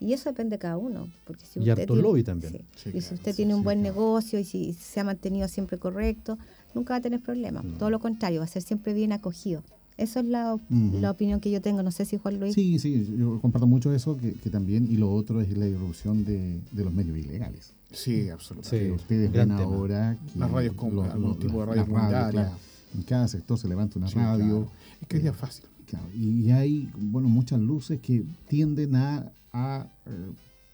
Y 0.00 0.12
eso 0.12 0.28
depende 0.30 0.56
de 0.56 0.58
cada 0.60 0.76
uno. 0.78 1.08
Porque 1.24 1.44
si 1.44 1.58
Mm. 1.58 1.62
Y 1.62 1.70
usted 1.70 1.82
harto 1.82 1.94
tiene- 1.94 2.02
lobby 2.08 2.22
también. 2.22 2.52
sí. 2.52 2.64
Sí, 2.76 2.90
y 2.94 3.00
si 3.02 3.14
usted 3.14 3.32
sí, 3.32 3.36
tiene 3.38 3.54
un 3.54 3.60
sí, 3.60 3.64
buen 3.64 3.80
claro. 3.80 3.94
negocio 3.94 4.38
y 4.38 4.44
si 4.44 4.72
se 4.72 5.00
ha 5.00 5.04
mantenido 5.04 5.48
siempre 5.48 5.76
correcto, 5.78 6.38
nunca 6.74 6.94
va 6.94 6.98
a 6.98 7.00
tener 7.00 7.20
problemas. 7.20 7.64
No. 7.64 7.76
Todo 7.78 7.90
lo 7.90 7.98
contrario, 7.98 8.38
va 8.40 8.44
a 8.44 8.48
ser 8.48 8.62
siempre 8.62 8.94
bien 8.94 9.12
acogido. 9.12 9.62
Esa 9.96 10.20
es 10.20 10.26
la, 10.26 10.54
op- 10.54 10.70
la 10.70 11.10
opinión 11.10 11.40
que 11.40 11.50
yo 11.50 11.60
tengo. 11.62 11.82
No 11.82 11.90
sé 11.90 12.04
si 12.04 12.18
Juan 12.18 12.38
Luis. 12.38 12.54
Sí, 12.54 12.78
sí, 12.78 13.06
yo 13.18 13.40
comparto 13.40 13.66
mucho 13.66 13.94
eso, 13.94 14.16
que, 14.16 14.34
que 14.34 14.50
también, 14.50 14.86
y 14.90 14.96
lo 14.98 15.10
otro 15.12 15.40
es 15.40 15.56
la 15.56 15.66
irrupción 15.66 16.24
de, 16.24 16.60
de 16.72 16.84
los 16.84 16.92
medios 16.92 17.16
ilegales. 17.16 17.72
Sí, 17.92 18.28
absolutamente. 18.28 18.92
Ustedes 18.92 19.32
ven 19.32 19.48
tema. 19.48 19.62
ahora 19.62 20.18
que 20.32 20.38
Las 20.38 20.50
radios 20.50 20.74
con 20.74 20.94
los- 20.94 21.08
algún 21.08 21.28
los- 21.30 21.38
tipo 21.38 21.60
de 21.64 21.76
las 21.76 21.88
radio 21.88 22.30
claro, 22.30 22.50
en 22.94 23.02
cada 23.04 23.26
sector 23.28 23.56
se 23.58 23.68
levanta 23.68 23.98
una 23.98 24.08
Sí, 24.08 24.16
radio. 24.16 24.44
claro. 24.66 24.70
Es 25.00 25.08
que 25.08 25.16
hoy 25.16 25.22
día 25.22 25.30
es 25.30 25.36
fácil. 25.36 25.64
Claro, 25.86 26.04
y 26.12 26.50
hay 26.50 26.90
bueno 26.98 27.28
muchas 27.28 27.60
luces 27.60 28.00
que 28.00 28.24
tienden 28.48 28.96
a, 28.96 29.30
a, 29.52 29.86
eh, 30.04 30.10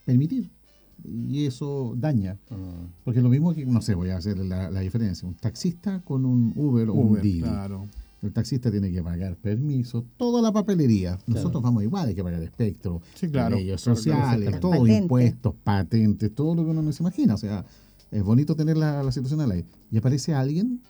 permitir 0.07 0.51
y 1.05 1.45
eso 1.47 1.95
daña 1.99 2.39
Mm. 2.51 2.87
porque 3.05 3.21
lo 3.21 3.29
mismo 3.29 3.53
que 3.55 3.67
no 3.67 3.83
sé 3.83 3.95
voy 3.95 4.09
a 4.11 4.17
hacer 4.17 4.39
la, 4.39 4.71
la 4.71 4.81
diferencia 4.81 5.29
un 5.29 5.35
taxista 5.35 6.01
con 6.05 6.25
un 6.25 6.53
Uber 6.57 6.89
o 6.89 6.95
un 6.95 7.11
Uber, 7.11 7.23
Didi 7.23 7.41
claro. 7.43 7.87
El 8.23 8.33
taxista 8.33 8.71
tiene 8.71 8.91
que 8.93 9.03
pagar 9.03 9.37
permiso 9.37 10.05
toda 10.17 10.41
la 10.41 10.53
papelería 10.53 11.19
nosotros 11.27 11.63
vamos 11.63 11.83
igual 11.83 12.09
hay 12.09 12.15
que 12.15 12.23
pagar 12.23 12.43
espectro 12.43 13.01
Sí, 13.15 13.29
claro. 13.29 13.57
leyes 13.57 13.83
Claro, 13.83 13.97
sociales 13.97 14.61
todo 14.61 14.71
Patente. 14.73 14.97
impuestos 14.99 15.55
patentes 15.65 16.35
todo 16.35 16.55
lo 16.55 16.65
que 16.65 16.71
uno 16.71 16.83
no 16.83 16.93
se 16.93 17.03
imagina 17.03 17.35
o 17.35 17.39
sea 17.39 17.65
es 18.11 18.23
bonito 18.23 18.55
tener 18.55 18.77
la, 18.77 19.03
la 19.03 19.11
situación 19.13 19.41
al 19.41 19.51
aire 19.53 19.67
y 19.91 19.97
aparece 19.99 20.35
alguien 20.35 20.81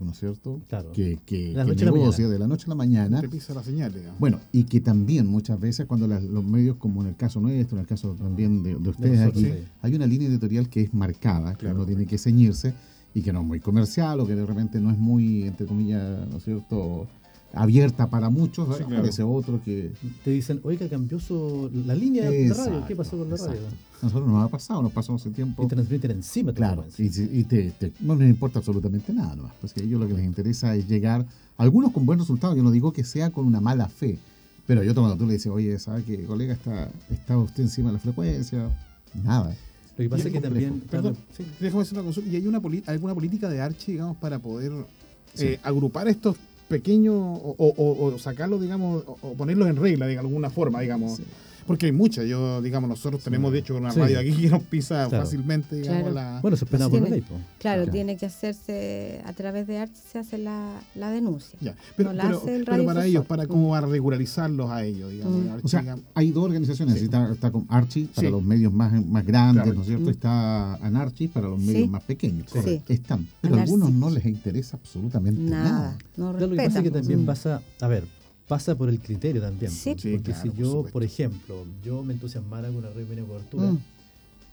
¿no 0.00 0.12
es 0.12 0.18
cierto? 0.20 0.60
Claro. 0.68 0.92
que, 0.92 1.18
que, 1.26 1.48
De 1.48 1.54
la 1.54 1.64
que 1.64 1.70
noche 1.70 1.82
a 1.82 1.86
la 1.86 1.90
negocia 1.90 2.24
mañana. 2.24 2.32
de 2.32 2.38
la 2.38 2.46
noche 2.46 2.64
a 2.66 2.68
la 2.68 2.74
mañana 2.76 3.20
Te 3.20 3.28
pisa 3.28 3.52
la 3.52 3.64
señal, 3.64 3.92
digamos. 3.92 4.20
bueno, 4.20 4.38
y 4.52 4.62
que 4.62 4.80
también 4.80 5.26
muchas 5.26 5.58
veces 5.58 5.86
cuando 5.86 6.06
las- 6.06 6.22
los 6.22 6.44
medios, 6.44 6.76
como 6.76 7.02
en 7.02 7.08
el 7.08 7.16
caso 7.16 7.40
nuestro, 7.40 7.76
en 7.78 7.80
el 7.80 7.86
caso 7.88 8.14
también 8.14 8.62
de, 8.62 8.76
de 8.76 8.88
ustedes 8.90 9.18
nosotros, 9.18 9.42
aquí, 9.42 9.52
sí. 9.52 9.58
hay 9.82 9.94
una 9.96 10.06
línea 10.06 10.28
editorial 10.28 10.68
que 10.68 10.82
es 10.82 10.94
marcada, 10.94 11.50
que 11.54 11.62
Claro. 11.62 11.74
uno 11.78 11.84
tiene 11.86 12.06
que 12.06 12.16
ceñirse 12.16 12.74
y 13.18 13.22
que 13.22 13.32
no 13.32 13.40
es 13.40 13.46
muy 13.46 13.60
comercial 13.60 14.20
o 14.20 14.26
que 14.26 14.34
de 14.34 14.44
repente 14.46 14.80
no 14.80 14.90
es 14.90 14.98
muy, 14.98 15.44
entre 15.44 15.66
comillas, 15.66 16.26
¿no 16.28 16.36
es 16.38 16.44
cierto?, 16.44 17.06
abierta 17.54 18.10
para 18.10 18.28
muchos, 18.28 18.68
Sí, 18.76 18.82
claro. 18.84 18.96
aparece 18.98 19.22
otro 19.22 19.60
que... 19.64 19.90
Te 20.22 20.30
dicen, 20.30 20.60
oiga, 20.64 20.86
cambió 20.88 21.18
su, 21.18 21.70
la 21.86 21.94
línea 21.94 22.28
de 22.30 22.52
radio. 22.52 22.84
¿Qué 22.86 22.94
pasó 22.94 23.16
con 23.16 23.30
la 23.30 23.36
radio? 23.36 23.52
exacto. 23.54 23.76
Nosotros 24.02 24.28
nos 24.28 24.44
ha 24.44 24.48
pasado, 24.48 24.82
nos 24.82 24.92
pasó 24.92 25.14
hace 25.14 25.30
tiempo. 25.30 25.64
Y 25.64 25.66
transmiten 25.66 26.10
encima 26.10 26.52
Claro, 26.52 26.84
y, 26.98 27.04
y 27.06 27.44
te, 27.44 27.70
te- 27.70 27.92
no 28.00 28.14
les 28.16 28.28
importa 28.28 28.58
absolutamente 28.58 29.12
nada, 29.14 29.34
nomás, 29.34 29.52
pues 29.60 29.72
que 29.72 29.80
a 29.80 29.84
ellos 29.84 29.98
lo 29.98 30.06
que 30.06 30.12
les 30.14 30.24
interesa 30.26 30.74
es 30.76 30.86
llegar, 30.86 31.24
algunos 31.56 31.90
con 31.92 32.04
buen 32.04 32.18
resultado, 32.18 32.54
yo 32.54 32.62
no 32.62 32.70
digo 32.70 32.92
que 32.92 33.02
sea 33.02 33.30
con 33.30 33.46
una 33.46 33.60
mala 33.62 33.88
fe, 33.88 34.18
pero 34.66 34.82
hay 34.82 34.88
otro 34.90 35.02
cuando 35.02 35.16
tú 35.18 35.26
le 35.26 35.32
dices, 35.32 35.50
oye, 35.50 35.78
¿sabe 35.78 36.02
que 36.04 36.24
colega 36.24 36.52
está, 36.52 36.90
está 37.10 37.38
usted 37.38 37.62
encima 37.62 37.88
de 37.88 37.94
la 37.94 37.98
frecuencia? 37.98 38.68
Nada. 39.24 39.56
Lo 39.98 40.04
que 40.04 40.08
pasa 40.10 40.28
es 40.28 40.32
que 40.32 40.40
también. 40.40 40.80
Perdón, 40.90 41.16
sí. 41.36 41.44
déjame 41.60 41.82
hacer 41.82 41.94
una 41.94 42.04
consulta. 42.04 42.30
¿Y 42.30 42.36
hay 42.36 42.46
una 42.46 42.60
alguna 42.86 43.14
política 43.14 43.48
de 43.48 43.60
Archie, 43.60 43.92
digamos, 43.94 44.16
para 44.18 44.38
poder 44.38 44.72
eh, 45.38 45.58
agrupar 45.62 46.08
estos 46.08 46.36
pequeños 46.68 47.14
o, 47.16 47.54
o- 47.58 47.74
o- 47.76 48.04
o 48.14 48.18
sacarlos, 48.18 48.60
digamos, 48.60 49.02
o, 49.06 49.18
o 49.22 49.34
ponerlos 49.34 49.68
en 49.68 49.76
regla 49.76 50.06
de 50.06 50.18
alguna 50.18 50.50
forma, 50.50 50.80
digamos? 50.80 51.16
Sí. 51.16 51.24
Porque 51.68 51.86
hay 51.86 51.92
muchas. 51.92 52.26
Yo, 52.26 52.60
digamos, 52.60 52.88
nosotros 52.90 53.22
tenemos, 53.22 53.52
de 53.52 53.60
hecho, 53.60 53.76
una 53.76 53.92
Sí. 53.92 54.00
radio 54.00 54.18
aquí 54.18 54.32
que 54.42 54.50
nos 54.50 54.62
pisa 54.64 55.06
Claro. 55.08 55.24
fácilmente, 55.24 55.76
digamos, 55.76 56.00
Claro. 56.10 56.14
la... 56.14 56.40
Bueno, 56.40 56.56
es 56.56 56.64
penado 56.64 56.90
por 56.90 56.98
la 57.00 57.04
Tiene- 57.06 57.20
ley. 57.20 57.24
Claro, 57.28 57.44
Claro. 57.82 57.92
tiene 57.92 58.16
que 58.16 58.26
hacerse, 58.26 59.22
a 59.24 59.32
través 59.34 59.66
de 59.66 59.78
Archie 59.78 60.02
se 60.10 60.18
hace 60.18 60.38
la, 60.38 60.80
la 60.96 61.10
denuncia. 61.10 61.56
Ya, 61.60 61.76
pero, 61.96 62.10
No 62.10 62.16
la 62.16 62.22
pero- 62.24 62.38
hace 62.38 62.56
el 62.56 62.64
pero 62.64 62.84
para 62.84 63.06
ellos, 63.06 63.26
para 63.26 63.46
cómo 63.46 63.68
va 63.68 63.78
a 63.78 63.80
regularizarlos 63.82 64.70
a 64.70 64.84
ellos, 64.84 65.12
digamos. 65.12 65.44
Mm. 65.44 65.48
Archie, 65.50 65.64
O 65.64 65.68
sea, 65.68 65.80
digamos. 65.82 66.04
hay 66.14 66.30
dos 66.30 66.44
organizaciones, 66.44 66.98
Sí. 66.98 67.04
está, 67.04 67.32
está 67.32 67.50
con 67.50 67.66
Archie 67.68 68.06
para 68.14 68.26
Sí. 68.28 68.32
los 68.32 68.42
medios 68.42 68.72
más, 68.72 68.92
más 69.06 69.24
grandes, 69.24 69.62
Claro. 69.64 69.74
¿no 69.76 69.80
es 69.82 69.86
cierto? 69.86 70.06
Mm. 70.06 70.10
Está 70.10 70.74
Anarchie 70.76 71.28
para 71.28 71.48
los 71.48 71.58
medios 71.60 71.82
Sí. 71.82 71.88
más 71.88 72.02
pequeños. 72.02 72.46
Sí. 72.64 72.80
Están, 72.88 73.28
pero 73.40 73.56
a 73.56 73.62
algunos 73.62 73.92
no 73.92 74.08
les 74.10 74.24
interesa 74.24 74.76
absolutamente 74.78 75.40
nada. 75.40 75.64
Nada, 75.70 75.98
no 76.16 76.32
Claro, 76.32 76.46
lo 76.46 76.50
que 76.50 76.56
pasa 76.56 76.66
es 76.68 76.72
que 76.74 76.80
respetan. 76.80 77.00
también 77.02 77.22
Mm. 77.22 77.26
pasa, 77.26 77.62
a 77.80 77.88
ver, 77.88 78.04
pasa 78.48 78.74
por 78.76 78.88
el 78.88 78.98
criterio 79.00 79.40
también. 79.42 79.70
Sí. 79.70 79.94
po, 79.94 80.00
Sí, 80.00 80.12
porque 80.16 80.32
claro, 80.32 80.50
si 80.52 80.58
yo, 80.58 80.86
por 80.92 81.04
ejemplo, 81.04 81.64
yo 81.84 82.02
me 82.02 82.14
entusiasmara 82.14 82.68
con 82.68 82.76
una 82.78 82.90
red 82.90 83.06
de 83.06 83.22
cobertura, 83.22 83.70
Mm. 83.72 83.78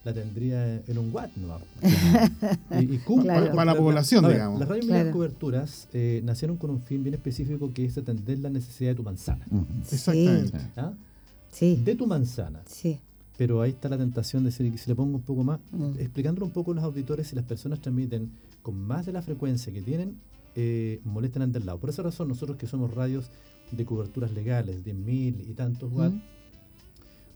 la 0.04 0.14
tendría 0.14 0.76
en 0.86 0.98
un 0.98 1.12
watt, 1.14 1.32
¿no? 1.38 1.58
y, 2.80 2.96
y 2.96 2.98
cumple 3.00 3.30
Claro. 3.34 3.52
Para 3.56 3.74
la 3.74 3.78
población, 3.78 4.24
ver, 4.24 4.34
digamos. 4.34 4.60
Las 4.60 4.70
radios 4.70 4.86
Claro. 4.86 5.12
coberturas 5.12 5.88
eh, 5.94 6.22
nacieron 6.24 6.58
con 6.58 6.70
un 6.70 6.82
fin 6.82 7.02
bien 7.04 7.16
específico 7.16 7.72
que 7.74 7.86
es 7.86 7.98
atender 7.98 8.38
la 8.40 8.50
necesidad 8.50 8.92
de 8.92 8.96
tu 8.96 9.04
manzana. 9.04 9.46
Exactamente. 9.92 10.60
¿ah? 10.78 10.94
Sí, 11.52 11.82
De 11.84 11.96
tu 11.96 12.06
manzana. 12.08 12.62
sí. 12.68 13.00
Pero 13.38 13.62
ahí 13.62 13.72
está 13.72 13.90
la 13.90 13.98
tentación 13.98 14.44
de 14.44 14.50
decir, 14.50 14.72
que 14.72 14.78
si 14.78 14.90
le 14.90 14.96
pongo 14.96 15.18
un 15.18 15.22
poco 15.22 15.44
más, 15.44 15.60
Mm. 15.74 16.00
explicándolo 16.00 16.46
un 16.46 16.54
poco 16.54 16.72
a 16.72 16.76
los 16.76 16.84
auditores, 16.86 17.28
si 17.28 17.36
las 17.36 17.44
personas 17.44 17.82
transmiten 17.82 18.30
con 18.62 18.78
más 18.80 19.06
de 19.06 19.12
la 19.12 19.22
frecuencia 19.22 19.74
que 19.74 19.82
tienen, 19.82 20.16
eh, 20.56 21.02
molestan 21.04 21.42
al 21.42 21.52
del 21.52 21.66
lado. 21.66 21.78
Por 21.78 21.90
esa 21.90 22.02
razón, 22.02 22.30
nosotros 22.30 22.56
que 22.58 22.66
somos 22.66 22.94
radios 22.94 23.26
de 23.72 23.86
coberturas 23.86 24.32
legales, 24.34 24.84
10.000 24.86 25.44
y 25.50 25.54
tantos 25.54 25.92
watts, 25.92 26.16
Mm. 26.16 26.22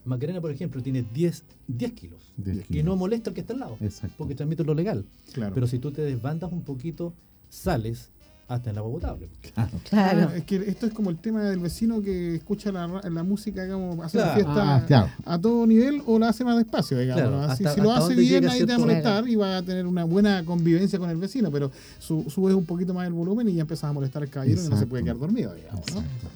Macarena, 0.06 0.40
por 0.42 0.50
ejemplo, 0.52 0.82
tiene 0.82 1.04
10, 1.04 1.44
10 1.68 1.92
kilos. 1.94 2.34
Diez 2.38 2.60
Y 2.60 2.64
kilos. 2.64 2.86
no 2.86 2.96
molesta 2.96 3.30
al 3.30 3.34
que 3.36 3.42
está 3.42 3.54
al 3.54 3.60
lado, 3.60 3.78
Exacto. 3.82 4.16
porque 4.18 4.34
transmite 4.34 4.64
lo 4.64 4.74
legal. 4.74 5.06
Claro. 5.34 5.54
Pero 5.54 5.68
si 5.68 5.78
tú 5.78 5.92
te 5.92 6.02
desbandas 6.02 6.52
un 6.52 6.64
poquito, 6.64 7.14
sales 7.50 8.10
hasta 8.50 8.70
en 8.70 8.76
el 8.76 8.80
agua 8.80 8.92
potable. 8.92 9.30
Claro. 9.54 9.72
Claro. 9.90 10.30
Ah, 10.32 10.38
es 10.38 10.44
que 10.44 10.56
esto 10.58 10.86
es 10.88 10.94
como 10.94 11.10
el 11.10 11.18
tema 11.18 11.44
del 11.44 11.60
vecino 11.60 12.02
que 12.02 12.36
escucha 12.36 12.72
la, 12.72 12.88
ra- 12.88 13.10
la 13.10 13.24
música, 13.24 13.64
digamos, 13.64 13.98
hace 14.04 14.18
Claro. 14.18 14.28
la 14.30 14.36
fiesta 14.36 14.76
Ah, 14.76 14.86
claro. 14.86 15.10
a 15.26 15.40
todo 15.40 15.66
nivel 15.68 16.02
o 16.06 16.20
la 16.20 16.30
hace 16.30 16.44
más 16.44 16.58
despacio, 16.58 16.98
digamos. 17.00 17.22
Claro, 17.22 17.38
¿no? 17.38 17.44
Así, 17.44 17.64
hasta- 17.64 17.76
si 17.76 17.82
lo 17.82 17.92
hace 17.94 18.16
bien, 18.16 18.48
ahí 18.50 18.60
te 18.60 18.66
va 18.66 18.76
a 18.76 18.80
molestar 18.80 19.28
y 19.30 19.36
va 19.36 19.58
a 19.58 19.62
tener 19.62 19.86
una 19.86 20.04
buena 20.04 20.44
convivencia 20.44 21.00
con 21.00 21.10
el 21.10 21.18
vecino, 21.18 21.52
pero 21.52 21.72
su, 22.00 22.26
subes 22.30 22.56
un 22.56 22.66
poquito 22.66 22.94
más 22.94 23.08
el 23.08 23.14
volumen 23.14 23.48
y 23.50 23.54
ya 23.54 23.62
empiezas 23.62 23.90
a 23.90 23.94
molestar 23.94 24.24
al 24.24 24.30
caballero 24.30 24.64
y 24.64 24.68
no 24.70 24.78
se 24.78 24.86
puede 24.88 25.04
quedar 25.04 25.18
dormido, 25.20 25.54
digamos. 25.56 25.86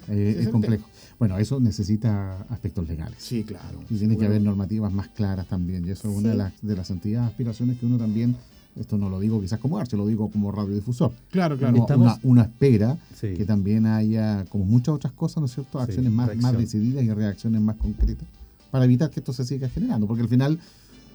Eh, 0.08 0.30
es 0.30 0.36
es 0.40 0.46
el 0.46 0.52
complejo. 0.52 0.84
Bueno, 1.18 1.38
eso 1.38 1.60
necesita 1.60 2.38
aspectos 2.50 2.88
legales. 2.88 3.16
Sí, 3.18 3.44
claro. 3.44 3.80
Y 3.88 3.96
tiene 3.98 4.16
que 4.16 4.26
haber 4.26 4.42
normativas 4.42 4.92
más 4.92 5.08
claras 5.08 5.46
también. 5.46 5.86
Y 5.86 5.90
eso 5.90 6.10
es 6.10 6.16
una 6.16 6.30
de 6.30 6.34
las, 6.36 6.52
de 6.60 6.76
las 6.76 6.90
antiguas 6.90 7.26
aspiraciones 7.28 7.78
que 7.78 7.86
uno 7.86 7.96
también, 7.98 8.36
esto 8.76 8.98
no 8.98 9.08
lo 9.08 9.20
digo 9.20 9.40
quizás 9.40 9.58
como 9.60 9.78
Arce, 9.78 9.96
lo 9.96 10.06
digo 10.06 10.28
como 10.30 10.50
radiodifusor. 10.52 11.12
Claro, 11.30 11.56
claro. 11.56 11.76
Estamos- 11.76 12.18
una, 12.22 12.42
espera 12.42 12.96
Sí. 13.14 13.34
que 13.34 13.44
también 13.44 13.86
haya, 13.86 14.44
como 14.48 14.64
muchas 14.64 14.94
otras 14.94 15.12
cosas, 15.12 15.38
¿no 15.38 15.46
es 15.46 15.52
cierto?, 15.54 15.78
Sí, 15.78 15.84
acciones 15.84 16.12
más, 16.12 16.34
más 16.36 16.56
decididas 16.58 17.04
y 17.04 17.10
reacciones 17.12 17.60
más 17.60 17.76
concretas 17.76 18.26
para 18.70 18.84
evitar 18.84 19.10
que 19.10 19.20
esto 19.20 19.32
se 19.32 19.44
siga 19.44 19.68
generando. 19.68 20.06
Porque 20.06 20.22
al 20.22 20.28
final, 20.28 20.58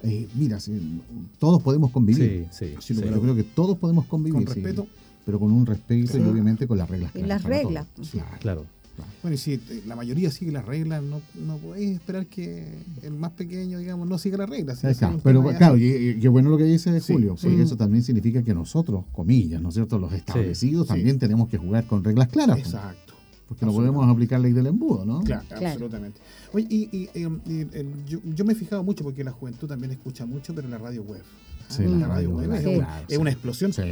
eh, 0.02 0.26
mira, 0.34 0.58
si- 0.60 1.00
todos 1.38 1.62
podemos 1.62 1.90
convivir. 1.90 2.48
Sí, 2.50 2.74
sí. 2.80 2.94
Yo 2.94 3.20
creo 3.20 3.34
que 3.34 3.44
todos 3.44 3.76
podemos 3.78 4.06
convivir. 4.06 4.44
Con 4.46 4.54
sí, 4.54 4.60
respeto. 4.60 4.86
pero 5.26 5.38
con 5.38 5.52
un 5.52 5.66
respeto 5.66 6.16
y 6.18 6.22
obviamente 6.22 6.66
con 6.66 6.78
las 6.78 6.88
reglas. 6.88 7.12
Y 7.14 7.22
las 7.22 7.42
reglas. 7.44 7.86
Claro. 8.10 8.28
Claro. 8.40 8.64
Bueno, 9.22 9.34
y 9.34 9.38
si 9.38 9.60
la 9.86 9.96
mayoría 9.96 10.30
sigue 10.30 10.52
las 10.52 10.64
reglas, 10.64 11.02
no, 11.02 11.20
no 11.34 11.56
podéis 11.58 11.92
esperar 12.00 12.26
que 12.26 12.66
el 13.02 13.12
más 13.12 13.32
pequeño, 13.32 13.78
digamos, 13.78 14.08
no 14.08 14.18
siga 14.18 14.36
las 14.38 14.48
reglas. 14.50 14.80
Claro, 14.80 15.20
pero 15.22 15.50
ya- 15.50 15.58
claro, 15.58 15.76
y, 15.76 16.18
qué 16.20 16.28
bueno 16.28 16.50
lo 16.50 16.56
que 16.58 16.64
dice 16.64 17.00
Sí, 17.00 17.12
Julio, 17.14 17.36
sí. 17.36 17.46
porque 17.48 17.62
eso 17.62 17.76
también 17.76 18.02
significa 18.02 18.42
que 18.42 18.54
nosotros, 18.54 19.04
comillas, 19.12 19.60
¿no 19.62 19.68
es 19.68 19.74
cierto?, 19.74 19.98
los 19.98 20.12
establecidos 20.12 20.86
sí. 20.86 20.94
también 20.94 21.18
tenemos 21.18 21.48
que 21.48 21.58
jugar 21.58 21.86
con 21.86 22.02
reglas 22.04 22.28
claras, 22.28 22.56
pues, 22.58 22.74
Exacto. 22.74 23.14
porque 23.48 23.66
no 23.66 23.72
podemos 23.72 24.08
aplicar 24.08 24.40
ley 24.40 24.52
del 24.52 24.66
embudo, 24.68 25.04
¿no? 25.04 25.20
Claro, 25.22 25.44
Claro. 25.48 25.66
absolutamente. 25.66 26.20
Oye, 26.52 26.66
y, 26.70 26.88
y, 26.92 27.08
em, 27.14 27.40
y, 27.46 27.60
em, 27.76 28.04
yo, 28.06 28.20
yo 28.34 28.44
me 28.44 28.52
he 28.52 28.56
fijado 28.56 28.82
mucho 28.84 29.02
porque 29.04 29.24
la 29.24 29.32
juventud 29.32 29.66
también 29.68 29.90
escucha 29.92 30.24
mucho, 30.26 30.54
pero 30.54 30.68
la 30.68 30.78
radio 30.78 31.02
web. 31.02 31.22
Sí, 31.70 31.84
la 31.84 31.90
la 31.98 32.08
radio 32.08 32.36
radio 32.40 32.54
es, 32.54 32.66
una, 32.66 32.86
claro, 32.86 33.04
es 33.08 33.14
sí. 33.14 33.20
una 33.20 33.30
explosión. 33.30 33.72
Sí. 33.72 33.82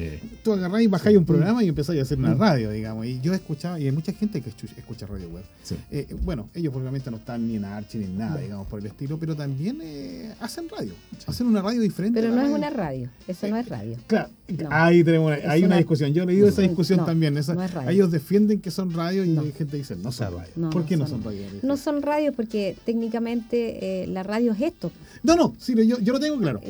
Tú 0.43 0.53
agarráis 0.53 0.85
y 0.85 0.89
bajáis 0.89 1.17
un 1.17 1.25
programa 1.25 1.63
y 1.65 1.69
empezáis 1.69 1.99
a 2.01 2.03
hacer 2.03 2.19
una 2.19 2.35
radio, 2.35 2.71
digamos. 2.71 3.07
Y 3.07 3.21
yo 3.21 3.33
he 3.33 3.37
escuchado, 3.37 3.79
y 3.79 3.85
hay 3.87 3.93
mucha 3.93 4.13
gente 4.13 4.41
que 4.41 4.51
escu- 4.51 4.77
escucha 4.77 5.07
radio 5.07 5.29
web. 5.29 5.45
Sí. 5.63 5.77
Eh, 5.91 6.07
bueno, 6.23 6.49
ellos 6.55 6.75
obviamente 6.75 7.11
no 7.11 7.19
están 7.19 7.47
ni 7.47 7.57
en 7.57 7.65
Archie 7.65 7.99
ni 8.01 8.05
en 8.07 8.19
nada, 8.19 8.41
digamos, 8.41 8.67
por 8.67 8.81
el 8.81 8.87
estilo, 8.87 9.19
pero 9.19 9.35
también 9.37 9.79
eh, 9.83 10.33
hacen 10.41 10.69
radio. 10.69 10.93
Hacen 11.27 11.47
una 11.47 11.63
radio 11.63 11.81
diferente. 11.81 12.21
Pero 12.21 12.33
no 12.35 12.39
es 12.41 12.43
radio. 12.45 12.57
una 12.57 12.71
radio, 12.71 13.09
eso 13.27 13.49
no 13.49 13.57
es 13.57 13.69
radio. 13.69 13.97
Claro, 14.07 14.31
No. 14.49 14.69
ahí 14.71 15.05
tenemos 15.05 15.27
una, 15.29 15.37
Es 15.37 15.45
hay 15.49 15.59
una, 15.61 15.67
una- 15.69 15.77
discusión. 15.77 16.13
Yo 16.13 16.23
he 16.25 16.27
leído 16.27 16.49
esa 16.49 16.63
No, 16.63 16.69
discusión 16.69 16.99
no, 17.01 17.05
también. 17.07 17.37
Esa- 17.39 17.55
no 17.55 17.63
es 17.63 17.73
radio. 17.73 17.91
ellos 17.91 18.11
defienden 18.11 18.61
que 18.61 18.71
son 18.71 18.93
radio 18.93 19.25
y 19.25 19.29
No. 19.29 19.43
hay 19.43 19.53
gente 19.53 19.73
que 19.73 19.79
dice 19.79 19.95
no 19.97 20.11
son 20.11 20.35
radio. 20.35 20.51
No, 20.57 20.71
¿Por 20.71 20.83
no 20.83 20.89
qué 20.89 20.97
no 20.97 21.07
son- 21.07 21.23
son 21.23 21.33
radio? 21.33 21.47
No 21.63 21.77
son 21.77 22.03
radios 22.03 22.35
porque 22.35 22.77
técnicamente 22.85 24.03
eh, 24.03 24.07
la 24.09 24.23
radio 24.23 24.53
es 24.53 24.61
esto. 24.61 24.91
No, 25.23 25.37
no, 25.37 25.55
sí, 25.59 25.75
yo, 25.87 25.99
yo 26.01 26.13
lo 26.13 26.21
tengo 26.21 26.39
claro. 26.39 26.61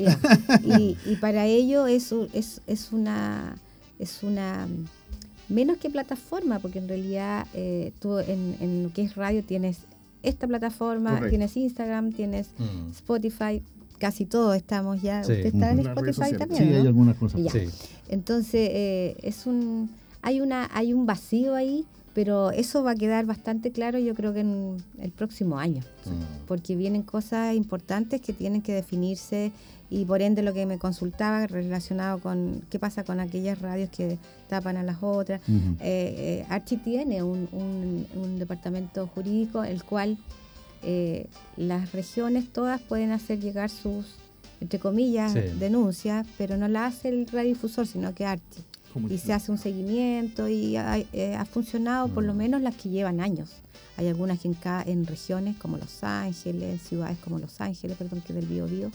Y, 0.65 0.97
y 1.07 1.17
para 1.17 1.47
ello 1.47 1.87
es, 1.87 2.13
es, 2.33 2.61
es 2.67 2.93
una 2.93 3.57
es 3.99 4.23
una 4.23 4.67
mm, 4.67 5.53
menos 5.55 5.79
que 5.79 5.91
plataforma, 5.91 6.59
porque 6.59 6.79
en 6.79 6.89
realidad 6.89 7.47
eh, 7.55 7.93
tú 8.01 8.19
en, 8.19 8.57
en 8.61 8.83
lo 8.85 8.93
que 8.93 9.03
es 9.03 9.15
radio 9.17 9.43
tienes 9.43 9.79
esta 10.23 10.47
plataforma, 10.47 11.11
Correcto. 11.11 11.31
tienes 11.31 11.57
Instagram, 11.57 12.13
tienes 12.13 12.49
Mm. 12.59 12.91
Spotify, 12.91 13.63
casi 13.99 14.25
todos 14.27 14.57
estamos 14.57 15.01
ya. 15.03 15.25
Sí. 15.25 15.33
Usted 15.33 15.47
está 15.47 15.71
en 15.73 15.81
Spotify 15.81 16.37
también. 16.37 16.69
Sí, 16.69 16.75
hay 16.75 16.87
algunas 16.87 17.17
cosas. 17.17 17.41
Sí. 17.53 17.61
Entonces 18.09 18.71
eh, 18.73 19.17
es 19.23 19.47
un 19.47 19.91
hay 20.23 20.41
una 20.41 20.69
hay 20.73 20.93
un 20.93 21.07
vacío 21.07 21.55
ahí, 21.55 21.85
pero 22.19 22.51
eso 22.51 22.83
va 22.83 22.91
a 22.91 22.95
quedar 22.97 23.27
bastante 23.27 23.71
claro 23.71 23.97
yo 24.01 24.13
creo 24.13 24.33
que 24.35 24.41
en 24.41 24.83
el 25.01 25.13
próximo 25.13 25.57
año, 25.57 25.83
Mm. 26.05 26.47
porque 26.49 26.75
vienen 26.75 27.03
cosas 27.03 27.55
importantes 27.55 28.21
que 28.21 28.33
tienen 28.33 28.61
que 28.61 28.73
definirse 28.75 29.53
y 29.89 30.05
por 30.05 30.21
ende 30.21 30.43
lo 30.43 30.53
que 30.53 30.67
me 30.67 30.79
consultaba 30.79 31.47
relacionado 31.47 32.19
con 32.19 32.63
qué 32.71 32.81
pasa 32.81 33.05
con 33.05 33.21
aquellas 33.21 33.61
radios 33.61 33.91
que 33.91 34.19
tapan 34.49 34.77
a 34.77 34.83
las 34.83 34.97
otras. 35.01 35.41
Eh, 35.49 35.63
eh, 35.81 36.47
Archie 36.49 36.79
tiene 36.79 37.23
un, 37.23 37.49
un- 37.53 38.07
un 38.21 38.39
departamento 38.41 39.07
jurídico 39.07 39.63
el 39.63 39.85
cual 39.85 40.19
eh, 40.83 41.27
las 41.57 41.93
regiones 41.93 42.53
todas 42.53 42.81
pueden 42.81 43.13
hacer 43.13 43.39
llegar 43.39 43.71
sus 43.71 44.07
entre 44.61 44.81
comillas 44.81 45.35
Sí. 45.35 45.41
denuncias, 45.61 46.27
pero 46.37 46.57
no 46.57 46.67
la 46.67 46.87
hace 46.87 47.11
el 47.11 47.29
radiodifusor, 47.29 47.87
sino 47.87 48.13
que 48.13 48.27
Archie 48.27 48.63
Como 48.63 48.68
y 49.11 49.19
se 49.19 49.33
hace 49.33 49.51
un 49.53 49.59
seguimiento 49.59 50.49
y 50.49 50.77
ha, 50.77 50.99
eh, 50.99 51.35
ha 51.37 51.45
funcionado 51.45 52.09
por 52.09 52.25
lo 52.25 52.35
Mm. 52.35 52.37
menos 52.37 52.63
las 52.63 52.75
que 52.77 52.89
llevan 52.89 53.21
años. 53.21 53.51
Hay 53.97 54.07
algunas 54.09 54.39
que 54.41 54.49
en, 54.49 54.57
en 54.87 55.07
regiones 55.07 55.57
como 55.57 55.77
Los 55.77 56.03
Ángeles, 56.05 56.83
ciudades 56.83 57.19
como 57.19 57.39
Los 57.39 57.61
Ángeles, 57.61 57.97
perdón, 57.97 58.23
que 58.27 58.33
del 58.33 58.47
Bío 58.47 58.67
Bío, 58.67 58.91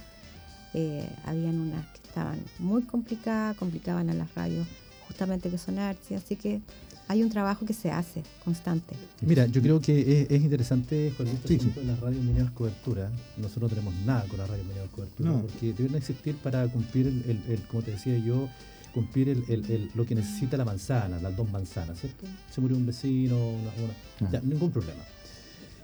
eh, 0.74 1.08
habían 1.26 1.60
unas 1.60 1.86
que 1.88 2.08
estaban 2.08 2.40
muy 2.60 2.82
complicadas, 2.84 3.56
complicaban 3.58 4.10
a 4.10 4.14
las 4.14 4.34
radios 4.34 4.68
justamente 5.08 5.50
que 5.50 5.58
son 5.58 5.78
archi, 5.78 6.16
así 6.16 6.36
que 6.36 6.62
hay 7.08 7.22
un 7.22 7.30
trabajo 7.30 7.66
que 7.66 7.74
se 7.74 7.92
hace 7.92 8.24
constante. 8.46 8.96
Mira, 9.22 9.46
yo 9.46 9.62
creo 9.62 9.80
que 9.82 10.22
es, 10.24 10.32
es 10.32 10.42
interesante, 10.42 11.12
Juan 11.16 11.28
Luis, 11.28 11.40
este 11.40 11.48
Sí, 11.50 11.56
asunto 11.58 11.82
de 11.82 11.86
las 11.88 12.00
radios 12.00 12.24
mineras 12.24 12.52
cobertura. 12.52 13.12
Nosotros 13.38 13.64
no 13.64 13.70
tenemos 13.76 13.94
nada 14.06 14.26
con 14.28 14.40
las 14.40 14.50
radios 14.50 14.66
mineras 14.66 14.90
cobertura, 14.96 15.30
No. 15.32 15.42
porque 15.42 15.74
deben 15.74 15.96
existir 15.96 16.36
para 16.38 16.66
cumplir, 16.68 17.08
el, 17.08 17.24
el- 17.30 17.52
el- 17.52 17.62
como 17.68 17.84
te 17.84 17.92
decía 17.92 18.18
yo, 18.18 18.48
cumplir 18.94 19.30
el, 19.30 19.44
el- 19.50 19.72
el- 19.72 19.92
lo 19.96 20.06
que 20.06 20.16
necesita 20.16 20.56
la 20.58 20.66
manzana, 20.66 21.20
las 21.20 21.36
dos 21.36 21.50
manzanas, 21.50 22.00
¿cierto? 22.00 22.26
Se 22.52 22.62
murió 22.62 22.78
un 22.78 22.86
vecino, 22.86 23.36
una, 23.38 23.72
una- 23.84 23.94
Claro. 24.20 24.34
ya, 24.34 24.42
ningún 24.42 24.72
problema. 24.72 25.02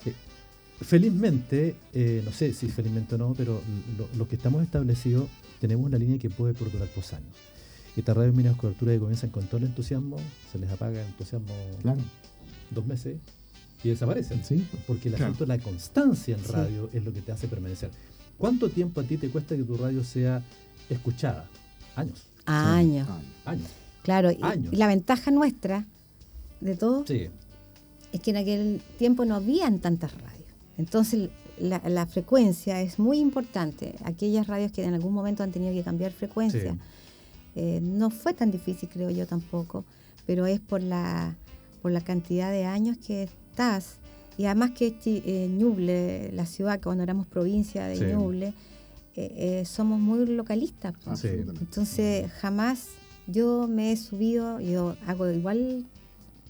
Eh, 0.05 0.13
felizmente, 0.81 1.75
eh, 1.93 2.21
no 2.23 2.31
sé 2.31 2.53
si 2.53 2.67
felizmente 2.69 3.15
o 3.15 3.17
no, 3.17 3.33
pero 3.33 3.61
lo- 3.97 4.07
los 4.17 4.27
que 4.27 4.35
estamos 4.35 4.63
establecidos 4.63 5.27
tenemos 5.59 5.85
una 5.85 5.97
línea 5.97 6.17
que 6.19 6.29
puede 6.29 6.53
perdurar 6.53 6.87
por 6.89 7.03
años. 7.03 7.35
Estas 7.97 8.15
radios 8.15 8.33
mineras 8.35 8.57
cobertura 8.57 8.93
que 8.93 8.99
comienzan 8.99 9.29
con 9.29 9.45
todo 9.47 9.57
el 9.57 9.63
entusiasmo, 9.65 10.17
se 10.51 10.59
les 10.59 10.69
apaga 10.69 11.01
el 11.01 11.07
entusiasmo 11.07 11.53
Claro. 11.81 11.99
dos 12.71 12.85
meses 12.85 13.17
y 13.83 13.89
desaparecen. 13.89 14.45
Sí. 14.45 14.65
Porque 14.87 15.09
el 15.09 15.15
Claro. 15.15 15.33
asunto 15.33 15.45
de 15.45 15.57
la 15.57 15.63
constancia 15.63 16.35
en 16.35 16.43
Sí. 16.45 16.51
radio 16.51 16.89
es 16.93 17.03
lo 17.03 17.11
que 17.11 17.21
te 17.21 17.31
hace 17.31 17.47
permanecer. 17.47 17.89
¿Cuánto 18.37 18.69
tiempo 18.69 19.01
a 19.01 19.03
ti 19.03 19.17
te 19.17 19.29
cuesta 19.29 19.55
que 19.57 19.63
tu 19.63 19.75
radio 19.75 20.01
sea 20.03 20.41
escuchada? 20.89 21.49
Años. 21.95 22.23
Años. 22.49 23.07
Años. 23.45 23.69
Claro, 24.03 24.31
y, 24.31 24.37
Años. 24.41 24.73
y 24.73 24.75
la 24.77 24.87
ventaja 24.87 25.31
nuestra 25.31 25.85
de 26.61 26.75
todo 26.75 27.05
Sí. 27.05 27.27
es 28.11 28.19
que 28.21 28.31
en 28.31 28.37
aquel 28.37 28.81
tiempo 28.97 29.25
no 29.25 29.35
habían 29.35 29.79
tantas 29.79 30.11
radios. 30.13 30.47
Entonces 30.77 31.29
la, 31.59 31.81
la 31.87 32.05
frecuencia 32.05 32.81
es 32.81 32.99
muy 32.99 33.19
importante. 33.19 33.95
Aquellas 34.03 34.47
radios 34.47 34.71
que 34.71 34.83
en 34.83 34.93
algún 34.93 35.13
momento 35.13 35.43
han 35.43 35.51
tenido 35.51 35.73
que 35.73 35.83
cambiar 35.83 36.11
frecuencia, 36.11 36.73
Sí. 36.73 36.79
eh, 37.55 37.79
no 37.81 38.09
fue 38.09 38.33
tan 38.33 38.49
difícil, 38.51 38.87
creo 38.89 39.09
yo 39.09 39.27
tampoco, 39.27 39.83
pero 40.25 40.45
es 40.47 40.59
por 40.59 40.81
la, 40.81 41.35
por 41.81 41.91
la 41.91 42.01
cantidad 42.01 42.51
de 42.51 42.65
años 42.65 42.97
que 43.05 43.23
estás. 43.23 43.97
Y 44.37 44.45
además 44.45 44.71
que 44.71 44.95
eh, 45.05 45.47
Ñuble, 45.51 46.31
la 46.31 46.45
ciudad, 46.45 46.79
cuando 46.81 47.03
éramos 47.03 47.27
provincia 47.27 47.85
de 47.87 47.97
Sí. 47.97 48.05
Ñuble, 48.05 48.53
eh, 49.21 49.59
eh, 49.61 49.65
somos 49.65 49.99
muy 49.99 50.25
localistas. 50.25 50.93
Ah, 51.05 51.15
Sí. 51.15 51.27
Entonces, 51.59 52.31
jamás 52.41 52.87
yo 53.27 53.67
me 53.67 53.91
he 53.91 53.97
subido, 53.97 54.59
yo 54.59 54.95
hago 55.07 55.29
igual 55.29 55.85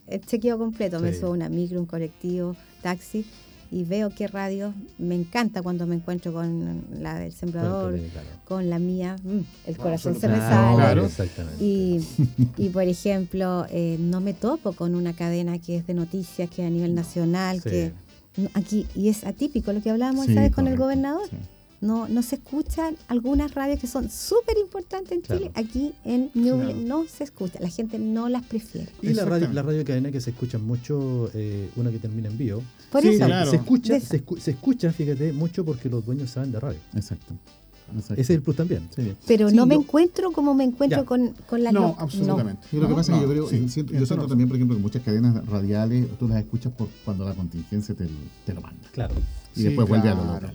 el 0.08 0.22
chequeo 0.26 0.58
completo, 0.58 1.00
me 1.00 1.14
subo 1.14 1.28
a 1.28 1.32
una 1.32 1.50
micro, 1.50 1.80
un 1.80 1.86
colectivo, 1.86 2.56
taxi, 2.82 3.26
y 3.72 3.84
veo 3.84 4.10
qué 4.10 4.28
radio 4.28 4.74
me 4.98 5.14
encanta 5.16 5.62
cuando 5.62 5.86
me 5.86 5.96
encuentro 5.96 6.34
con 6.34 6.84
la 7.00 7.20
del 7.20 7.32
sembrador, 7.32 7.92
Bueno, 7.92 8.08
claro. 8.12 8.28
con 8.46 8.70
la 8.70 8.80
mía, 8.80 9.16
mm, 9.24 9.40
el 9.70 9.78
corazón 9.78 10.20
se 10.20 10.28
me 10.28 10.38
sale. 10.38 10.76
Claro. 10.78 11.06
Exactamente. 11.06 11.64
Y, 11.64 12.04
y, 12.58 12.70
por 12.70 12.84
ejemplo, 12.84 13.66
eh, 13.70 13.98
no 14.00 14.22
me 14.22 14.34
topo 14.34 14.74
con 14.74 14.96
una 14.96 15.14
cadena 15.14 15.60
que 15.60 15.78
es 15.78 15.86
de 15.88 15.94
noticias, 15.94 16.50
que 16.50 16.64
es 16.64 16.68
a 16.68 16.72
nivel 16.72 16.96
nacional, 16.96 17.62
Sí. 17.62 17.70
que 17.70 17.92
aquí, 18.56 18.88
y 18.96 19.10
es 19.10 19.24
atípico 19.24 19.72
lo 19.74 19.82
que 19.84 19.90
hablábamos, 19.92 20.26
Sí, 20.26 20.34
¿sabes? 20.34 20.52
Con 20.54 20.68
el 20.68 20.76
gobernador. 20.78 21.28
sí. 21.30 21.36
No, 21.82 22.08
no 22.10 22.22
se 22.24 22.36
escuchan 22.36 22.96
algunas 23.08 23.54
radios 23.54 23.80
que 23.80 23.88
son 23.88 24.10
súper 24.10 24.58
importantes 24.58 25.12
en 25.14 25.22
Chile. 25.22 25.52
Claro. 25.54 25.68
Aquí 25.68 25.94
en 26.04 26.30
Ñuble 26.34 26.74
Claro. 26.74 26.80
no 26.86 27.06
se 27.08 27.24
escucha. 27.24 27.60
La 27.62 27.70
gente 27.70 27.98
no 28.00 28.28
las 28.28 28.44
prefiere. 28.44 28.90
Y 29.02 29.14
la 29.14 29.24
radio, 29.26 29.50
la 29.54 29.62
radio 29.62 29.86
cadena 29.86 30.12
que 30.12 30.20
se 30.20 30.32
escucha 30.32 30.58
mucho, 30.58 31.30
eh, 31.34 31.70
una 31.78 31.90
que 31.92 32.00
termina 32.00 32.28
en 32.30 32.38
bio. 32.38 32.62
Por 32.92 33.02
Sí, 33.02 33.10
eso, 33.10 33.26
claro. 33.26 33.50
Se 33.50 33.56
escucha, 33.58 34.00
se, 34.00 34.26
escu- 34.26 34.40
se 34.40 34.52
escucha, 34.52 34.92
fíjate, 34.92 35.32
mucho 35.32 35.64
porque 35.64 35.90
los 35.90 36.06
dueños 36.06 36.32
saben 36.32 36.52
de 36.52 36.60
radio. 36.60 36.80
Exacto. 36.96 37.34
Exacto. 37.96 38.14
Ese 38.22 38.34
es 38.34 38.38
el 38.38 38.42
plus 38.44 38.56
también. 38.56 38.88
Sí. 38.96 39.14
pero 39.26 39.50
Sí, 39.50 39.56
no 39.56 39.66
me 39.66 39.74
yo- 39.76 39.82
encuentro 39.82 40.32
como 40.32 40.54
me 40.54 40.64
encuentro 40.64 41.06
con, 41.06 41.34
con 41.50 41.64
las 41.64 41.74
No, 41.74 41.96
absolutamente. 41.98 42.68
Y 42.72 42.76
lo 42.76 42.84
que 42.84 42.90
No, 42.90 42.96
pasa 42.98 43.14
es 43.14 43.18
que 43.18 43.22
yo 43.22 43.28
no, 43.28 43.34
creo, 43.34 43.50
sí, 43.50 43.70
siento- 43.70 43.94
yo 43.94 44.06
siento 44.06 44.28
también, 44.28 44.48
por 44.48 44.58
ejemplo, 44.58 44.76
que 44.78 44.82
muchas 44.84 45.02
cadenas 45.02 45.44
radiales 45.48 46.06
tú 46.20 46.28
las 46.28 46.38
escuchas 46.40 46.72
por 46.74 46.88
cuando 47.04 47.26
la 47.26 47.34
contingencia 47.34 47.96
te, 47.96 48.08
te 48.46 48.54
lo 48.54 48.62
manda. 48.62 48.88
Claro. 48.92 49.16
Y 49.56 49.60
Sí, 49.62 49.64
después 49.64 49.88
vuelve 49.88 50.10
a 50.10 50.14
lo 50.14 50.26
local. 50.26 50.54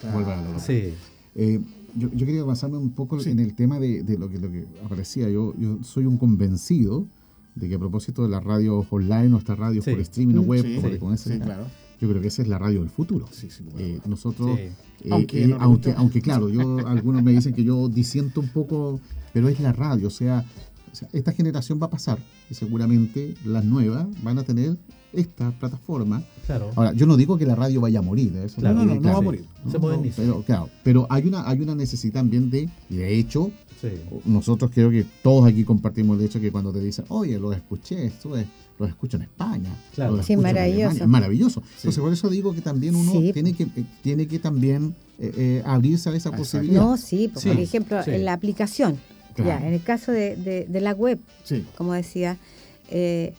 Claro. 0.00 0.16
Vuelve 0.16 0.32
a 0.32 0.36
lo 0.36 0.44
local. 0.48 0.60
Sí. 0.60 0.94
Eh, 1.34 1.60
yo, 1.94 2.10
yo 2.12 2.26
quería 2.26 2.44
basarme 2.44 2.76
un 2.78 2.90
poco 2.90 3.18
Sí. 3.20 3.30
en 3.30 3.38
el 3.40 3.54
tema 3.54 3.78
de, 3.80 4.02
de 4.02 4.18
lo, 4.18 4.28
que, 4.28 4.38
lo 4.38 4.50
que 4.50 4.66
aparecía. 4.84 5.28
Yo, 5.30 5.54
yo 5.58 5.78
soy 5.82 6.04
un 6.06 6.18
convencido 6.18 7.06
de 7.54 7.68
que 7.68 7.74
a 7.74 7.78
propósito 7.78 8.22
de 8.22 8.28
las 8.28 8.44
radios 8.44 8.86
online 8.90 9.34
o 9.34 9.38
estas 9.38 9.58
radios 9.58 9.84
Sí. 9.84 9.90
por 9.92 10.00
streaming 10.00 10.36
o 10.36 10.42
Mm. 10.42 10.46
web, 10.46 10.62
Sí, 10.64 10.74
sí, 10.74 10.80
sí, 11.16 11.32
acá, 11.32 11.44
claro. 11.44 11.66
yo 12.00 12.08
creo 12.08 12.22
que 12.22 12.28
esa 12.28 12.42
es 12.42 12.48
la 12.48 12.58
radio 12.58 12.80
del 12.80 12.90
futuro. 12.90 13.26
Eh, 13.78 14.00
nosotros, 14.06 14.56
Sí. 14.56 14.62
eh, 15.04 15.08
Aunque 15.10 15.44
eh, 15.44 15.48
no 15.48 15.56
aunque, 15.60 15.92
aunque 15.96 16.20
claro, 16.20 16.48
yo 16.48 16.60
algunos 16.86 17.22
me 17.22 17.32
dicen 17.32 17.54
que 17.54 17.64
yo 17.64 17.88
disiento 17.88 18.40
un 18.40 18.48
poco, 18.48 19.00
pero 19.32 19.48
es 19.48 19.58
la 19.60 19.72
radio, 19.72 20.06
o 20.08 20.10
sea, 20.10 20.44
o 20.92 20.94
sea, 20.94 21.08
esta 21.12 21.32
generación 21.32 21.78
va 21.82 21.86
a 21.86 21.90
pasar 21.90 22.18
y 22.50 22.54
seguramente 22.54 23.34
las 23.44 23.64
nuevas 23.64 24.06
van 24.22 24.38
a 24.38 24.42
tener 24.44 24.76
esta 25.12 25.50
plataforma. 25.52 26.22
Claro. 26.46 26.70
Ahora, 26.76 26.92
yo 26.92 27.06
no 27.06 27.16
digo 27.16 27.38
que 27.38 27.46
la 27.46 27.54
radio 27.54 27.80
vaya 27.80 27.98
a 28.00 28.02
morir, 28.02 28.32
¿eh? 28.36 28.44
eso 28.44 28.56
Claro, 28.60 28.76
no, 28.76 28.84
no, 28.84 28.94
no 28.96 29.00
claro. 29.00 29.14
va 29.16 29.18
a 29.18 29.22
morir. 29.22 29.44
Se 29.70 29.78
moderniza. 29.78 30.22
Pero, 30.22 30.42
claro, 30.42 30.68
pero 30.84 31.06
hay 31.10 31.26
una, 31.26 31.48
hay 31.48 31.60
una 31.60 31.74
necesidad 31.74 32.14
también 32.14 32.50
de, 32.50 32.68
y 32.90 32.96
de 32.96 33.16
hecho, 33.18 33.50
Sí. 33.80 33.88
nosotros 34.24 34.70
creo 34.74 34.90
que 34.90 35.06
todos 35.22 35.46
aquí 35.48 35.62
compartimos 35.64 36.18
el 36.18 36.24
hecho 36.26 36.40
que 36.40 36.50
cuando 36.50 36.72
te 36.72 36.80
dicen, 36.80 37.04
oye, 37.08 37.38
los 37.38 37.54
escuché, 37.54 38.06
esto 38.06 38.36
es, 38.36 38.44
los 38.78 38.88
escucho 38.88 39.16
en 39.18 39.22
España. 39.22 39.70
Claro. 39.94 40.16
los 40.16 40.26
Sí, 40.26 40.32
en 40.32 40.40
maravilloso. 40.42 40.80
Alemania", 40.88 41.02
es 41.04 41.08
maravilloso. 41.08 41.62
Entonces, 41.76 41.98
por 42.00 42.12
eso 42.12 42.28
digo 42.28 42.52
que 42.52 42.60
también 42.60 42.96
uno 42.96 43.12
Sí. 43.12 43.32
tiene, 43.32 43.52
que, 43.54 43.62
eh, 43.64 43.84
tiene 44.02 44.26
que 44.26 44.38
también 44.40 44.94
eh, 45.20 45.32
eh, 45.36 45.62
abrirse 45.64 46.08
a 46.08 46.12
esa 46.12 46.28
Exacto. 46.30 46.38
posibilidad. 46.38 46.80
No, 46.82 46.96
sí, 46.96 47.28
por 47.28 47.42
Sí, 47.42 47.50
ejemplo, 47.50 48.02
sí. 48.04 48.10
en 48.12 48.24
la 48.24 48.32
aplicación. 48.34 48.98
Claro. 49.34 49.50
Ya, 49.60 49.66
en 49.66 49.74
el 49.74 49.82
caso 49.82 50.10
de, 50.12 50.36
de- 50.36 50.66
de 50.68 50.80
la 50.80 50.92
web, 50.92 51.18
Sí. 51.44 51.64
como 51.76 51.92
decía, 51.92 52.36
eh, 52.90 53.32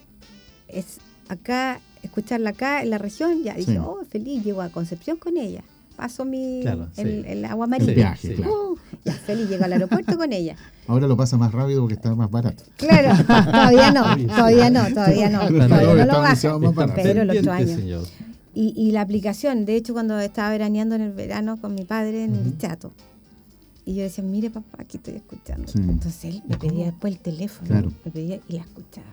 es 0.68 1.00
acá, 1.30 1.80
escucharla 2.04 2.50
acá 2.52 2.82
en 2.84 2.90
la 2.90 2.98
región, 2.98 3.44
ya 3.44 3.54
dije, 3.56 3.74
Sí. 3.74 3.78
oh, 3.78 4.00
feliz, 4.10 4.44
llego 4.44 4.62
a 4.62 4.70
Concepción 4.70 5.18
con 5.18 5.38
ella. 5.38 5.64
Paso 5.96 6.24
mi 6.24 6.60
Claro, 6.62 6.88
el, 6.96 7.24
sí. 7.24 7.30
el 7.30 7.44
agua 7.46 7.66
El 7.66 7.70
marina. 7.72 7.94
viaje, 7.94 8.28
Sí. 8.30 8.34
claro. 8.36 8.72
Uh, 8.72 8.78
ya, 9.04 9.14
feliz, 9.14 9.50
llego 9.50 9.66
al 9.66 9.74
aeropuerto 9.74 10.18
con 10.18 10.32
ella. 10.32 10.56
Ahora 10.88 11.08
lo 11.08 11.18
pasa 11.18 11.36
más 11.38 11.52
rápido 11.52 11.82
porque 11.82 11.96
está 11.96 12.16
más 12.16 12.32
barato. 12.32 12.64
Claro, 12.78 13.22
todavía 13.28 13.92
no, 13.92 14.04
todavía 14.28 14.70
no, 14.70 14.88
todavía 14.94 15.30
no, 15.30 15.40
todavía 15.48 16.06
no 16.06 16.14
lo 16.14 16.22
baja. 16.22 16.94
Pero 16.96 17.22
el 17.24 17.68
señor. 17.68 18.04
Y, 18.56 18.74
y 18.76 18.92
la 18.92 19.02
aplicación, 19.02 19.66
de 19.66 19.76
hecho, 19.76 19.94
cuando 19.94 20.20
estaba 20.20 20.50
veraneando 20.50 20.96
en 20.96 21.02
el 21.02 21.12
verano 21.12 21.58
con 21.62 21.76
mi 21.76 21.84
padre 21.86 22.24
en 22.24 22.34
el 22.36 22.58
chato, 22.58 22.92
y 23.86 23.96
yo 23.96 24.04
decía, 24.04 24.24
mire 24.24 24.50
papá, 24.50 24.78
aquí 24.82 24.98
estoy 24.98 25.16
escuchando. 25.16 25.68
Sí. 25.68 25.80
Entonces 25.80 26.24
él 26.26 26.44
me 26.48 26.58
pedía 26.58 26.86
después 26.86 27.14
el 27.14 27.20
teléfono, 27.20 27.68
Claro. 27.68 27.92
me 28.06 28.12
pedía 28.12 28.40
y 28.48 28.54
la 28.54 28.62
escuchaba. 28.62 29.08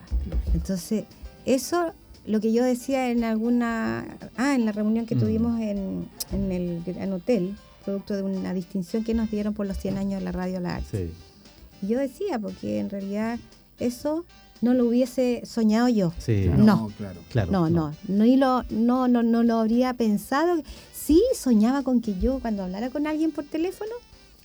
Entonces, 0.53 1.03
eso, 1.45 1.93
lo 2.27 2.39
que 2.41 2.51
yo 2.53 2.63
decía 2.63 3.09
en 3.09 3.23
alguna, 3.23 4.05
ah, 4.37 4.53
en 4.55 4.65
la 4.65 4.71
reunión 4.71 5.05
que 5.05 5.15
Mm. 5.15 5.19
tuvimos 5.19 5.59
en, 5.61 6.07
en 6.31 6.51
el 6.51 6.83
Gran 6.85 7.11
Hotel, 7.13 7.55
producto 7.85 8.15
de 8.15 8.23
una 8.23 8.53
distinción 8.53 9.03
que 9.03 9.13
nos 9.13 9.31
dieron 9.31 9.53
por 9.53 9.65
los 9.65 9.77
100 9.77 9.97
años 9.97 10.19
de 10.19 10.25
la 10.25 10.31
radio 10.33 10.59
La 10.59 10.75
Arte. 10.75 11.09
Sí. 11.09 11.85
Y 11.85 11.89
yo 11.89 11.99
decía, 11.99 12.37
porque 12.39 12.79
en 12.79 12.89
realidad 12.89 13.39
eso 13.79 14.25
no 14.61 14.73
lo 14.73 14.85
hubiese 14.87 15.41
soñado 15.45 15.87
yo. 15.87 16.11
Sí. 16.17 16.43
Claro. 16.45 16.63
No. 16.63 16.91
claro. 16.97 17.19
Claro. 17.31 17.51
No, 17.51 17.69
no, 17.69 17.93
no, 18.07 18.25
y 18.25 18.35
lo, 18.35 18.63
no, 18.71 19.07
no, 19.07 19.23
no 19.23 19.43
lo 19.43 19.57
habría 19.59 19.93
pensado. 19.93 20.61
Sí, 20.93 21.21
soñaba 21.35 21.83
con 21.83 22.01
que 22.01 22.19
yo 22.19 22.39
cuando 22.39 22.63
hablara 22.63 22.89
con 22.89 23.07
alguien 23.07 23.31
por 23.31 23.45
teléfono 23.45 23.91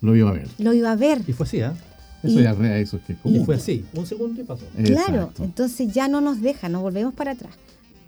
Lo 0.01 0.15
iba 0.15 0.31
a 0.31 0.35
ver. 0.35 0.49
lo 0.59 0.73
iba 0.75 0.93
a 0.93 0.97
ver. 0.97 1.23
Y 1.27 1.33
fue 1.33 1.47
así, 1.47 1.61
¿ah? 1.63 1.75
Eso 2.23 2.39
Y- 2.39 2.43
ya 2.45 2.53
rea, 2.53 2.79
eso 2.79 2.99
es 2.99 3.03
que 3.03 3.17
Y 3.29 3.41
fue 3.45 3.57
así. 3.57 3.85
Un 3.95 4.07
segundo 4.07 4.41
y 4.41 4.45
pasó. 4.45 4.65
Claro, 4.77 4.91
Exacto. 5.23 5.43
entonces 5.43 5.93
ya 5.93 6.07
no 6.07 6.21
nos 6.21 6.41
deja, 6.41 6.69
nos 6.69 6.83
volvemos 6.83 7.15
para 7.15 7.33
atrás. 7.33 7.53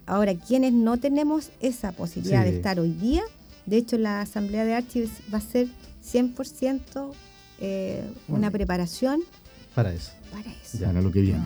Ahora, 0.05 0.35
quienes 0.35 0.73
no 0.73 0.97
tenemos 0.97 1.49
esa 1.61 1.91
posibilidad 1.91 2.43
Sí. 2.45 2.51
de 2.51 2.55
estar 2.57 2.79
hoy 2.79 2.91
día, 2.91 3.23
de 3.65 3.77
hecho 3.77 3.97
la 3.97 4.21
Asamblea 4.21 4.63
de 4.65 4.75
Archivos 4.75 5.09
va 5.33 5.39
a 5.39 5.41
ser 5.41 5.67
100% 6.03 7.11
eh, 7.59 8.03
una 8.27 8.51
preparación 8.51 9.21
Para 9.73 9.93
eso. 9.93 10.11
para 10.31 10.51
eso. 10.51 10.77
Ya. 10.77 10.87
Para 10.87 11.01
lo 11.01 11.11
que 11.11 11.21
viene. 11.21 11.43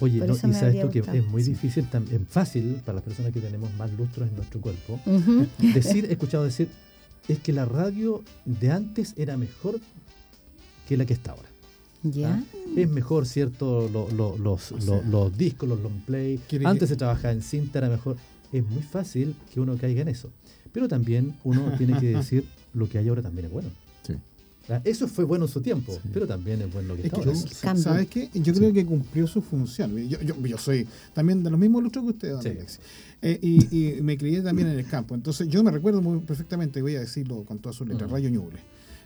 Oye, 0.00 0.18
Por 0.20 0.28
no, 0.28 0.34
y 0.34 0.38
sabes 0.54 0.80
tú 0.80 0.88
que 0.90 1.00
es 1.00 1.26
muy 1.26 1.42
difícil, 1.42 1.86
tam- 1.90 2.10
es 2.10 2.20
fácil 2.28 2.80
para 2.86 2.96
las 2.96 3.04
personas 3.04 3.32
que 3.32 3.40
tenemos 3.40 3.70
más 3.74 3.92
lustros 3.92 4.28
en 4.30 4.36
nuestro 4.36 4.60
cuerpo, 4.62 4.98
Ujú. 5.04 5.46
decir, 5.74 6.06
he 6.06 6.12
escuchado 6.12 6.44
decir, 6.44 6.70
es 7.28 7.38
que 7.40 7.52
la 7.52 7.66
radio 7.66 8.22
de 8.46 8.70
antes 8.70 9.12
era 9.18 9.36
mejor 9.36 9.78
que 10.88 10.96
la 10.96 11.04
que 11.04 11.12
está 11.12 11.32
ahora. 11.32 11.49
Ya. 12.02 12.34
¿ah? 12.34 12.44
Es 12.76 12.88
mejor, 12.88 13.26
¿cierto? 13.26 13.88
Lo- 13.92 14.10
lo- 14.10 14.38
los, 14.38 14.72
O 14.72 14.76
lo- 14.76 14.80
sea, 14.80 15.02
los 15.02 15.36
discos, 15.36 15.68
los 15.68 15.80
long 15.80 16.00
play. 16.06 16.40
Antes 16.64 16.80
que- 16.80 16.86
se 16.94 16.96
trabajaba 16.96 17.32
en 17.32 17.42
cinta, 17.42 17.78
era 17.78 17.88
mejor. 17.88 18.16
Es 18.52 18.64
muy 18.66 18.82
fácil 18.82 19.34
que 19.52 19.60
uno 19.60 19.76
caiga 19.76 20.02
en 20.02 20.08
eso. 20.08 20.30
Pero 20.72 20.88
también 20.88 21.34
uno 21.44 21.72
tiene 21.78 21.98
que 22.00 22.08
decir 22.16 22.44
lo 22.74 22.88
que 22.88 22.98
hay 22.98 23.08
ahora 23.08 23.22
también 23.22 23.46
es 23.46 23.52
bueno. 23.52 23.68
Sí. 24.06 24.14
¿ah? 24.68 24.80
Eso 24.84 25.08
fue 25.08 25.24
bueno 25.24 25.44
en 25.46 25.50
su 25.50 25.60
tiempo, 25.60 25.92
Sí. 25.92 26.08
pero 26.12 26.26
también 26.26 26.62
es 26.62 26.72
bueno 26.72 26.88
lo 26.88 26.94
que 26.94 27.00
Es 27.02 27.06
está 27.06 27.20
que, 27.22 27.28
ahora. 27.28 27.40
Cambio. 27.60 27.82
¿sabes 27.84 28.06
qué? 28.08 28.30
Yo 28.34 28.54
creo 28.54 28.72
que 28.72 28.86
cumplió 28.86 29.26
su 29.26 29.42
función. 29.42 29.96
Yo, 30.08 30.20
yo, 30.22 30.34
yo 30.46 30.58
soy 30.58 30.86
también 31.12 31.42
de 31.42 31.50
los 31.50 31.58
mismos 31.58 31.82
lustros 31.82 32.04
que 32.04 32.10
usted, 32.10 32.32
don. 32.32 32.42
Eh, 33.22 33.38
y, 33.42 33.96
y 33.98 34.00
me 34.02 34.16
crié 34.16 34.40
también 34.40 34.68
en 34.68 34.78
el 34.78 34.86
campo. 34.86 35.14
Entonces, 35.14 35.46
yo 35.48 35.62
me 35.62 35.70
recuerdo 35.70 36.00
muy 36.00 36.20
perfectamente, 36.20 36.80
voy 36.80 36.96
a 36.96 37.00
decirlo 37.00 37.44
con 37.44 37.58
todas 37.58 37.76
sus 37.76 37.86
letras, 37.86 38.06
Ujú. 38.06 38.14
Radio 38.14 38.30
Ñuble, 38.30 38.58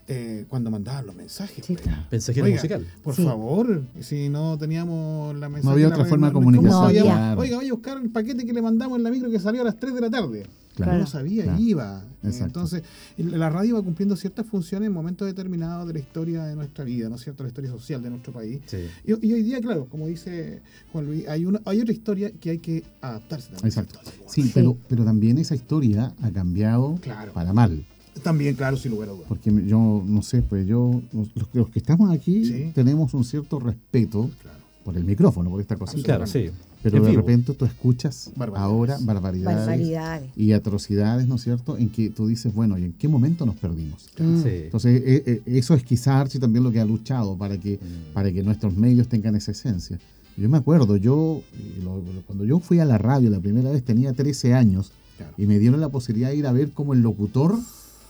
eh, 0.09 0.45
cuando 0.49 0.71
mandaban 0.71 1.07
los 1.07 1.15
mensajes. 1.15 1.65
Sí. 1.65 1.75
pues. 1.83 1.97
Mensajero 2.11 2.45
Oiga, 2.47 2.57
musical. 2.57 2.87
Por 3.03 3.15
Sí. 3.15 3.25
favor, 3.25 3.83
si 4.01 4.29
no 4.29 4.59
teníamos 4.59 5.35
la 5.37 5.49
mensaje. 5.49 5.73
había 5.73 5.89
la 5.89 5.95
otra 5.95 6.05
forma 6.07 6.27
de 6.29 6.33
¿cómo 6.33 6.47
comunicación. 6.47 7.07
No? 7.07 7.13
Claro. 7.15 7.41
Oiga, 7.41 7.57
vaya 7.57 7.71
a 7.71 7.75
buscar 7.75 7.99
el 8.03 8.11
paquete 8.11 8.45
que 8.45 8.53
le 8.53 8.63
mandamos 8.63 8.99
en 8.99 9.05
la 9.05 9.11
micro 9.11 9.31
que 9.31 9.39
salió 9.41 9.63
a 9.63 9.65
las 9.65 9.77
3 9.79 9.95
de 9.95 10.01
la 10.01 10.11
tarde. 10.11 10.47
Claro. 10.75 10.93
No 10.95 10.99
lo 10.99 11.07
sabía, 11.07 11.45
Claro. 11.45 11.61
iba. 11.61 12.03
Exacto. 12.25 12.45
Entonces, 12.47 12.83
la 13.17 13.49
radio 13.49 13.77
va 13.77 13.83
cumpliendo 13.83 14.17
ciertas 14.17 14.45
funciones 14.45 14.89
en 14.89 14.93
momentos 14.93 15.25
determinados 15.27 15.87
de 15.87 15.93
la 15.93 15.99
historia 16.01 16.45
de 16.45 16.57
nuestra 16.57 16.85
vida, 16.85 17.09
¿no 17.09 17.15
es 17.15 17.23
cierto? 17.23 17.45
La 17.45 17.49
historia 17.51 17.71
social 17.71 18.03
de 18.03 18.11
nuestro 18.11 18.33
país. 18.33 18.61
Sí. 18.67 18.79
Y, 19.05 19.11
y 19.29 19.33
hoy 19.35 19.43
día, 19.45 19.61
claro, 19.61 19.87
como 19.89 20.09
dice 20.09 20.63
Juan 20.93 21.07
Luis, 21.07 21.29
hay, 21.29 21.45
una, 21.47 21.61
hay 21.65 21.81
otra 21.81 21.93
historia 21.93 22.33
que 22.33 22.51
hay 22.51 22.59
que 22.59 22.83
adaptarse 23.01 23.51
también. 23.53 23.67
Exacto. 23.69 24.01
Sí, 24.27 24.51
Pero, 24.53 24.77
pero 24.89 25.05
también 25.05 25.39
esa 25.39 25.55
historia 25.55 26.13
ha 26.21 26.31
cambiado 26.33 26.97
Claro. 27.01 27.33
para 27.33 27.53
mal. 27.53 27.85
También, 28.23 28.55
claro, 28.55 28.77
sin 28.77 28.93
lugar 28.93 29.09
a 29.09 29.13
dudas. 29.13 29.27
Porque 29.29 29.51
yo, 29.67 30.03
no 30.07 30.23
sé, 30.23 30.43
pues 30.43 30.67
yo, 30.67 31.03
los, 31.13 31.29
los 31.53 31.69
que 31.69 31.79
estamos 31.79 32.11
aquí 32.11 32.45
Sí. 32.45 32.71
tenemos 32.75 33.13
un 33.15 33.25
cierto 33.25 33.59
respeto 33.59 34.31
Claro. 34.43 34.59
por 34.85 34.97
el 34.97 35.05
micrófono, 35.05 35.51
por 35.51 35.61
esta 35.61 35.77
cosita. 35.77 36.03
Claro, 36.05 36.27
sí. 36.27 36.51
pero 36.83 36.99
En 36.99 37.03
de 37.05 37.11
vivo. 37.11 37.23
repente 37.23 37.55
tú 37.55 37.65
escuchas 37.65 38.31
Barbaridades. 38.37 38.71
ahora 38.73 38.99
barbaridades, 39.01 39.57
Barbaridades. 39.67 40.31
y 40.37 40.53
atrocidades, 40.53 41.27
¿no 41.27 41.37
es 41.37 41.43
cierto? 41.43 41.79
En 41.79 41.89
que 41.89 42.11
tú 42.11 42.27
dices, 42.27 42.53
bueno, 42.55 42.77
¿y 42.77 42.85
en 42.85 42.93
qué 42.93 43.09
momento 43.09 43.47
nos 43.47 43.55
perdimos? 43.57 44.11
Mm. 44.19 44.43
Sí. 44.43 44.49
Entonces, 44.65 45.03
eh, 45.05 45.23
eh, 45.27 45.43
eso 45.47 45.73
es 45.75 45.83
quizá 45.83 46.21
Archie 46.21 46.39
también 46.39 46.63
lo 46.63 46.71
que 46.71 46.81
ha 46.81 46.85
luchado 46.85 47.39
para 47.39 47.59
que, 47.59 47.77
Mm. 47.79 48.13
para 48.13 48.31
que 48.31 48.43
nuestros 48.43 48.77
medios 48.77 49.09
tengan 49.09 49.35
esa 49.35 49.53
esencia. 49.53 49.99
Yo 50.37 50.49
me 50.51 50.59
acuerdo, 50.59 50.97
yo 50.99 51.41
eh, 51.55 51.81
lo- 51.83 52.03
cuando 52.27 52.45
yo 52.45 52.59
fui 52.61 52.79
a 52.81 52.85
la 52.85 52.99
radio 52.99 53.31
la 53.31 53.41
primera 53.41 53.71
vez 53.71 53.83
tenía 53.83 54.13
13 54.13 54.53
años 54.53 54.93
Claro. 55.17 55.33
y 55.39 55.47
me 55.47 55.59
dieron 55.59 55.81
la 55.81 55.89
posibilidad 55.89 56.29
de 56.31 56.37
ir 56.37 56.47
a 56.47 56.53
ver 56.53 56.73
cómo 56.73 56.93
el 56.93 57.01
locutor 57.01 57.57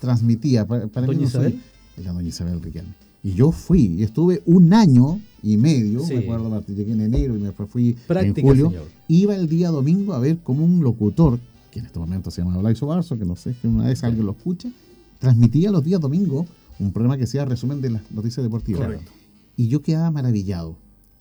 transmitía. 0.01 0.67
Para, 0.67 0.87
para 0.89 1.07
¿Doña 1.07 1.19
mí 1.19 1.25
no 1.25 1.31
soy- 1.31 1.47
Isabel? 1.49 1.61
la 2.05 2.13
doña 2.13 2.29
Isabel 2.29 2.61
Riquelme. 2.63 2.95
Y 3.23 3.33
yo 3.33 3.53
fui 3.53 3.87
y 3.99 4.03
estuve 4.03 4.43
un 4.47 4.73
año 4.75 5.21
y 5.43 5.57
medio, 5.57 6.01
Sí. 6.05 6.15
me 6.15 6.21
acuerdo, 6.21 6.51
Martín, 6.51 6.77
llegué 6.77 6.93
en 6.93 7.01
enero 7.01 7.37
y 7.37 7.41
después 7.41 7.71
fui 7.71 7.97
Práctica, 8.07 8.41
en 8.41 8.47
julio. 8.47 8.69
señor. 8.71 8.85
Iba 9.09 9.35
el 9.37 9.49
día 9.49 9.71
domingo 9.71 10.13
a 10.13 10.19
ver 10.19 10.39
cómo 10.43 10.65
un 10.65 10.83
locutor, 10.83 11.39
que 11.71 11.79
en 11.81 11.87
este 11.87 11.99
momento 11.99 12.31
se 12.31 12.43
llama 12.43 12.59
Olaizo 12.59 12.87
Barzo, 12.87 13.19
que 13.19 13.25
no 13.25 13.35
sé 13.37 13.55
si 13.55 13.67
una 13.67 13.87
vez 13.87 14.05
alguien 14.05 14.27
lo 14.27 14.33
escucha, 14.33 14.71
transmitía 15.19 15.71
los 15.71 15.83
días 15.85 16.01
domingos 16.01 16.47
un 16.79 16.93
programa 16.93 17.17
que 17.17 17.27
sea 17.27 17.45
resumen 17.45 17.81
de 17.81 17.91
las 17.91 18.03
noticias 18.13 18.45
deportivas. 18.45 18.83
Correcto. 18.83 19.11
Y 19.57 19.69
yo 19.69 19.81
quedaba 19.81 20.11
maravillado. 20.11 20.77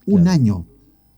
Un 0.05 0.27
año. 0.27 0.65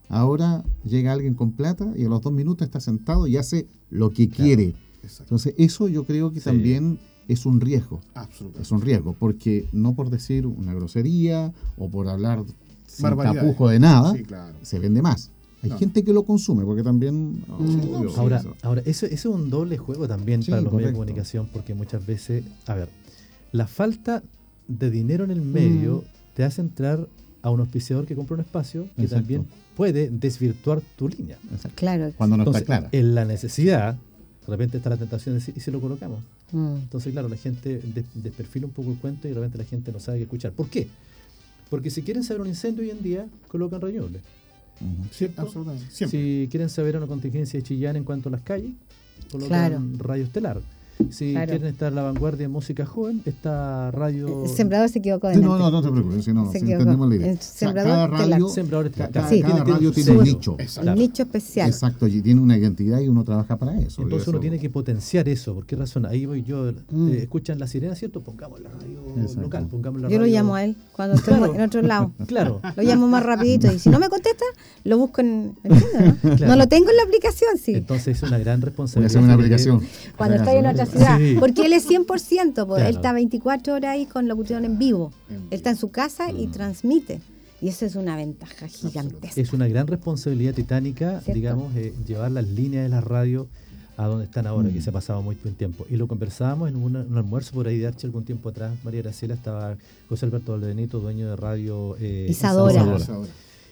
Ahora 0.07 0.63
llega 0.83 1.13
alguien 1.13 1.33
con 1.33 1.51
plata 1.53 1.91
y 1.97 2.03
a 2.05 2.09
los 2.09 2.21
dos 2.21 2.31
minutos 2.33 2.65
está 2.65 2.79
sentado 2.79 3.25
y 3.27 3.37
hace 3.37 3.67
lo 3.89 4.11
que 4.11 4.29
quiere. 4.29 4.75
Exacto. 5.01 5.23
Entonces, 5.23 5.55
eso 5.57 5.87
yo 5.87 6.03
creo 6.05 6.31
que 6.31 6.39
Sí. 6.39 6.45
también 6.45 6.99
es 7.27 7.45
un 7.45 7.59
riesgo. 7.61 8.01
Absolutamente. 8.13 8.61
Es 8.61 8.71
un 8.71 8.81
riesgo, 8.81 9.13
porque 9.17 9.67
no 9.73 9.93
por 9.95 10.09
decir 10.09 10.45
una 10.47 10.73
grosería 10.73 11.51
o 11.77 11.89
por 11.89 12.07
hablar 12.07 12.43
sin 12.87 13.05
tapujo 13.17 13.69
de 13.69 13.79
nada, 13.79 14.13
Sí, 14.13 14.23
claro. 14.23 14.55
se 14.61 14.79
vende 14.79 15.01
más. 15.01 15.31
Hay 15.63 15.71
No. 15.71 15.77
gente 15.79 16.03
que 16.03 16.13
lo 16.13 16.23
consume, 16.23 16.63
porque 16.63 16.83
también... 16.83 17.43
oh, 17.49 17.59
Mm. 17.59 17.93
obvio, 17.95 18.15
Ahora, 18.17 18.37
eso. 18.37 18.55
ahora 18.61 18.81
eso, 18.85 19.05
eso 19.07 19.29
es 19.29 19.35
un 19.35 19.49
doble 19.49 19.77
juego 19.77 20.07
también 20.07 20.43
Sí, 20.43 20.51
para 20.51 20.61
los 20.61 20.71
medios 20.71 20.89
de 20.91 20.93
comunicación, 20.93 21.49
porque 21.51 21.73
muchas 21.73 22.05
veces, 22.05 22.43
a 22.67 22.75
ver, 22.75 22.89
la 23.51 23.65
falta 23.65 24.21
de 24.67 24.91
dinero 24.91 25.23
en 25.23 25.31
el 25.31 25.41
medio 25.41 26.03
te 26.35 26.43
hace 26.43 26.61
entrar 26.61 27.07
a 27.41 27.49
un 27.49 27.59
auspiciador 27.61 28.05
que 28.05 28.15
compra 28.15 28.35
un 28.35 28.41
espacio 28.41 28.83
que 28.95 29.03
Exacto. 29.03 29.15
también 29.15 29.47
puede 29.75 30.09
desvirtuar 30.09 30.81
tu 30.97 31.09
línea. 31.09 31.37
Exacto. 31.51 31.75
Claro. 31.75 32.11
Cuando 32.17 32.37
no 32.37 32.43
Entonces, 32.43 32.61
está 32.63 32.77
clara. 32.79 32.89
en 32.91 33.15
la 33.15 33.25
necesidad, 33.25 33.97
de 34.45 34.51
repente 34.51 34.77
está 34.77 34.89
la 34.89 34.97
tentación 34.97 35.33
de 35.35 35.39
decir, 35.39 35.53
¿y 35.57 35.59
si 35.59 35.71
lo 35.71 35.79
colocamos? 35.81 36.19
Mm. 36.51 36.75
Entonces, 36.83 37.11
claro, 37.11 37.27
la 37.29 37.37
gente 37.37 37.79
des- 37.83 38.05
desperfila 38.13 38.65
un 38.67 38.71
poco 38.73 38.91
el 38.91 38.97
cuento 38.97 39.27
y 39.27 39.31
de 39.31 39.35
repente 39.35 39.57
la 39.57 39.63
gente 39.65 39.91
no 39.91 39.99
sabe 39.99 40.17
qué 40.19 40.23
escuchar. 40.23 40.51
¿Por 40.51 40.69
qué? 40.69 40.87
Porque 41.69 41.89
si 41.89 42.03
quieren 42.03 42.23
saber 42.23 42.41
un 42.41 42.47
incendio 42.47 42.83
hoy 42.83 42.91
en 42.91 43.01
día, 43.01 43.25
colocan 43.47 43.81
reñubles. 43.81 44.21
Ujú. 44.81 45.07
¿cierto? 45.11 45.41
Absolutamente. 45.41 45.87
Siempre. 45.91 46.19
Si 46.19 46.47
quieren 46.51 46.69
saber 46.69 46.97
una 46.97 47.07
contingencia 47.07 47.59
de 47.59 47.63
Chillán 47.63 47.95
en 47.95 48.03
cuanto 48.03 48.29
a 48.29 48.31
las 48.33 48.41
calles, 48.41 48.71
colocan 49.31 49.47
Claro. 49.47 49.81
Radio 49.99 50.23
Estelar. 50.25 50.61
Si 51.11 51.31
Claro. 51.33 51.49
quieren 51.49 51.67
estar 51.67 51.91
a 51.91 51.95
la 51.95 52.03
vanguardia 52.03 52.43
de 52.43 52.47
música 52.47 52.85
joven, 52.85 53.21
está 53.25 53.91
Radio 53.91 54.45
El 54.45 54.49
sembrador 54.49 54.87
se 54.89 54.99
equivocó 54.99 55.29
Sí, 55.33 55.39
no, 55.39 55.57
no, 55.57 55.69
no 55.69 55.81
te 55.81 55.89
preocupes, 55.91 56.23
si 56.23 56.31
no, 56.33 56.49
Se 56.51 56.59
si 56.59 56.71
entendemos 56.71 57.09
la 57.09 57.15
idea. 57.15 57.31
El 57.31 57.37
O 57.37 57.41
sea, 57.41 57.51
sembrador 57.67 57.91
cada 57.91 58.07
radio, 58.07 58.47
Sembrador 58.49 58.91
cada, 58.91 59.29
Sí. 59.29 59.41
cada 59.41 59.63
radio 59.65 59.89
su 59.89 59.93
tiene 59.95 60.11
un 60.19 60.23
nicho. 60.23 60.55
Exacto. 60.57 60.91
Un 60.91 60.97
nicho 60.97 61.23
especial. 61.23 61.69
Exacto, 61.69 62.07
y 62.07 62.21
tiene 62.21 62.39
una 62.39 62.57
identidad 62.57 62.99
y 63.01 63.09
uno 63.09 63.23
trabaja 63.25 63.57
para 63.57 63.77
eso. 63.79 64.03
Entonces 64.03 64.27
uno 64.29 64.37
eso- 64.37 64.41
tiene 64.41 64.57
que 64.59 64.69
potenciar 64.69 65.27
eso. 65.27 65.53
¿Por 65.53 65.65
qué 65.65 65.75
razón? 65.75 66.05
Ahí 66.05 66.25
voy 66.25 66.43
yo. 66.43 66.71
Mm. 66.91 67.09
eh, 67.09 67.17
escuchan 67.23 67.59
la 67.59 67.67
sirena, 67.67 67.93
¿cierto? 67.95 68.21
Pongamos 68.21 68.61
la 68.61 68.69
radio 68.69 69.01
Exacto. 69.17 69.41
local. 69.41 69.67
Pongamos 69.67 70.01
la 70.01 70.07
Yo 70.09 70.15
lo 70.17 70.21
radio- 70.23 70.33
llamo 70.33 70.55
a 70.55 70.63
él 70.63 70.77
cuando 70.93 71.15
estoy 71.15 71.33
Claro. 71.35 71.55
en 71.55 71.61
otro 71.61 71.81
lado. 71.81 72.11
Claro. 72.27 72.61
Lo 72.75 72.83
llamo 72.83 73.07
más 73.09 73.23
rapidito 73.23 73.71
y 73.71 73.79
si 73.79 73.89
no 73.89 73.99
me 73.99 74.07
contesta, 74.07 74.45
lo 74.85 74.97
busco 74.97 75.19
en... 75.21 75.55
¿entiendes, 75.63 76.15
no? 76.23 76.29
Claro. 76.37 76.47
No 76.53 76.55
lo 76.55 76.67
tengo 76.67 76.89
en 76.89 76.95
la 76.97 77.03
aplicación, 77.03 77.57
sí. 77.61 77.73
Entonces 77.75 78.15
es 78.17 78.23
una 78.23 78.37
gran 78.37 78.59
Voy 78.59 78.63
a 78.63 78.65
responsabilidad. 78.67 79.07
hacer 79.11 79.21
una 79.23 79.33
aplicación. 79.33 79.81
Cuando 80.17 80.37
estoy 80.37 80.55
en 80.55 80.65
eso, 80.65 80.67
otra 80.85 80.99
¿no? 80.99 81.05
ciudad. 81.17 81.17
Sí. 81.33 81.37
Porque 81.39 81.65
él 81.65 81.73
es 81.73 81.85
100%, 81.87 82.65
pues, 82.67 82.77
Claro. 82.79 82.89
él 82.89 82.95
está 82.95 83.13
24 83.13 83.73
horas 83.73 83.91
ahí 83.91 84.05
con 84.05 84.27
locución 84.27 84.65
en 84.65 84.77
vivo. 84.79 85.11
En 85.29 85.35
Él 85.35 85.39
vivo. 85.41 85.47
está 85.51 85.69
en 85.71 85.75
su 85.77 85.89
casa 85.91 86.31
y 86.31 86.47
Mm. 86.47 86.51
transmite. 86.51 87.21
Y 87.61 87.69
eso 87.69 87.85
es 87.85 87.95
una 87.95 88.15
ventaja 88.15 88.67
gigantesca. 88.67 89.41
Es 89.41 89.53
una 89.53 89.67
gran 89.67 89.87
responsabilidad 89.87 90.53
titánica, 90.53 91.21
¿Cierto? 91.21 91.33
digamos, 91.33 91.75
eh, 91.75 91.93
llevar 92.05 92.31
las 92.31 92.47
líneas 92.47 92.83
de 92.83 92.89
la 92.89 93.01
radio 93.01 93.47
a 93.97 94.07
donde 94.07 94.25
están 94.25 94.45
ahora, 94.45 94.67
Mm. 94.69 94.73
que 94.73 94.81
se 94.81 94.89
ha 94.89 94.93
pasado 94.93 95.21
muy 95.21 95.35
buen 95.41 95.55
tiempo. 95.55 95.85
Y 95.89 95.95
lo 95.95 96.05
conversábamos 96.07 96.67
en 96.69 96.75
una- 96.75 96.99
un 96.99 97.17
almuerzo 97.17 97.53
por 97.53 97.67
ahí 97.67 97.77
de 97.77 97.87
Arche 97.87 98.05
algún 98.07 98.25
tiempo 98.25 98.49
atrás. 98.49 98.73
María 98.83 99.01
Graciela 99.01 99.33
estaba 99.35 99.77
José 100.09 100.25
Alberto 100.25 100.51
Valdenito, 100.51 100.99
dueño 100.99 101.29
de 101.29 101.35
radio 101.37 101.95
eh, 101.99 102.27
Isadora. 102.29 102.73
Isadora, 102.73 102.97
Isadora. 102.97 103.29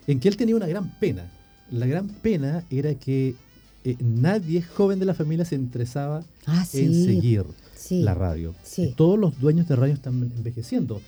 en 0.07 0.19
que 0.21 0.29
él 0.29 0.37
tenía 0.37 0.55
una 0.55 0.67
gran 0.67 0.97
pena. 0.99 1.29
La 1.71 1.85
gran 1.85 2.07
pena 2.07 2.63
era 2.69 2.93
que 2.95 3.35
eh, 3.83 3.95
nadie 3.99 4.61
joven 4.61 4.99
de 4.99 5.05
la 5.05 5.13
familia 5.13 5.45
se 5.45 5.55
interesaba 5.55 6.23
Ah, 6.45 6.65
en 6.73 6.93
seguir 7.05 7.43
sí. 7.75 8.01
la 8.01 8.13
radio. 8.13 8.55
Sí. 8.63 8.93
Todos 8.95 9.19
los 9.19 9.39
dueños 9.39 9.67
de 9.67 9.75
radio 9.75 9.93
están 9.93 10.31
envejeciendo. 10.37 11.01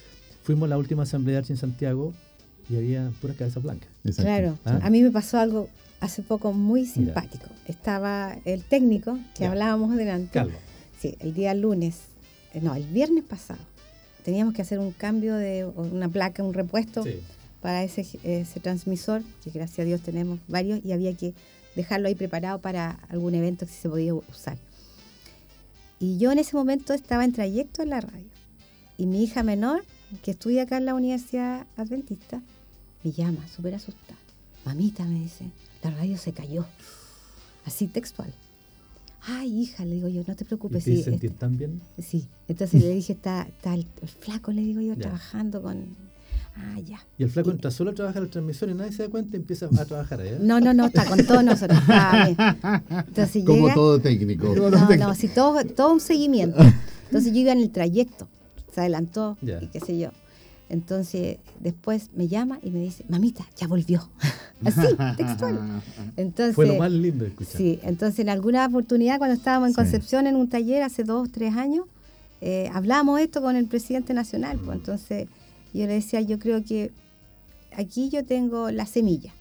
Fuimos 0.43 0.67
a 0.67 0.69
la 0.69 0.77
última 0.77 1.03
asamblea 1.03 1.33
de 1.33 1.37
Arche 1.39 1.53
en 1.53 1.57
Santiago 1.57 2.13
y 2.69 2.75
había 2.75 3.11
puras 3.21 3.37
cabezas 3.37 3.63
blancas. 3.63 3.89
Exacto. 4.03 4.23
Claro. 4.23 4.57
Ah. 4.65 4.79
A 4.83 4.89
mí 4.89 5.01
me 5.01 5.11
pasó 5.11 5.37
algo 5.39 5.69
hace 6.01 6.21
poco 6.21 6.51
muy 6.53 6.85
simpático. 6.85 7.45
Estaba 7.67 8.37
el 8.45 8.63
técnico 8.63 9.17
que 9.35 9.41
Ya. 9.43 9.49
hablábamos 9.51 9.91
adelante. 9.93 10.29
Calvo. 10.33 10.57
Sí, 10.99 11.15
el 11.19 11.33
día 11.33 11.53
lunes, 11.53 11.95
eh, 12.53 12.59
no, 12.61 12.75
el 12.75 12.83
viernes 12.85 13.23
pasado. 13.23 13.59
Teníamos 14.23 14.53
que 14.53 14.61
hacer 14.61 14.79
un 14.79 14.91
cambio 14.91 15.35
de 15.35 15.65
una 15.65 16.09
placa, 16.09 16.43
un 16.43 16.53
repuesto 16.53 17.03
Sí. 17.03 17.19
para 17.61 17.83
ese, 17.83 18.05
ese 18.23 18.59
transmisor, 18.59 19.21
que 19.43 19.51
gracias 19.51 19.79
a 19.79 19.83
Dios 19.83 20.01
tenemos 20.01 20.39
varios, 20.47 20.79
y 20.83 20.91
había 20.91 21.13
que 21.13 21.33
dejarlo 21.75 22.07
ahí 22.07 22.15
preparado 22.15 22.59
para 22.59 22.91
algún 23.09 23.35
evento 23.35 23.65
que 23.65 23.71
se 23.73 23.89
podía 23.89 24.13
usar. 24.13 24.57
Y 25.99 26.17
yo 26.17 26.31
en 26.31 26.39
ese 26.39 26.55
momento 26.55 26.93
estaba 26.93 27.23
en 27.25 27.31
trayecto 27.33 27.81
en 27.81 27.89
la 27.89 28.01
radio. 28.01 28.27
Y 28.97 29.05
mi 29.05 29.23
hija 29.23 29.43
menor, 29.43 29.83
que 30.23 30.31
estudia 30.31 30.63
acá 30.63 30.77
en 30.77 30.85
la 30.85 30.93
Universidad 30.95 31.65
Adventista, 31.77 32.41
me 33.03 33.11
llama 33.11 33.47
súper 33.47 33.75
asustada. 33.75 34.17
Mamita, 34.65 35.05
me 35.05 35.19
dice, 35.19 35.45
la 35.83 35.91
radio 35.91 36.17
se 36.17 36.31
cayó. 36.33 36.65
Así 37.65 37.87
textual. 37.87 38.33
Ay, 39.27 39.61
hija, 39.61 39.85
le 39.85 39.95
digo 39.95 40.07
yo, 40.07 40.23
no 40.27 40.35
te 40.35 40.43
¿Y 40.43 40.47
preocupes. 40.47 40.83
te 40.83 40.95
sí, 40.95 41.03
sentir 41.03 41.31
tan 41.35 41.57
bien? 41.57 41.81
Sí, 41.99 42.27
entonces 42.47 42.83
le 42.83 42.89
dije, 42.95 43.13
está, 43.13 43.43
está 43.43 43.73
el, 43.73 43.87
el 44.01 44.07
flaco, 44.07 44.51
le 44.51 44.61
digo 44.61 44.81
yo, 44.81 44.93
Ya. 44.93 45.01
trabajando 45.01 45.61
con... 45.61 46.04
Ah, 46.57 46.79
ya. 46.79 46.99
Y 47.17 47.23
el 47.23 47.29
flaco 47.29 47.49
Y- 47.49 47.53
entra 47.53 47.69
solo 47.69 47.91
a 47.91 47.93
trabajar 47.93 48.23
el 48.23 48.29
transmisor 48.29 48.69
y 48.69 48.73
nadie 48.73 48.91
se 48.93 49.03
da 49.03 49.09
cuenta 49.09 49.35
y 49.35 49.39
empieza 49.41 49.65
a 49.65 49.85
trabajar 49.85 50.21
allá. 50.21 50.37
No, 50.39 50.59
no, 50.61 50.73
no, 50.73 50.85
está 50.85 51.05
con 51.05 51.17
todos 51.25 51.43
nosotros. 51.43 51.77
Entonces 53.07 53.43
Como 53.45 53.63
llega... 53.63 53.73
todo 53.73 53.99
técnico. 53.99 54.55
No, 54.55 54.69
no, 54.69 55.15
sí, 55.15 55.27
todo, 55.27 55.63
todo 55.65 55.93
un 55.93 55.99
seguimiento. 55.99 56.61
Entonces 57.05 57.33
yo 57.33 57.39
iba 57.39 57.51
en 57.51 57.59
el 57.59 57.69
trayecto, 57.71 58.27
se 58.73 58.81
adelantó 58.81 59.37
Ya. 59.41 59.61
y 59.61 59.67
qué 59.67 59.79
sé 59.79 59.97
yo. 59.97 60.09
Entonces 60.67 61.37
después 61.59 62.09
me 62.15 62.27
llama 62.27 62.59
y 62.63 62.71
me 62.71 62.79
dice, 62.79 63.05
mamita, 63.07 63.45
ya 63.55 63.67
volvió. 63.67 64.09
Así, 64.65 64.81
textual. 65.17 65.81
Entonces, 66.17 66.55
Fue 66.55 66.65
lo 66.65 66.75
más 66.75 66.91
lindo 66.91 67.23
de 67.25 67.29
escuchar. 67.31 67.55
Sí, 67.57 67.79
entonces 67.83 68.19
en 68.19 68.29
alguna 68.29 68.65
oportunidad 68.65 69.17
cuando 69.19 69.35
estábamos 69.35 69.67
en 69.67 69.73
Sí. 69.73 69.75
Concepción 69.75 70.25
en 70.27 70.35
un 70.35 70.49
taller 70.49 70.81
hace 70.81 71.03
dos, 71.03 71.31
tres 71.31 71.55
años, 71.55 71.85
eh, 72.41 72.69
hablamos 72.73 73.19
esto 73.19 73.41
con 73.41 73.55
el 73.55 73.65
presidente 73.67 74.13
nacional. 74.13 74.57
pues, 74.63 74.77
entonces 74.77 75.27
yo 75.79 75.87
le 75.87 75.93
decía, 75.93 76.21
yo 76.21 76.39
creo 76.39 76.63
que 76.63 76.91
aquí 77.75 78.09
yo 78.09 78.25
tengo 78.25 78.71
la 78.71 78.85
semilla. 78.85 79.31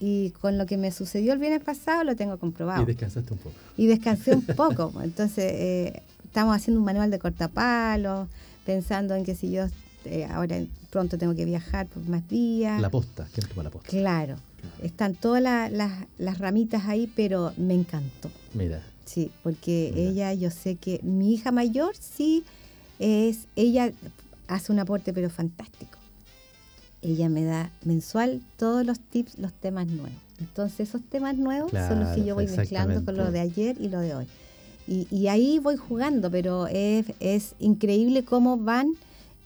Y 0.00 0.30
con 0.40 0.58
lo 0.58 0.66
que 0.66 0.76
me 0.76 0.90
sucedió 0.90 1.32
el 1.32 1.38
viernes 1.38 1.62
pasado 1.62 2.02
lo 2.04 2.16
tengo 2.16 2.36
comprobado. 2.38 2.82
Y 2.82 2.86
descansaste 2.86 3.32
un 3.34 3.38
poco. 3.38 3.54
Y 3.76 3.86
descansé 3.86 4.34
un 4.34 4.42
poco. 4.56 4.90
pues, 4.90 5.04
Entonces 5.04 5.44
eh, 5.52 6.02
estamos 6.24 6.56
haciendo 6.56 6.80
un 6.80 6.86
manual 6.86 7.10
de 7.10 7.18
cortapalos, 7.20 8.28
pensando 8.66 9.14
en 9.14 9.24
que 9.24 9.34
si 9.36 9.50
yo 9.52 9.66
eh, 10.04 10.24
ahora 10.24 10.56
pronto 10.90 11.18
tengo 11.18 11.34
que 11.36 11.44
viajar 11.44 11.86
por 11.86 12.02
más 12.08 12.28
días. 12.28 12.80
La 12.80 12.90
posta, 12.90 13.28
¿quién 13.32 13.46
toma 13.48 13.62
la 13.62 13.70
posta? 13.70 13.88
Claro, 13.88 14.36
están 14.82 15.14
todas 15.14 15.40
la- 15.40 15.70
las- 15.70 16.04
las 16.18 16.38
ramitas 16.38 16.86
ahí, 16.86 17.10
pero 17.14 17.52
me 17.56 17.74
encantó. 17.74 18.30
Mira, 18.54 18.82
Sí, 19.04 19.30
porque 19.42 19.92
Mira. 19.94 20.10
ella, 20.10 20.34
yo 20.34 20.50
sé 20.50 20.76
que 20.76 21.00
mi 21.02 21.34
hija 21.34 21.50
mayor 21.52 21.94
sí 21.96 22.44
es, 22.98 23.46
ella 23.56 23.92
hace 24.48 24.72
un 24.72 24.78
aporte 24.78 25.12
pero 25.12 25.30
fantástico. 25.30 25.98
Ella 27.00 27.28
me 27.28 27.44
da 27.44 27.70
mensual 27.84 28.40
todos 28.56 28.86
los 28.86 29.00
tips, 29.00 29.38
los 29.38 29.52
temas 29.52 29.88
nuevos. 29.88 30.12
Entonces 30.38 30.88
esos 30.88 31.02
temas 31.02 31.36
nuevos 31.36 31.70
son 31.72 32.00
los 32.00 32.14
que 32.14 32.24
yo 32.24 32.34
voy 32.34 32.46
mezclando 32.46 33.04
con 33.04 33.16
lo 33.16 33.30
de 33.30 33.40
ayer 33.40 33.76
y 33.80 33.88
lo 33.88 34.00
de 34.00 34.14
hoy. 34.14 34.26
Y, 34.86 35.06
y 35.10 35.28
ahí 35.28 35.58
voy 35.58 35.76
jugando, 35.76 36.30
pero 36.30 36.66
es, 36.66 37.06
es 37.20 37.54
increíble 37.60 38.24
cómo 38.24 38.56
van 38.56 38.94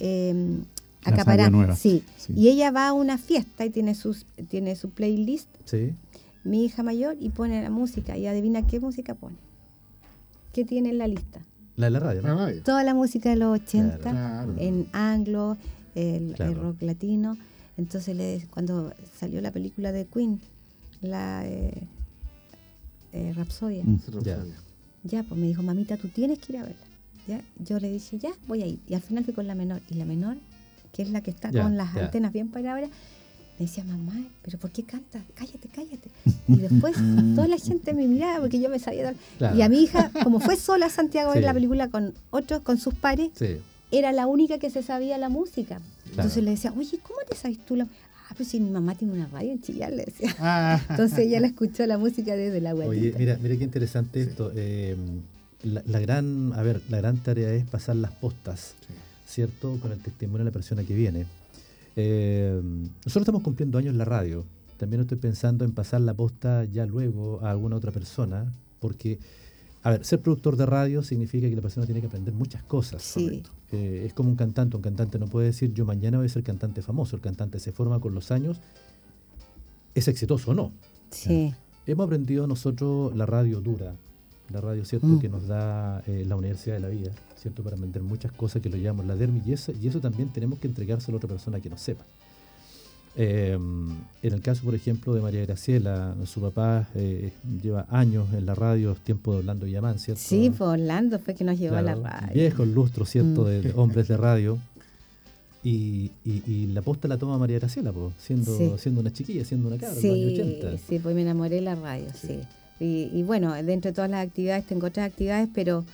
eh, 0.01 0.59
acaparando. 1.05 1.75
Sí. 1.77 2.03
Sí. 2.17 2.33
Y 2.35 2.49
ella 2.49 2.71
va 2.71 2.89
a 2.89 2.93
una 2.93 3.19
fiesta 3.19 3.65
y 3.65 3.71
tiene, 3.71 3.95
sus, 3.95 4.27
tiene 4.49 4.77
su 4.77 4.91
playlist 4.91 5.49
sí. 5.65 5.93
mi 6.45 6.65
hija 6.65 6.83
mayor 6.83 7.17
y 7.21 7.31
pone 7.31 7.63
la 7.63 7.71
música 7.71 8.17
y 8.17 8.27
adivina 8.27 8.67
qué 8.67 8.81
música 8.81 9.15
pone. 9.15 9.37
¿Qué 10.53 10.65
tiene 10.65 10.91
en 10.91 10.99
la 10.99 11.07
lista? 11.07 11.41
La 11.77 11.87
de 11.87 11.91
la 11.91 12.01
radio, 12.01 12.23
La 12.23 12.29
¿no? 12.31 12.39
radio. 12.39 12.63
Toda 12.63 12.83
la 12.85 12.95
música 12.95 13.31
de 13.31 13.37
los 13.37 13.61
80 13.61 13.99
Claro. 13.99 14.55
en 14.59 14.89
anglo, 14.93 15.57
el, 15.95 16.35
rock 16.57 16.83
latino. 16.83 17.37
Entonces 17.77 18.17
le, 18.17 18.47
cuando 18.51 18.93
salió 19.19 19.41
la 19.41 19.51
película 19.51 19.93
de 19.93 20.07
Queen, 20.07 20.41
la, 21.03 21.47
eh, 21.47 21.87
eh, 23.13 23.33
Rapsodia. 23.37 23.85
Mm. 23.85 23.99
Ya. 24.23 24.39
Ya, 25.05 25.23
pues 25.23 25.39
me 25.41 25.47
dijo, 25.47 25.63
mamita, 25.63 25.97
tú 25.97 26.09
tienes 26.09 26.39
que 26.39 26.55
ir 26.55 26.59
a 26.59 26.63
verla. 26.63 26.87
¿Ya? 27.29 27.41
Yo 27.59 27.79
le 27.79 27.91
dije, 27.91 28.19
ya, 28.19 28.31
voy 28.47 28.63
a 28.63 28.67
ir. 28.67 28.81
Y 28.89 28.95
al 28.95 29.03
final 29.03 29.25
fui 29.25 29.35
con 29.35 29.47
la 29.47 29.55
menor. 29.55 29.81
Y 29.91 29.95
la 29.95 30.05
menor, 30.05 30.37
que 30.93 31.03
es 31.03 31.11
la 31.11 31.21
que 31.21 31.31
está 31.31 31.51
Ya, 31.51 31.63
con 31.63 31.77
las 31.77 31.93
ya. 31.95 32.07
antenas 32.07 32.33
bien 32.33 32.49
paradas, 32.51 32.89
me 33.59 33.67
decía, 33.67 33.85
mamá, 33.85 34.15
pero 34.43 34.59
¿por 34.59 34.71
qué 34.71 34.83
canta? 34.83 35.21
Cállate, 35.35 35.69
cállate. 35.75 36.11
Y 36.49 36.57
después 36.57 36.95
toda 37.35 37.49
la 37.49 37.59
gente 37.59 37.95
me 37.95 38.07
miraba 38.07 38.41
porque 38.41 38.61
yo 38.61 38.69
me 38.69 38.79
sabía. 38.79 39.15
Claro. 39.39 39.57
Y 39.57 39.63
a 39.63 39.69
mi 39.69 39.83
hija, 39.83 40.11
como 40.23 40.41
fue 40.41 40.57
sola 40.57 40.87
a 40.87 40.91
Santiago 40.91 41.33
Sí. 41.33 41.41
la 41.41 41.55
película 41.55 41.89
con 41.89 42.13
otros, 42.31 42.61
con 42.63 42.79
sus 42.79 42.95
pares, 42.95 43.31
Sí. 43.35 43.57
era 43.91 44.13
la 44.13 44.27
única 44.27 44.59
que 44.59 44.69
se 44.71 44.83
sabía 44.83 45.17
la 45.19 45.29
música. 45.29 45.81
Entonces 46.11 46.43
le 46.45 46.51
decía, 46.51 46.73
oye, 46.77 46.99
¿cómo 47.03 47.19
te 47.29 47.37
sabes 47.37 47.59
tú 47.67 47.77
la 47.77 47.87
Ah, 48.29 48.35
pues 48.37 48.49
si 48.49 48.59
mi 48.59 48.71
mamá 48.71 48.97
tiene 48.97 49.15
una 49.15 49.29
radio 49.29 49.53
en 49.53 49.63
Chillán, 49.63 49.97
le 49.97 50.05
decía. 50.05 50.35
Ah, 50.41 50.81
Entonces 50.91 51.21
ella 51.21 51.39
la 51.39 51.47
escuchó 51.47 51.87
la 51.87 51.97
música 51.97 52.35
desde 52.35 52.61
la 52.61 52.75
Oye, 52.75 52.85
guatita. 53.13 53.19
mira, 53.21 53.39
mira 53.41 53.57
qué 53.57 53.63
interesante 53.63 54.21
esto. 54.21 54.51
eh, 54.57 54.97
la, 55.63 55.81
la 55.87 56.01
gran, 56.01 56.53
a 56.55 56.63
ver, 56.63 56.83
la 56.89 56.97
gran 56.99 57.19
tarea 57.19 57.53
es 57.53 57.65
pasar 57.67 57.95
las 57.95 58.11
postas, 58.11 58.75
¿cierto? 59.29 59.79
Con 59.81 59.93
el 59.93 60.01
testimonio 60.01 60.39
de 60.39 60.45
la 60.47 60.51
persona 60.53 60.83
que 60.83 60.95
viene. 60.95 61.27
Eh, 61.97 62.61
nosotros 62.63 63.23
estamos 63.23 63.43
cumpliendo 63.43 63.79
años 63.79 63.93
en 63.93 63.99
la 63.99 64.05
radio. 64.05 64.45
También 64.77 65.01
estoy 65.01 65.19
pensando 65.19 65.65
en 65.65 65.73
pasar 65.73 66.03
la 66.03 66.15
posta 66.15 66.65
ya 66.65 66.85
luego 66.85 67.41
a 67.43 67.51
alguna 67.51 67.77
otra 67.77 67.93
persona, 67.93 68.53
porque, 68.79 69.19
a 69.83 69.91
ver, 69.91 70.05
ser 70.05 70.21
productor 70.21 70.57
de 70.57 70.67
radio 70.67 71.03
significa 71.03 71.49
que 71.49 71.57
la 71.57 71.63
persona 71.63 71.87
tiene 71.87 72.01
que 72.03 72.09
aprender 72.09 72.35
muchas 72.35 72.63
cosas. 72.63 73.03
Sí. 73.03 73.43
Eh, 73.73 74.05
es 74.07 74.13
como 74.13 74.29
un 74.29 74.37
cantante. 74.37 74.77
Un 74.77 74.83
cantante 74.83 75.19
no 75.19 75.27
puede 75.27 75.47
decir 75.47 75.73
yo 75.73 75.85
mañana 75.87 76.19
voy 76.19 76.27
a 76.27 76.31
ser 76.31 76.43
cantante 76.43 76.83
famoso. 76.83 77.17
El 77.17 77.23
cantante 77.23 77.59
se 77.59 77.73
forma 77.73 77.99
con 78.01 78.15
los 78.15 78.31
años. 78.31 78.61
¿Es 79.95 80.09
exitoso 80.09 80.51
o 80.51 80.55
no? 80.55 80.73
Sí. 81.11 81.55
Hemos 81.87 82.07
aprendido 82.07 82.47
nosotros 82.47 83.17
la 83.17 83.25
radio 83.25 83.61
dura, 83.61 83.95
la 84.51 84.61
radio, 84.61 84.85
¿cierto? 84.85 85.07
Mm. 85.07 85.19
Que 85.21 85.29
nos 85.29 85.47
da 85.47 86.03
eh, 86.07 86.25
la 86.27 86.37
Universidad 86.37 86.75
de 86.75 86.81
la 86.81 86.89
Vida, 86.89 87.13
¿cierto? 87.41 87.63
Para 87.63 87.77
aprender 87.77 88.03
muchas 88.03 88.33
cosas 88.33 88.63
que 88.63 88.69
lo 88.71 88.77
llamamos 88.77 89.07
la 89.07 89.17
DERMI 89.17 89.43
y 89.47 89.53
eso, 89.53 90.01
también 90.01 90.31
tenemos 90.33 90.59
que 90.59 90.67
entregárselo 90.69 91.17
a 91.17 91.19
otra 91.19 91.29
persona 91.29 91.61
que 91.61 91.71
no 91.71 91.79
sepa. 91.79 92.05
Eh, 93.19 93.53
en 94.23 94.33
el 94.35 94.41
caso, 94.43 94.63
por 94.63 94.75
ejemplo, 94.75 95.15
de 95.15 95.23
María 95.23 95.41
Graciela, 95.47 96.15
su 96.27 96.41
papá 96.41 96.87
eh, 96.95 97.33
lleva 97.63 97.87
años 97.91 98.27
en 98.35 98.45
la 98.45 98.55
radio, 98.55 98.95
tiempo 98.95 99.33
de 99.33 99.39
Orlando 99.39 99.65
Villamán, 99.65 99.99
¿cierto? 99.99 100.21
Sí, 100.23 100.51
pues 100.51 100.61
Orlando 100.61 101.19
fue 101.19 101.35
que 101.35 101.43
nos 101.45 101.59
llevó 101.59 101.77
a 101.77 101.83
la 101.83 101.95
radio. 101.95 102.35
Viejos 102.35 102.69
lustros, 102.69 103.09
¿cierto? 103.09 103.43
Mm. 103.43 103.47
De, 103.47 103.63
de 103.63 103.73
hombres 103.75 104.09
de 104.09 104.17
radio. 104.19 104.59
Y, 105.65 106.13
y- 106.25 106.43
y 106.47 106.67
la 106.69 106.83
posta 106.83 107.09
la 107.09 107.17
toma 107.19 107.39
María 107.39 107.59
Graciela, 107.59 107.91
po, 107.93 108.13
siendo, 108.21 108.57
Sí. 108.57 108.71
siendo 108.79 109.01
una 109.01 109.13
chiquilla, 109.13 109.45
siendo 109.45 109.67
una 109.69 109.79
cabra, 109.79 109.99
en 109.99 110.03
los 110.03 110.13
años 110.15 110.33
Sí, 110.35 110.59
80. 110.61 110.79
sí, 110.87 110.99
pues 111.01 111.15
me 111.15 111.23
enamoré 111.23 111.57
de 111.57 111.61
la 111.63 111.75
radio, 111.75 112.07
sí. 112.15 112.39
Y, 112.79 113.11
y 113.13 113.23
bueno, 113.25 113.53
dentro 113.55 113.91
de 113.91 113.95
todas 113.95 114.11
las 114.11 114.25
actividades 114.27 114.67
tengo 114.67 114.87
otras 114.87 115.07
actividades, 115.11 115.49
pero, 115.55 115.85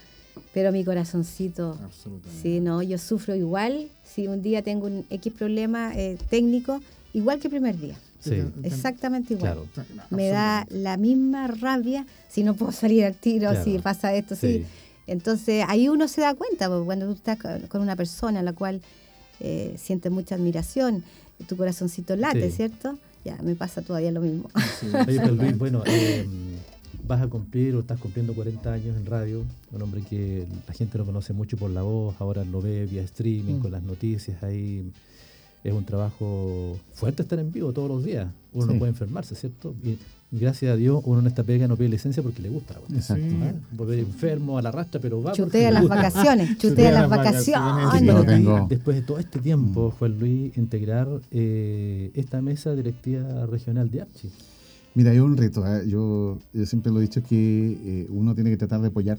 pero 0.55 0.73
mi 0.73 0.85
corazoncito, 0.85 1.79
absolutamente. 1.85 2.43
sí, 2.43 2.61
no, 2.61 2.83
yo 2.83 2.99
sufro 2.99 3.35
igual. 3.35 3.89
Si 4.05 4.27
un 4.27 4.43
día 4.43 4.63
tengo 4.63 4.87
un 4.87 5.05
X 5.11 5.33
problema 5.33 5.93
eh, 5.97 6.19
técnico, 6.31 6.81
igual 7.15 7.39
que 7.39 7.49
el 7.49 7.53
primer 7.53 7.79
día. 7.79 7.97
Sí, 8.21 8.41
Exactamente 8.63 9.35
igual. 9.35 9.59
claro. 9.75 9.89
Me 10.11 10.29
da 10.29 10.67
la 10.71 10.97
misma 10.97 11.49
rabia 11.49 12.07
si 12.29 12.45
no 12.45 12.55
puedo 12.55 12.71
salir 12.73 13.05
al 13.05 13.15
tiro, 13.15 13.51
Claro. 13.51 13.65
si 13.65 13.79
pasa 13.79 14.15
esto, 14.15 14.37
sí. 14.37 14.59
Sí. 14.59 14.65
Entonces 15.09 15.65
ahí 15.67 15.89
uno 15.89 16.07
se 16.07 16.21
da 16.21 16.35
cuenta, 16.35 16.69
porque 16.69 16.85
cuando 16.85 17.07
tú 17.07 17.13
estás 17.15 17.39
con- 17.69 17.81
una 17.83 17.97
persona 17.97 18.41
a 18.41 18.43
la 18.43 18.53
cual 18.53 18.81
eh, 19.41 19.75
sientes 19.77 20.13
mucha 20.13 20.37
admiración, 20.37 21.03
tu 21.49 21.57
corazoncito 21.57 22.15
late, 22.15 22.49
Sí. 22.51 22.57
¿cierto? 22.59 22.97
Ya, 23.25 23.37
me 23.43 23.57
pasa 23.57 23.83
todavía 23.83 24.13
lo 24.13 24.21
mismo. 24.21 24.49
Oye, 25.07 25.21
pero 25.21 25.33
Luis, 25.35 25.57
bueno, 25.59 25.83
eh, 25.87 26.27
vas 27.07 27.21
a 27.23 27.29
cumplir 27.29 27.75
o 27.75 27.81
estás 27.81 27.99
cumpliendo 27.99 28.33
40 28.35 28.73
años 28.73 28.97
en 28.97 29.07
radio, 29.07 29.43
un 29.73 29.83
hombre 29.83 30.03
que 30.09 30.47
la 30.67 30.75
gente 30.75 30.99
lo 30.99 31.05
conoce 31.05 31.33
mucho 31.33 31.57
por 31.57 31.71
la 31.71 31.83
voz, 31.83 32.15
ahora 32.21 32.45
lo 32.45 32.61
ve 32.63 32.87
vía 32.87 33.03
streaming, 33.03 33.55
Mm. 33.57 33.61
con 33.61 33.71
las 33.73 33.83
noticias, 33.83 34.43
ahí 34.43 34.91
es 35.65 35.73
un 35.73 35.85
trabajo 35.85 36.77
fuerte 36.95 37.23
estar 37.23 37.39
en 37.39 37.53
vivo 37.53 37.73
todos 37.73 37.89
los 37.89 38.05
días, 38.05 38.29
uno 38.53 38.67
no 38.67 38.79
puede 38.79 38.91
enfermarse, 38.91 39.35
¿cierto? 39.35 39.75
Y 39.85 39.97
gracias 40.35 40.73
a 40.73 40.77
Dios 40.77 41.03
uno 41.05 41.21
en 41.21 41.27
esta 41.27 41.43
pega 41.45 41.69
no 41.69 41.77
pide 41.77 41.89
licencia 41.91 42.23
porque 42.23 42.41
le 42.43 42.49
gusta. 42.49 42.75
Exacto. 42.93 43.25
¿ah? 43.43 43.53
Volver 43.73 43.99
enfermo 43.99 44.57
a 44.59 44.63
la 44.63 44.71
rastra, 44.73 45.01
pero 45.01 45.23
va 45.23 45.33
Chutea 45.33 45.71
las 45.71 45.83
gusta. 45.83 45.97
vacaciones, 45.97 46.57
chutea 46.59 46.91
las 46.93 47.09
vacaciones. 47.11 47.87
Sí, 47.99 48.07
yo 48.07 48.25
tengo- 48.25 48.67
Después 48.69 48.97
de 48.97 49.03
todo 49.03 49.19
este 49.19 49.39
tiempo, 49.41 49.89
Mm. 49.95 49.99
Juan 49.99 50.19
Luis, 50.19 50.57
integrar 50.57 51.09
eh, 51.31 52.11
esta 52.15 52.41
mesa 52.41 52.75
directiva 52.75 53.45
regional 53.47 53.91
de 53.91 54.01
Archi. 54.03 54.31
Mira, 54.95 55.11
hay 55.11 55.19
un 55.21 55.37
reto. 55.37 55.65
¿eh? 55.67 55.89
Yo, 55.89 56.39
yo 56.53 56.67
siempre 56.67 56.93
lo 56.93 56.99
he 56.99 57.03
dicho 57.03 57.23
que 57.23 57.79
eh, 57.85 58.07
uno 58.11 58.35
tiene 58.35 58.51
que 58.51 58.57
tratar 58.57 58.81
de 58.81 58.89
apoyar. 58.89 59.19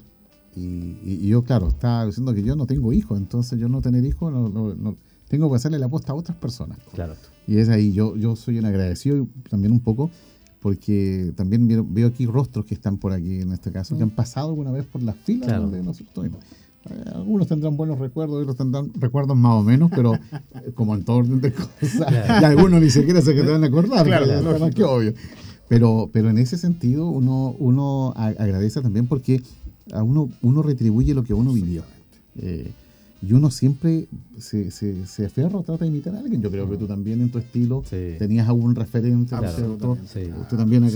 Y, 0.56 0.60
y- 1.04 1.18
y 1.22 1.28
yo, 1.28 1.42
claro, 1.42 1.68
estaba 1.68 2.06
diciendo 2.06 2.32
que 2.32 2.42
yo 2.44 2.54
no 2.54 2.66
tengo 2.66 2.92
hijos, 2.92 3.18
entonces 3.18 3.58
yo 3.58 3.68
no 3.68 3.80
tener 3.80 4.04
hijos, 4.04 4.32
no, 4.32 4.48
no- 4.48 4.74
no- 4.74 4.96
tengo 5.28 5.50
que 5.50 5.56
hacerle 5.56 5.78
la 5.80 5.86
aposta 5.86 6.12
a 6.12 6.14
otras 6.14 6.36
personas. 6.38 6.78
Claro. 6.94 7.14
Y 7.48 7.56
es 7.58 7.68
ahí, 7.68 7.92
yo, 7.92 8.14
yo 8.16 8.36
soy 8.36 8.58
un 8.58 8.64
agradecido 8.66 9.26
también 9.50 9.72
un 9.72 9.80
poco, 9.80 10.10
porque 10.60 11.32
también 11.36 11.66
veo, 11.66 11.84
veo 11.88 12.06
aquí 12.08 12.24
rostros 12.26 12.64
que 12.66 12.74
están 12.74 12.98
por 12.98 13.12
aquí, 13.12 13.40
en 13.40 13.52
este 13.52 13.72
caso, 13.72 13.96
que 13.96 14.02
han 14.04 14.10
pasado 14.10 14.48
alguna 14.50 14.70
vez 14.70 14.84
por 14.86 15.02
las 15.02 15.16
filas 15.16 15.48
Claro. 15.48 15.66
nosotros. 15.82 16.26
Eh, 16.26 17.04
Algunos 17.14 17.48
tendrán 17.48 17.76
buenos 17.76 17.98
recuerdos, 17.98 18.40
otros 18.42 18.56
tendrán 18.56 18.92
recuerdos 18.94 19.36
más 19.36 19.54
o 19.54 19.62
menos, 19.62 19.90
pero 19.94 20.14
eh, 20.54 20.72
como 20.74 20.94
en 20.94 21.04
todo 21.04 21.16
orden 21.16 21.40
de 21.40 21.52
cosas. 21.52 21.70
Claro. 21.96 22.40
Y 22.40 22.44
algunos 22.44 22.80
ni 22.80 22.90
siquiera 22.90 23.20
se 23.20 23.34
que 23.34 23.42
te 23.42 23.50
van 23.50 23.64
a 23.64 23.66
acordar, 23.66 24.06
Claro, 24.06 24.58
más 24.60 24.74
que 24.74 24.84
obvio. 24.84 25.14
Pero, 25.68 26.10
pero 26.12 26.30
en 26.30 26.38
ese 26.38 26.58
sentido 26.58 27.08
uno, 27.08 27.54
uno 27.58 28.12
a- 28.16 28.26
agradece 28.28 28.80
también 28.82 29.06
porque 29.06 29.42
a 29.92 30.02
uno, 30.02 30.28
uno 30.42 30.62
retribuye 30.62 31.14
lo 31.14 31.24
que 31.24 31.34
uno 31.34 31.52
vivió. 31.52 31.82
Eh, 32.40 32.70
y 33.26 33.32
uno 33.32 33.50
siempre 33.50 34.06
se, 34.38 34.70
se, 34.70 35.06
se 35.06 35.24
aferra 35.24 35.56
o 35.58 35.62
trata 35.62 35.84
de 35.84 35.90
imitar 35.90 36.14
a 36.14 36.18
alguien. 36.18 36.42
Yo 36.42 36.50
creo 36.50 36.68
que 36.68 36.76
tú 36.76 36.86
también 36.86 37.22
en 37.22 37.30
tu 37.30 37.38
estilo 37.38 37.82
Sí. 37.88 37.96
tenías 38.18 38.46
algún 38.48 38.74
referente, 38.74 39.34
¿no 39.34 39.42
es 39.44 39.54
Claro. 39.54 39.56
cierto? 39.56 39.98
Sí. 40.12 40.20
Usted 40.42 40.56
también 40.58 40.84
acá, 40.84 40.92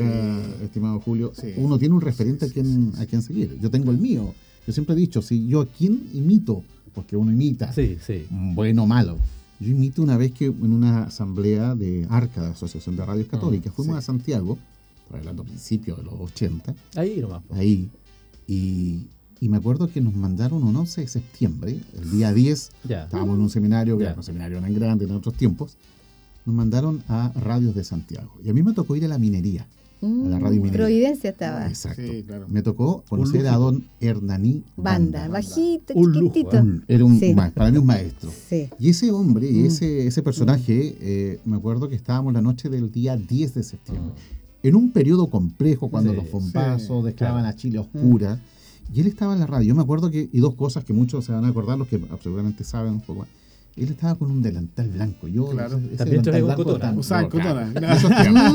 Sí. 0.59 0.65
estimado 0.65 1.01
Julio, 1.01 1.33
Sí. 1.35 1.55
uno 1.57 1.79
tiene 1.79 1.95
un 1.95 2.03
referente 2.03 2.45
a, 2.45 2.49
quien, 2.51 2.93
a 2.99 3.07
quien 3.07 3.23
seguir. 3.23 3.59
Yo 3.63 3.71
tengo 3.71 3.91
el 3.91 3.99
mío. 3.99 4.35
Yo 4.67 4.73
siempre 4.75 4.95
he 4.95 4.99
dicho, 4.99 5.23
si 5.23 5.47
yo 5.47 5.63
a 5.63 5.67
quién 5.67 6.03
imito, 6.13 6.63
porque 6.95 7.17
uno 7.17 7.33
imita, 7.33 7.73
Sí, 7.73 7.97
sí. 8.07 8.27
bueno 8.31 8.83
o 8.83 8.87
malo. 8.87 9.17
Yo 9.61 9.71
imito 9.71 10.03
una 10.03 10.17
vez 10.17 10.33
que 10.33 10.47
en 10.47 10.73
una 10.73 11.05
asamblea 11.05 11.75
de 11.75 12.07
ARCA, 12.11 12.43
de 12.43 12.49
Asociación 12.49 12.97
de 12.97 13.05
Radios 13.05 13.27
Católicas, 13.29 13.73
fuimos 13.75 13.95
sí. 13.97 13.99
a 13.99 14.03
Santiago, 14.03 14.57
estoy 15.05 15.19
hablando 15.21 15.43
a 15.43 15.47
principios 15.47 15.99
de 15.99 16.05
los 16.05 16.15
80, 16.15 16.75
Ahí 16.97 17.21
nomás. 17.21 17.43
po. 17.43 17.55
ahí, 17.55 17.91
y, 18.47 19.07
y 19.41 19.49
me 19.49 19.57
acuerdo 19.57 19.89
que 19.89 20.01
nos 20.01 20.15
mandaron 20.15 20.63
un 20.63 20.77
11 20.77 21.01
de 21.03 21.09
septiembre, 21.09 21.81
el 22.01 22.11
día 22.11 22.33
10, 22.33 22.71
Ya. 22.89 23.05
estábamos 23.05 23.35
en 23.37 23.43
un 23.43 23.51
seminario, 23.51 23.99
que 23.99 24.05
era 24.05 24.15
un 24.15 24.23
seminario 24.23 24.61
tan 24.61 24.73
grande 24.75 25.05
en 25.07 25.11
otros 25.13 25.35
tiempos, 25.35 25.77
nos 26.47 26.55
mandaron 26.55 27.03
a 27.09 27.33
Radios 27.35 27.75
de 27.75 27.85
Santiago. 27.85 28.33
Y 28.45 28.49
a 28.51 28.55
mí 28.55 28.63
me 28.63 28.73
tocó 28.73 28.95
ir 28.97 29.05
a 29.05 29.09
la 29.09 29.19
minería. 29.19 29.67
Mm, 30.01 30.29
la 30.31 30.39
radio 30.39 30.57
minera. 30.61 30.77
Providencia 30.85 31.31
estaba. 31.31 31.67
Exacto. 31.67 32.03
Sí, 32.03 32.23
claro. 32.27 32.47
Me 32.49 32.63
tocó 32.63 33.03
conocer 33.09 33.47
a 33.49 33.57
don 33.57 33.85
Hernaní 34.01 34.63
Banda, 34.77 35.21
Banda. 35.23 35.29
bajito, 35.29 35.95
Un 35.95 36.13
chiquitito. 36.13 36.57
Un- 36.59 36.85
Era 36.87 37.05
un, 37.05 37.19
Sí. 37.19 37.35
ma- 37.35 37.51
para 37.51 37.71
mí 37.71 37.79
un 37.79 37.87
maestro. 37.87 38.31
Sí. 38.49 38.69
Y 38.79 38.91
ese 38.91 39.11
hombre, 39.11 39.51
y 39.51 39.63
Mm. 39.63 39.67
ese, 39.67 40.07
ese 40.07 40.23
personaje, 40.23 40.97
eh, 41.01 41.41
me 41.45 41.57
acuerdo 41.57 41.89
que 41.89 41.97
estábamos 41.97 42.33
la 42.33 42.43
noche 42.43 42.69
del 42.69 42.93
día 42.93 43.17
10 43.17 43.55
de 43.55 43.63
septiembre, 43.65 44.13
Ah. 44.17 44.21
en 44.63 44.75
un 44.77 44.93
periodo 44.93 45.29
complejo, 45.31 45.89
cuando 45.89 46.11
Sí, 46.11 46.17
los 46.17 46.31
bombazos 46.31 47.05
sí, 47.05 47.13
dejaban 47.13 47.43
claro. 47.43 47.49
a 47.49 47.57
Chile 47.57 47.79
oscura, 47.79 48.41
y 48.95 49.01
él 49.01 49.07
estaba 49.09 49.35
en 49.35 49.41
la 49.41 49.47
radio. 49.47 49.69
Yo 49.69 49.75
me 49.75 49.83
acuerdo 49.83 50.11
que, 50.11 50.29
y 50.33 50.39
dos 50.39 50.55
cosas 50.55 50.85
que 50.85 50.93
muchos 50.93 51.25
se 51.25 51.33
van 51.33 51.45
a 51.45 51.49
acordar, 51.49 51.77
los 51.77 51.89
que 51.89 52.01
seguramente 52.23 52.63
saben 52.65 52.95
un 52.95 53.01
poco 53.01 53.21
más. 53.21 53.29
Él 53.77 53.91
estaba 53.91 54.17
con 54.17 54.31
un 54.31 54.43
delantal 54.43 54.89
blanco. 54.91 55.29
Yo, 55.29 55.51
Claro. 55.51 55.77
ese- 55.79 55.87
ese 55.87 55.97
También 55.97 56.23
delantal 56.23 56.45
blanco 56.45 56.65
cotona. 56.65 56.85
tan- 56.85 56.97
no, 56.97 57.29
cotona. 57.31 57.73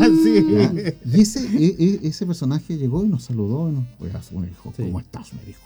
sí. 0.23 0.93
Y 1.17 1.21
ese, 1.21 1.39
e- 1.57 1.75
e- 1.79 1.99
ese 2.07 2.25
personaje 2.25 2.77
llegó 2.77 3.05
y 3.05 3.07
nos 3.09 3.23
saludó. 3.23 3.69
Y 3.69 3.73
nos, 3.73 3.85
Oiga, 3.99 4.21
me 4.39 4.47
dijo, 4.47 4.73
Sí. 4.75 4.83
¿cómo 4.83 4.99
estás? 4.99 5.33
Me 5.33 5.43
dijo. 5.45 5.61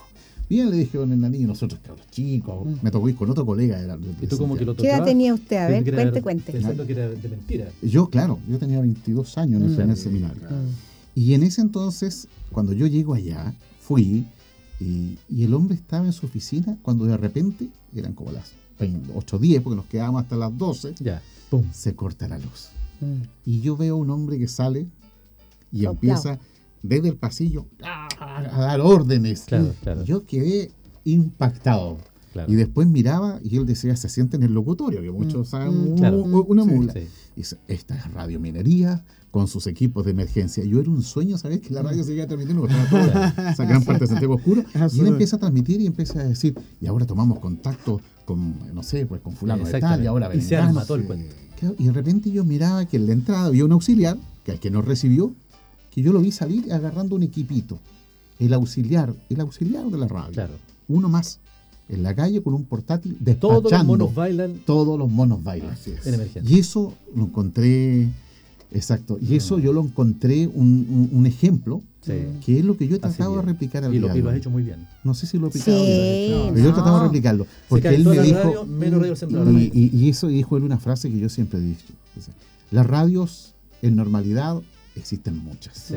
Bien, 0.50 0.70
le 0.70 0.78
dije, 0.78 0.98
don 0.98 1.12
Hernani, 1.12 1.40
y 1.40 1.44
nosotros, 1.44 1.82
cabros 1.84 2.08
chicos, 2.10 2.66
Mm. 2.66 2.76
me 2.82 2.90
tocó 2.92 3.10
ir 3.10 3.16
con 3.16 3.30
otro 3.30 3.46
colega. 3.46 3.82
de 3.82 3.88
la- 3.88 3.98
de 3.98 4.08
Y 4.22 4.28
tú 4.28 4.38
como 4.38 4.56
que 4.56 4.64
lo 4.64 4.76
¿Qué 4.76 4.88
edad 4.90 5.04
tenía 5.04 5.34
usted? 5.34 5.58
A 5.58 5.68
ver, 5.68 5.86
era- 5.88 5.98
cuente, 6.04 6.22
cuente. 6.22 6.52
Pensando 6.54 6.86
que 6.86 6.94
era 6.94 7.10
de 7.10 7.30
mentira. 7.30 7.70
Yo, 7.82 8.10
claro, 8.10 8.40
yo 8.48 8.58
tenía 8.58 8.80
22 8.80 9.38
años 9.38 9.62
en 9.62 9.82
el 9.82 9.88
Mm. 9.90 9.96
seminario. 9.96 10.44
Mm. 10.44 11.20
Y 11.20 11.34
en 11.34 11.44
ese 11.44 11.62
entonces, 11.62 12.28
cuando 12.52 12.72
yo 12.74 12.86
llego 12.88 13.14
allá, 13.16 13.54
fui 13.82 14.26
y, 14.80 15.18
y 15.30 15.44
el 15.44 15.54
hombre 15.56 15.76
estaba 15.76 16.06
en 16.06 16.14
su 16.14 16.28
oficina 16.28 16.78
cuando 16.84 17.06
de 17.06 17.18
repente, 17.18 17.68
eran 17.96 18.14
como 18.14 18.32
las 18.32 18.52
8 18.80 19.36
o 19.36 19.40
10, 19.40 19.62
porque 19.62 19.76
nos 19.76 19.86
quedábamos 19.86 20.24
hasta 20.24 20.36
las 20.36 20.58
12, 20.58 20.96
Ya. 21.00 21.22
Pum. 21.50 21.64
se 21.72 21.96
corta 21.96 22.28
la 22.28 22.38
luz. 22.38 22.70
Mm. 23.02 23.22
Y 23.46 23.62
yo 23.62 23.78
veo 23.78 23.96
un 23.98 24.10
hombre 24.10 24.38
que 24.38 24.48
sale 24.48 24.88
y 25.72 25.86
empieza 25.86 26.40
desde 26.84 27.10
el 27.10 27.16
pasillo 27.16 27.66
a, 27.84 28.08
a 28.20 28.60
dar 28.62 28.82
órdenes. 28.82 29.42
Claro, 29.46 29.74
claro. 29.82 30.04
Yo 30.04 30.26
quedé 30.26 30.72
impactado. 31.06 31.98
Claro. 32.34 32.52
Y 32.52 32.56
después 32.56 32.88
miraba 32.88 33.40
y 33.44 33.58
él 33.58 33.66
decía, 33.66 33.96
se 33.96 34.10
siente 34.10 34.38
en 34.38 34.44
el 34.44 34.54
locutorio, 34.54 35.02
que 35.02 35.10
muchos 35.12 35.48
Mm, 35.48 35.50
saben, 35.50 35.94
mm, 35.94 35.98
Claro. 35.98 36.18
u- 36.20 36.46
una 36.50 36.64
Sí, 36.64 36.70
mula. 36.70 36.94
sí. 36.94 37.00
Y 37.36 37.40
dice, 37.40 37.58
esta 37.68 37.96
es 37.96 38.14
Radio 38.14 38.40
Minería 38.40 39.04
con 39.32 39.48
sus 39.48 39.66
equipos 39.68 40.06
de 40.06 40.12
emergencia. 40.12 40.64
Yo 40.64 40.80
era 40.80 40.90
un 40.90 41.02
sueño 41.04 41.38
saber 41.38 41.62
que 41.62 41.74
la 41.74 41.82
radio 41.84 42.04
seguía 42.04 42.28
transmitiendo, 42.28 42.62
porque 42.62 42.76
estaba 42.80 43.34
toda 43.34 43.52
esa 43.52 43.66
gran 43.66 43.84
parte 43.86 44.02
de 44.02 44.08
Santiago 44.08 44.36
Oscuro. 44.36 44.64
Y 44.94 45.00
él 45.00 45.08
empieza 45.08 45.36
a 45.38 45.40
transmitir 45.40 45.82
y 45.82 45.88
empieza 45.88 46.20
a 46.20 46.24
decir, 46.26 46.56
y 46.80 46.86
ahora 46.88 47.06
tomamos 47.06 47.40
contacto 47.40 48.02
con, 48.28 48.74
no 48.76 48.84
sé, 48.84 49.06
pues 49.06 49.22
con 49.22 49.34
fulano 49.34 49.64
de 49.64 49.80
tal, 49.80 50.04
y 50.04 50.06
ahora 50.06 50.28
Y 50.36 50.42
se 50.42 50.56
vendrán. 50.56 50.68
arma 50.70 50.86
todo 50.86 50.98
el 50.98 51.06
cuento. 51.06 51.34
Y 51.80 51.86
de 51.86 51.92
repente 51.94 52.30
yo 52.30 52.44
miraba 52.44 52.86
que 52.86 52.98
en 52.98 53.08
la 53.08 53.14
entrada 53.14 53.46
había 53.46 53.66
un 53.66 53.72
auxiliar, 53.72 54.18
que 54.44 54.52
al 54.52 54.60
que 54.60 54.70
nos 54.70 54.86
recibió, 54.86 55.34
que 55.90 56.02
yo 56.02 56.12
lo 56.14 56.20
vi 56.20 56.32
salir 56.32 56.72
agarrando 56.72 57.16
un 57.16 57.24
equipito. 57.24 57.80
El 58.38 58.54
auxiliar, 58.54 59.14
el 59.30 59.40
auxiliar 59.40 59.86
de 59.90 59.98
la 59.98 60.08
radio. 60.08 60.34
Claro. 60.34 60.54
Uno 60.90 61.10
más. 61.10 61.40
En 61.90 62.04
la 62.04 62.14
calle 62.14 62.44
con 62.44 62.54
un 62.54 62.66
portátil 62.66 63.18
Todos 63.40 63.54
los 63.56 63.64
despachando. 63.64 63.94
monos 63.94 64.14
bailan 64.14 64.60
Todos 64.66 65.00
los 65.00 65.10
monos 65.10 65.42
bailan. 65.42 65.72
Así 65.72 65.92
es. 65.92 66.06
en 66.06 66.16
emergencia. 66.16 66.56
Y 66.56 66.60
eso 66.60 66.94
lo 67.16 67.24
encontré, 67.24 68.10
exacto, 68.72 69.18
y 69.22 69.36
eso 69.36 69.60
yo 69.60 69.74
lo 69.74 69.82
encontré 69.82 70.48
un, 70.48 70.86
un- 70.90 71.10
un 71.12 71.26
ejemplo, 71.26 71.82
Sí. 72.02 72.14
que 72.46 72.60
es 72.60 72.64
lo 72.66 72.78
que 72.78 72.88
yo 72.88 72.96
he 72.96 73.00
tratado 73.00 73.36
de 73.36 73.42
replicar 73.42 73.84
al 73.84 73.94
Y 73.94 74.00
lo, 74.00 74.16
y 74.16 74.22
lo 74.22 74.30
has 74.30 74.38
hecho 74.38 74.50
muy 74.50 74.64
bien. 74.64 74.88
No 75.04 75.14
sé 75.14 75.28
si 75.28 75.38
lo 75.38 75.48
he 75.48 75.50
aplicado 75.50 75.78
Sí, 75.78 75.92
bien, 75.92 76.54
pero 76.54 76.64
yo 76.64 76.70
he 76.70 76.74
tratado 76.74 76.96
de 76.96 77.02
no. 77.02 77.04
replicarlo. 77.06 77.48
Porque 77.68 77.90
él 77.90 78.06
me 78.06 78.22
dijo, 78.22 78.38
radio, 78.40 78.66
menos 78.66 79.02
radio 79.22 79.52
y, 79.60 79.72
y- 79.74 79.92
y 80.06 80.10
eso 80.10 80.28
dijo 80.28 80.56
él 80.56 80.64
una 80.64 80.78
frase 80.78 81.10
que 81.10 81.20
yo 81.20 81.28
siempre 81.28 81.60
he 81.60 81.64
dicho. 81.64 81.84
Las 82.72 82.86
radios 82.88 83.54
en 83.82 83.96
normalidad 83.98 84.62
existen 84.96 85.38
muchas, 85.38 85.78
Sí. 85.78 85.96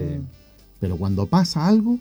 pero 0.81 0.97
cuando 0.97 1.27
pasa 1.27 1.67
algo, 1.69 1.99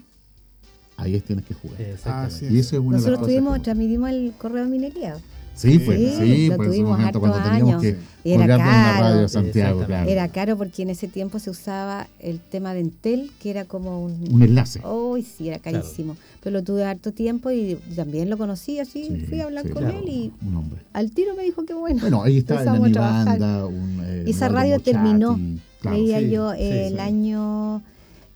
ahí 0.97 1.15
es 1.15 1.23
tienes 1.23 1.45
que 1.45 1.53
jugar. 1.53 1.79
Exactamente. 1.79 2.35
Así 2.47 2.55
Y 2.55 2.59
eso 2.59 2.75
es 2.77 2.81
una 2.81 2.97
de 2.97 3.03
las 3.03 3.11
Nosotros 3.11 3.19
cosas 3.19 3.27
tuvimos, 3.35 3.57
que- 3.57 3.63
transmitimos 3.63 4.09
el 4.09 4.33
correo 4.39 4.63
de 4.65 4.69
minería. 4.71 5.17
Sí, 5.55 5.79
pues, 5.79 5.99
Sí, 5.99 6.15
sí, 6.19 6.47
lo 6.47 6.55
pues 6.57 6.69
tuvimos 6.69 6.97
momento 6.97 7.19
cuando 7.19 7.37
hartos 7.37 7.51
teníamos 7.51 7.83
años. 7.83 7.95
que 8.23 8.33
Era 8.33 8.47
caro. 8.47 9.01
radio 9.01 9.21
de 9.21 9.29
Santiago, 9.29 9.83
claro. 9.85 10.09
Era 10.09 10.27
caro 10.29 10.57
porque 10.57 10.83
en 10.83 10.89
ese 10.89 11.07
tiempo 11.07 11.39
se 11.39 11.49
usaba 11.49 12.07
el 12.19 12.39
tema 12.39 12.73
de 12.73 12.79
Entel, 12.81 13.31
que 13.41 13.49
era 13.49 13.65
como 13.65 14.03
un... 14.05 14.27
un 14.31 14.41
enlace. 14.41 14.79
Uy, 14.87 15.23
sí, 15.23 15.49
era 15.49 15.59
carísimo. 15.59 16.15
Pero 16.41 16.57
lo 16.59 16.63
tuve 16.63 16.85
harto 16.85 17.11
tiempo 17.11 17.51
y 17.51 17.77
también 17.95 18.29
lo 18.29 18.37
conocí 18.37 18.79
así. 18.79 19.05
Sí, 19.05 19.25
fui 19.27 19.41
a 19.41 19.45
hablar 19.45 19.65
sí, 19.65 19.71
con 19.71 19.83
claro, 19.83 19.99
él 19.99 20.09
y 20.09 20.31
un 20.47 20.55
hombre. 20.55 20.81
al 20.93 21.11
tiro 21.11 21.35
me 21.35 21.43
dijo 21.43 21.65
que 21.65 21.73
bueno. 21.73 21.99
Bueno, 22.01 22.23
ahí 22.23 22.37
está 22.37 22.63
en 22.63 22.81
mi 22.81 22.93
banda. 22.93 23.65
Un, 23.65 24.01
eh, 24.05 24.23
Y 24.27 24.31
esa 24.31 24.47
radio 24.47 24.79
terminó. 24.79 25.37
Claro, 25.81 25.97
Veía 25.97 26.19
sí, 26.19 26.29
yo 26.29 26.51
sí, 26.53 26.57
eh, 26.61 26.87
el 26.87 26.93
sí. 26.95 26.99
año 26.99 27.81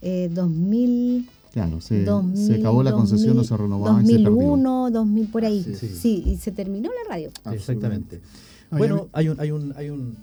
eh, 0.02 0.30
2000, 0.32 1.28
claro 1.54 1.80
se, 1.80 2.04
2000, 2.04 2.48
se 2.48 2.56
acabó 2.56 2.84
la 2.84 2.92
concesión, 2.92 3.38
no 3.38 3.44
se 3.46 3.56
renovaba 3.56 4.02
y 4.04 4.06
se 4.08 4.12
perdió. 4.14 4.32
2001, 4.32 4.92
2000 4.92 5.28
por 5.28 5.46
ahí. 5.46 5.66
Es. 5.70 5.80
Sí, 5.80 6.24
y 6.26 6.36
se 6.38 6.52
terminó 6.52 6.90
la 6.90 7.14
radio. 7.14 7.30
Exactamente. 7.52 8.20
No, 8.72 8.78
Bueno, 8.80 9.08
hay 9.14 9.30
un, 9.30 9.40
hay 9.40 9.52
un, 9.52 9.74
hay 9.78 9.90
un, 9.92 10.18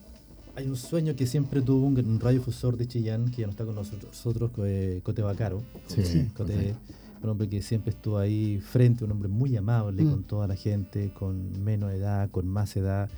hay 0.56 0.66
un 0.66 0.76
sueño 0.76 1.14
que 1.16 1.26
siempre 1.26 1.62
tuvo 1.62 1.86
un, 1.86 1.96
un 1.98 2.20
radiodifusor 2.20 2.76
de 2.76 2.86
Chillán, 2.88 3.30
que 3.30 3.42
ya 3.42 3.46
no 3.46 3.52
está 3.52 3.64
con 3.64 3.76
nosotros, 3.76 4.50
eh, 4.64 5.00
Cote 5.04 5.22
Bacaro. 5.22 5.62
Sí, 5.86 6.02
Cote, 6.36 6.52
Cote. 6.54 6.74
un 7.22 7.28
hombre 7.30 7.48
que 7.48 7.62
siempre 7.62 7.90
estuvo 7.92 8.18
ahí 8.18 8.58
frente, 8.60 9.04
un 9.04 9.12
hombre 9.12 9.28
muy 9.28 9.56
amable 9.56 10.02
Mm. 10.02 10.10
con 10.10 10.22
toda 10.24 10.48
la 10.48 10.56
gente, 10.56 11.12
con 11.16 11.62
menos 11.62 11.92
edad, 11.92 12.28
con 12.30 12.46
más 12.48 12.76
edad. 12.76 13.08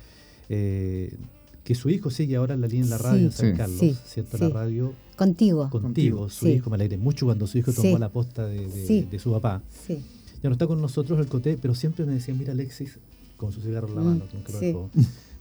eh, 0.49 1.15
que 1.63 1.73
su 1.75 1.89
hijo 1.89 2.09
sigue 2.11 2.35
ahora 2.35 2.53
en 2.55 2.59
la 2.61 2.67
línea 2.67 2.83
en 2.83 2.89
la 2.89 2.97
radio 2.97 3.19
Sí, 3.19 3.25
en 3.25 3.31
San 3.31 3.51
sí. 3.51 3.57
Carlos, 3.57 3.79
Sí, 3.79 3.97
¿cierto? 4.05 4.37
sí. 4.37 4.43
La 4.43 4.49
radio 4.49 4.93
Contigo. 5.15 5.69
contigo, 5.69 6.29
su 6.29 6.45
sí. 6.45 6.51
hijo, 6.53 6.69
me 6.69 6.75
alegré 6.75 6.97
mucho 6.97 7.25
cuando 7.25 7.47
su 7.47 7.57
hijo 7.57 7.71
tomó 7.73 7.87
Sí. 7.95 7.97
la 7.99 8.09
posta 8.09 8.45
de, 8.47 8.67
de- 8.67 8.87
Sí. 8.87 9.07
de 9.09 9.19
su 9.19 9.31
papá. 9.31 9.61
Sí. 9.85 9.99
Ya 10.41 10.49
no 10.49 10.53
está 10.53 10.67
con 10.67 10.81
nosotros 10.81 11.19
el 11.19 11.27
Coté, 11.27 11.57
pero 11.61 11.73
siempre 11.75 12.05
me 12.05 12.13
decía, 12.13 12.33
mira 12.33 12.51
Alexis, 12.53 12.99
con 13.37 13.51
su 13.51 13.61
cigarro 13.61 13.87
en 13.89 13.95
la 13.95 14.01
Mm, 14.01 14.05
mano, 14.05 14.25
dejó, 14.61 14.89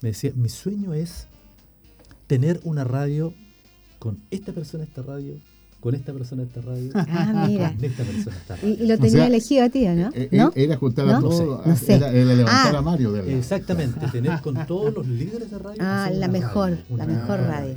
me 0.01 0.09
decía, 0.11 0.33
mi 0.37 0.49
sueño 0.49 0.95
es 0.95 1.27
tener 2.27 2.61
una 2.65 2.85
radio 2.85 3.33
con 3.99 4.19
esta 4.31 4.53
persona 4.53 4.85
esta 4.85 5.03
radio, 5.03 5.35
con 5.81 5.95
esta 5.95 6.13
persona 6.13 6.43
esta 6.45 6.61
radio, 6.61 6.91
Ah, 6.95 7.45
mira. 7.49 7.75
con 7.75 7.85
esta 7.85 8.05
persona 8.05 8.37
esta 8.37 8.57
radio. 8.57 8.69
Y, 8.79 8.83
y 8.83 8.87
lo 8.87 8.95
O 8.95 8.99
tenía 8.99 9.11
sea, 9.11 9.27
elegido 9.27 9.65
a 9.65 9.69
ti, 9.69 9.87
¿o 9.87 9.95
¿no? 9.95 10.11
Eh, 10.15 10.29
¿No? 10.33 10.53
Era 10.55 10.77
juntar 10.77 11.09
a 11.09 11.13
¿No? 11.15 11.21
todos, 11.29 11.67
No 11.67 11.77
sé. 11.77 11.95
era, 11.95 12.11
era 12.11 12.35
levantar 12.35 12.75
Ah. 12.75 12.79
a 12.79 12.83
Mario. 12.83 13.13
de 13.13 13.23
la- 13.25 13.33
Exactamente, 13.33 14.07
tener 14.13 14.41
con 14.41 14.67
todos 14.67 14.95
los 14.95 15.07
líderes 15.07 15.51
de 15.51 15.59
radio. 15.59 15.79
Ah, 15.81 16.11
la 16.13 16.29
mejor, 16.29 16.71
radio, 16.71 16.97
la 16.97 17.07
mejor 17.07 17.41
radio. 17.41 17.77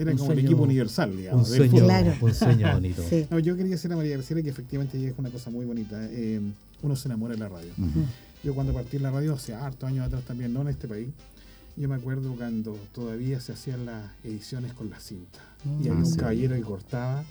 Era 0.00 0.12
un 0.12 0.18
como 0.18 0.30
el 0.32 0.36
sueño- 0.38 0.48
equipo 0.48 0.62
universal, 0.62 1.16
digamos. 1.16 1.48
Un 1.50 1.56
sueño, 1.56 1.70
fútbol. 1.70 1.84
Claro. 1.84 2.14
un 2.20 2.34
sueño 2.34 2.72
bonito. 2.74 3.02
Sí. 3.08 3.26
No, 3.30 3.38
yo 3.38 3.56
quería 3.56 3.72
decir 3.72 3.92
a 3.92 3.96
María 3.96 4.16
García 4.16 4.42
que 4.42 4.50
efectivamente 4.50 4.98
ella 4.98 5.08
es 5.10 5.14
una 5.18 5.30
cosa 5.30 5.50
muy 5.50 5.64
bonita. 5.66 5.96
eh, 6.10 6.40
uno 6.82 6.96
se 6.96 7.08
enamora 7.08 7.34
de 7.34 7.40
la 7.40 7.48
radio. 7.48 7.70
Yo 8.42 8.54
cuando 8.54 8.72
partí 8.72 8.96
en 8.96 9.02
la 9.02 9.10
radio 9.10 9.34
hace 9.34 9.54
hartos 9.54 9.86
años 9.88 10.06
atrás 10.06 10.22
también, 10.24 10.52
no 10.54 10.62
en 10.62 10.68
este 10.68 10.88
país, 10.88 11.08
yo 11.76 11.88
me 11.88 11.94
acuerdo 11.96 12.34
cuando 12.34 12.72
todavía 12.94 13.38
se 13.40 13.52
hacían 13.52 13.84
las 13.84 14.10
ediciones 14.24 14.72
con 14.72 14.88
la 14.90 14.98
cinta. 14.98 15.38
Y 15.64 15.88
había 15.88 15.92
Ah, 15.92 15.96
un 15.96 16.06
sí. 16.06 16.16
caballero 16.18 16.54
que 16.56 16.62
cortaba 16.62 17.22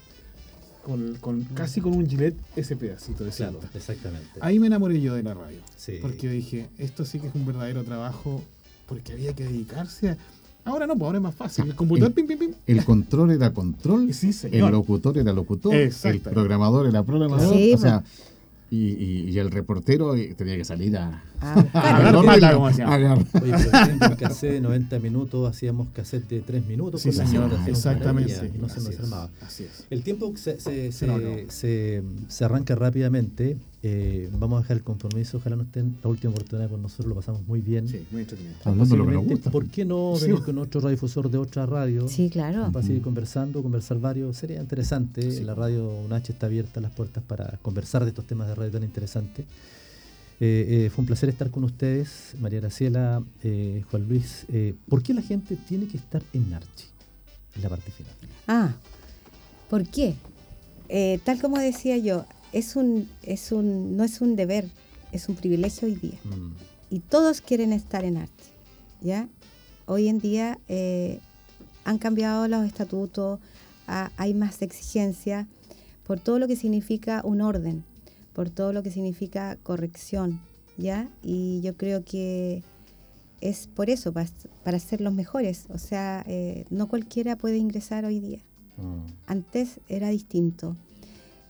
con, 0.84 1.16
con- 1.16 1.44
casi 1.54 1.80
con 1.80 1.94
un 1.96 2.08
gilet 2.08 2.34
ese 2.56 2.76
pedacito 2.76 3.24
de 3.24 3.32
cinta. 3.32 3.52
Claro, 3.52 3.68
exactamente. 3.74 4.30
Ahí 4.40 4.58
me 4.60 4.68
enamoré 4.68 5.00
yo 5.00 5.14
de 5.14 5.22
la 5.24 5.34
radio. 5.34 5.58
Sí. 5.76 5.98
Porque 6.00 6.28
dije, 6.30 6.68
esto 6.78 7.04
sí 7.04 7.18
que 7.18 7.26
es 7.26 7.34
un 7.34 7.44
verdadero 7.44 7.82
trabajo, 7.84 8.42
porque 8.86 9.12
había 9.12 9.34
que 9.34 9.44
dedicarse 9.44 10.10
a... 10.10 10.18
Ahora 10.64 10.86
no, 10.86 10.94
pues 10.94 11.06
ahora 11.06 11.18
es 11.18 11.22
más 11.22 11.34
fácil. 11.34 11.64
El 11.66 11.74
computador, 11.74 12.08
El- 12.10 12.14
pim, 12.14 12.26
pim, 12.26 12.38
pim. 12.38 12.50
El 12.66 12.84
control 12.84 13.30
era 13.32 13.52
control, 13.52 14.12
Sí, 14.14 14.30
el 14.50 14.60
locutor 14.70 15.16
era 15.18 15.32
locutor, 15.32 15.74
el 15.74 16.20
programador 16.20 16.86
era 16.86 17.02
programador. 17.02 17.54
Sí, 17.54 17.72
o 17.74 17.78
sea, 17.78 18.04
y, 18.72 18.90
y- 18.90 19.30
y 19.30 19.38
el 19.38 19.50
reportero 19.50 20.14
eh, 20.14 20.32
tenía 20.36 20.56
que 20.56 20.64
salir 20.64 20.96
a, 20.96 21.24
Ah, 21.40 21.54
a 21.54 21.62
buscar. 21.62 21.94
Agarrar 21.96 22.24
pata, 22.24 22.52
como. 22.52 22.66
Oye, 22.66 23.96
pero 23.98 24.16
cassette 24.16 24.52
de 24.52 24.60
90 24.60 24.98
minutos 25.00 25.48
hacíamos 25.50 25.88
cassette 25.92 26.28
de 26.28 26.40
3 26.40 26.66
minutos. 26.66 27.00
Sí, 27.02 27.10
la 27.10 27.26
señor, 27.26 27.50
exactamente. 27.66 28.52
no 28.60 28.68
se 28.68 28.80
nos 28.80 29.00
armaba. 29.00 29.30
Así 29.40 29.64
es. 29.64 29.86
El 29.90 30.02
tiempo 30.04 30.32
se, 30.36 30.60
se, 30.60 30.92
Se 30.92 31.06
nos 31.06 31.18
se- 31.20 31.26
acabó. 31.32 31.50
se- 31.50 32.02
se 32.28 32.44
arranca 32.44 32.74
rápidamente. 32.76 33.56
Eh, 33.82 34.28
vamos 34.32 34.58
a 34.58 34.62
dejar 34.62 34.76
el 34.76 34.82
compromiso. 34.82 35.38
Ojalá 35.38 35.56
no 35.56 35.62
estén 35.62 35.96
la 36.02 36.10
última 36.10 36.32
oportunidad 36.32 36.68
con 36.68 36.82
nosotros. 36.82 37.06
Lo 37.08 37.14
pasamos 37.14 37.46
muy 37.46 37.60
bien. 37.62 37.88
Sí, 37.88 38.04
muy 38.10 38.22
entretenido. 38.22 38.54
Hablando 38.64 38.84
de 38.84 38.98
lo 38.98 39.04
que 39.06 39.12
nos 39.12 39.22
Posiblemente, 39.22 39.34
gusta. 39.34 39.50
¿Por 39.50 39.66
qué 39.68 39.84
no 39.86 40.14
Sí. 40.18 40.26
venir 40.26 40.42
con 40.42 40.58
otro 40.58 40.80
radiodifusor 40.82 41.30
de 41.30 41.38
otra 41.38 41.64
radio? 41.66 42.06
Sí, 42.08 42.28
claro. 42.28 42.70
Para 42.72 42.86
seguir 42.86 43.00
conversando, 43.00 43.62
conversar 43.62 43.98
varios. 43.98 44.36
Sería 44.36 44.60
interesante. 44.60 45.32
Sí. 45.32 45.44
La 45.44 45.54
radio 45.54 45.88
UNH 46.04 46.32
está 46.32 46.46
abierta 46.46 46.80
las 46.80 46.92
puertas 46.92 47.22
para 47.26 47.58
conversar 47.62 48.04
de 48.04 48.10
estos 48.10 48.26
temas 48.26 48.48
de 48.48 48.54
radio 48.54 48.70
tan 48.72 48.82
interesantes. 48.82 49.46
Eh, 50.42 50.86
eh, 50.86 50.90
fue 50.94 51.02
un 51.02 51.06
placer 51.06 51.28
estar 51.28 51.50
con 51.50 51.64
ustedes, 51.64 52.34
María 52.40 52.60
Graciela, 52.60 53.22
eh, 53.42 53.82
Juan 53.90 54.08
Luis. 54.08 54.46
Eh, 54.52 54.74
¿Por 54.88 55.02
qué 55.02 55.12
la 55.14 55.22
gente 55.22 55.56
tiene 55.68 55.86
que 55.86 55.96
estar 55.98 56.22
en 56.32 56.50
Narchi? 56.50 56.86
En 57.56 57.62
la 57.62 57.68
parte 57.68 57.90
final. 57.90 58.12
Ah, 58.46 58.72
¿por 59.68 59.86
qué? 59.88 60.14
Eh, 60.88 61.18
tal 61.24 61.40
como 61.40 61.58
decía 61.58 61.98
yo, 61.98 62.24
es 62.52 62.76
un, 62.76 63.08
es 63.22 63.52
un, 63.52 63.96
no 63.96 64.04
es 64.04 64.20
un 64.20 64.36
deber, 64.36 64.68
es 65.12 65.28
un 65.28 65.34
privilegio 65.36 65.88
hoy 65.88 65.94
día. 65.94 66.18
Mm, 66.24 66.52
Y 66.90 67.00
todos 67.00 67.40
quieren 67.40 67.72
estar 67.72 68.04
en 68.04 68.16
arte. 68.16 68.44
¿ya? 69.00 69.28
Hoy 69.86 70.08
en 70.08 70.18
día 70.20 70.58
eh, 70.68 71.20
han 71.84 71.98
cambiado 71.98 72.46
los 72.48 72.64
estatutos, 72.66 73.38
ha- 73.86 74.10
hay 74.16 74.34
más 74.34 74.62
exigencia 74.62 75.46
por 76.06 76.18
todo 76.20 76.38
lo 76.38 76.48
que 76.48 76.56
significa 76.56 77.22
un 77.24 77.40
orden, 77.40 77.84
por 78.32 78.50
todo 78.50 78.72
lo 78.72 78.82
que 78.82 78.90
significa 78.90 79.56
corrección. 79.62 80.40
¿ya? 80.76 81.08
Y 81.22 81.60
yo 81.62 81.76
creo 81.76 82.04
que 82.04 82.62
es 83.40 83.68
por 83.68 83.88
eso, 83.90 84.12
pa- 84.12 84.26
para, 84.64 84.78
ser 84.78 85.00
los 85.00 85.14
mejores. 85.14 85.64
O 85.70 85.78
sea, 85.78 86.24
eh, 86.26 86.64
no 86.70 86.88
cualquiera 86.88 87.36
puede 87.36 87.56
ingresar 87.58 88.04
hoy 88.04 88.20
día. 88.20 88.38
mm. 88.76 89.06
Antes 89.26 89.80
era 89.88 90.08
distinto. 90.10 90.76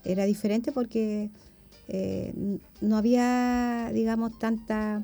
Era 0.04 0.24
diferente 0.24 0.72
porque 0.72 1.30
eh, 1.88 2.32
no 2.80 2.96
había, 2.96 3.90
digamos, 3.92 4.38
tanta, 4.38 5.02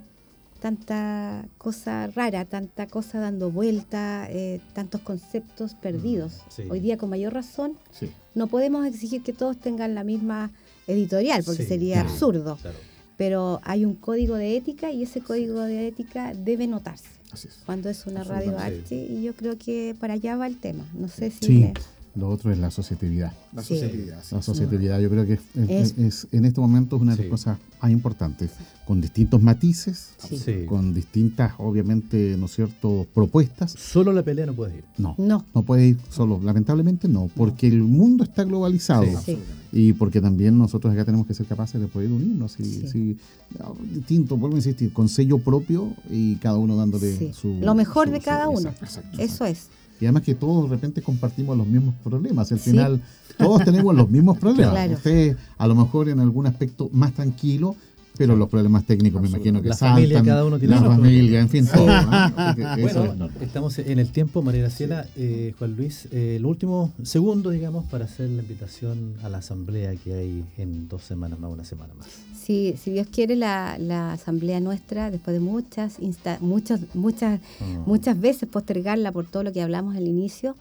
tanta 0.61 1.47
cosa 1.59 2.07
rara, 2.09 2.44
tanta 2.44 2.86
cosa 2.86 3.20
dando 3.20 3.51
vuelta, 3.51 4.26
eh, 4.30 4.61
tantos 4.72 5.01
conceptos 5.03 5.74
perdidos. 5.74 6.42
sí. 6.49 6.62
Hoy 6.70 6.80
día, 6.80 6.97
con 6.97 7.11
mayor 7.11 7.34
razón, 7.34 7.74
Sí. 7.90 8.11
no 8.34 8.47
podemos 8.47 8.86
exigir 8.86 9.22
que 9.22 9.32
todos 9.32 9.59
tengan 9.59 9.94
la 9.94 10.05
misma 10.05 10.51
editorial, 10.86 11.42
porque 11.44 11.62
Sí, 11.64 11.68
sería 11.68 11.94
claro, 11.97 12.09
absurdo. 12.11 12.57
Claro. 12.62 12.78
Pero 13.16 13.61
hay 13.64 13.84
un 13.84 13.94
código 13.94 14.34
de 14.36 14.57
ética 14.57 14.90
y 14.92 15.03
ese 15.03 15.20
código 15.20 15.61
de 15.62 15.88
ética 15.88 16.34
debe 16.34 16.66
notarse 16.66 17.09
Así 17.32 17.49
es. 17.49 17.62
cuando 17.64 17.88
es 17.88 18.07
una 18.07 18.22
radio 18.24 18.59
arte 18.59 18.94
y 18.94 19.22
yo 19.22 19.34
creo 19.34 19.57
que 19.59 19.97
para 19.99 20.14
allá 20.14 20.36
va 20.36 20.47
el 20.47 20.59
tema. 20.59 20.84
No 20.94 21.09
sé 21.09 21.30
si 21.30 21.51
me- 21.53 21.74
lo 22.16 22.28
otro 22.28 22.50
es 22.52 22.58
la 22.58 22.68
asociatividad. 22.68 23.32
La 23.52 23.62
Sí. 23.62 23.78
sociedad. 23.78 24.22
sí. 24.22 24.28
La 24.34 24.38
asociatividad 24.38 25.00
yo 25.00 25.10
creo 25.10 25.26
que 25.26 25.34
es, 25.34 25.40
Es- 25.56 25.92
es- 25.92 25.98
es 25.98 26.26
en 26.32 26.44
este 26.44 26.60
momento 26.60 26.96
es 26.96 27.02
una 27.02 27.12
de 27.12 27.18
las 27.18 27.24
Sí. 27.26 27.30
cosas 27.30 27.58
más 27.82 27.90
importantes, 27.90 28.50
con 28.86 29.00
distintos 29.00 29.42
matices, 29.42 30.10
Sí. 30.18 30.38
Sí. 30.38 30.64
con 30.66 30.94
distintas, 30.94 31.52
obviamente, 31.58 32.36
¿no 32.38 32.46
es 32.46 32.54
cierto?, 32.54 33.06
propuestas. 33.14 33.72
Solo 33.72 34.12
la 34.12 34.22
pelea 34.22 34.46
no 34.46 34.54
puedes 34.54 34.76
ir. 34.76 34.84
No, 34.98 35.14
No. 35.18 35.44
no 35.54 35.62
puede 35.62 35.88
ir 35.88 35.98
solo, 36.10 36.40
lamentablemente 36.42 37.06
no, 37.08 37.28
porque 37.36 37.66
el 37.66 37.82
mundo 37.82 38.24
está 38.24 38.44
globalizado. 38.44 39.02
Sí. 39.04 39.08
Sí. 39.10 39.14
Absolutamente. 39.16 39.66
Y 39.72 39.92
porque 39.92 40.20
también 40.22 40.56
nosotros 40.56 40.92
acá 40.92 41.04
tenemos 41.04 41.26
que 41.26 41.34
ser 41.34 41.44
capaces 41.46 41.78
de 41.80 41.86
poder 41.86 42.10
unirnos. 42.10 42.58
Y, 42.60 42.64
Sí. 42.64 42.88
sí, 42.88 43.16
ah, 43.60 43.72
distinto, 43.92 44.36
vuelvo 44.38 44.56
a 44.56 44.58
insistir, 44.60 44.92
con 44.92 45.08
sello 45.08 45.38
propio 45.38 45.92
y 46.10 46.36
cada 46.36 46.56
uno 46.56 46.76
dándole 46.76 47.14
Sí. 47.16 47.32
su. 47.34 47.58
Lo 47.60 47.74
mejor 47.74 48.06
su- 48.06 48.12
de 48.14 48.18
su- 48.20 48.24
cada 48.24 48.48
uno. 48.48 48.60
exacto, 48.70 48.84
exacto. 48.86 49.18
Eso 49.20 49.44
es. 49.44 49.66
Y 50.01 50.05
además 50.05 50.22
que 50.22 50.34
todos 50.34 50.64
de 50.68 50.76
repente 50.76 51.03
compartimos 51.03 51.57
los 51.57 51.66
mismos 51.66 51.94
problemas. 52.05 52.51
Al 52.53 52.59
Sí. 52.59 52.70
final, 52.70 53.01
todos 53.38 53.64
tenemos 53.64 53.94
los 53.94 54.09
mismos 54.11 54.38
problemas. 54.40 54.72
Claro. 54.72 54.92
Usted 54.94 55.36
a 55.59 55.66
lo 55.66 55.74
mejor 55.74 56.09
en 56.09 56.20
algún 56.20 56.47
aspecto 56.47 56.88
más 56.92 57.12
tranquilo, 57.14 57.76
pero 58.16 58.36
los 58.36 58.48
problemas 58.48 58.84
técnicos 58.84 59.20
me 59.22 59.28
imagino 59.28 59.60
que 59.62 59.68
La 59.68 59.74
saltan. 59.76 59.96
familia, 59.96 60.22
cada 60.22 60.44
uno 60.44 60.58
tiene 60.58 60.74
La 60.74 60.82
familia, 60.82 61.40
en 61.40 61.48
fin, 61.48 61.66
todo. 61.66 61.86
¿no? 61.86 61.96
Bueno, 62.80 63.26
es 63.36 63.42
estamos 63.42 63.78
en 63.78 63.98
el 63.98 64.10
tiempo, 64.10 64.42
María 64.42 64.62
Graciela, 64.62 65.06
eh, 65.16 65.54
Juan 65.58 65.76
Luis, 65.76 66.08
eh, 66.12 66.38
los 66.40 66.50
últimos 66.50 66.90
segundos, 67.02 67.52
digamos, 67.52 67.84
para 67.86 68.04
hacer 68.06 68.28
la 68.30 68.42
invitación 68.42 69.14
a 69.22 69.28
la 69.28 69.38
asamblea 69.38 69.94
que 69.96 70.14
hay 70.14 70.44
en 70.58 70.88
dos 70.88 71.02
semanas 71.04 71.38
más, 71.38 71.50
una 71.52 71.64
semana 71.64 71.92
más. 71.94 72.06
Si, 72.40 72.74
si 72.80 72.92
Dios 72.92 73.08
quiere, 73.10 73.34
la, 73.36 73.76
la 73.78 74.12
asamblea 74.12 74.60
nuestra, 74.60 75.10
después 75.10 75.34
de 75.34 75.40
muchas, 75.40 75.98
insta- 76.00 76.38
muchas, 76.40 76.80
muchas, 76.94 77.40
Ah. 77.60 77.82
muchas 77.86 78.20
veces 78.20 78.48
postergarla 78.48 79.10
por 79.12 79.26
todo 79.26 79.42
lo 79.42 79.52
que 79.52 79.62
hablamos 79.62 79.96
al 79.96 80.06
inicio, 80.06 80.54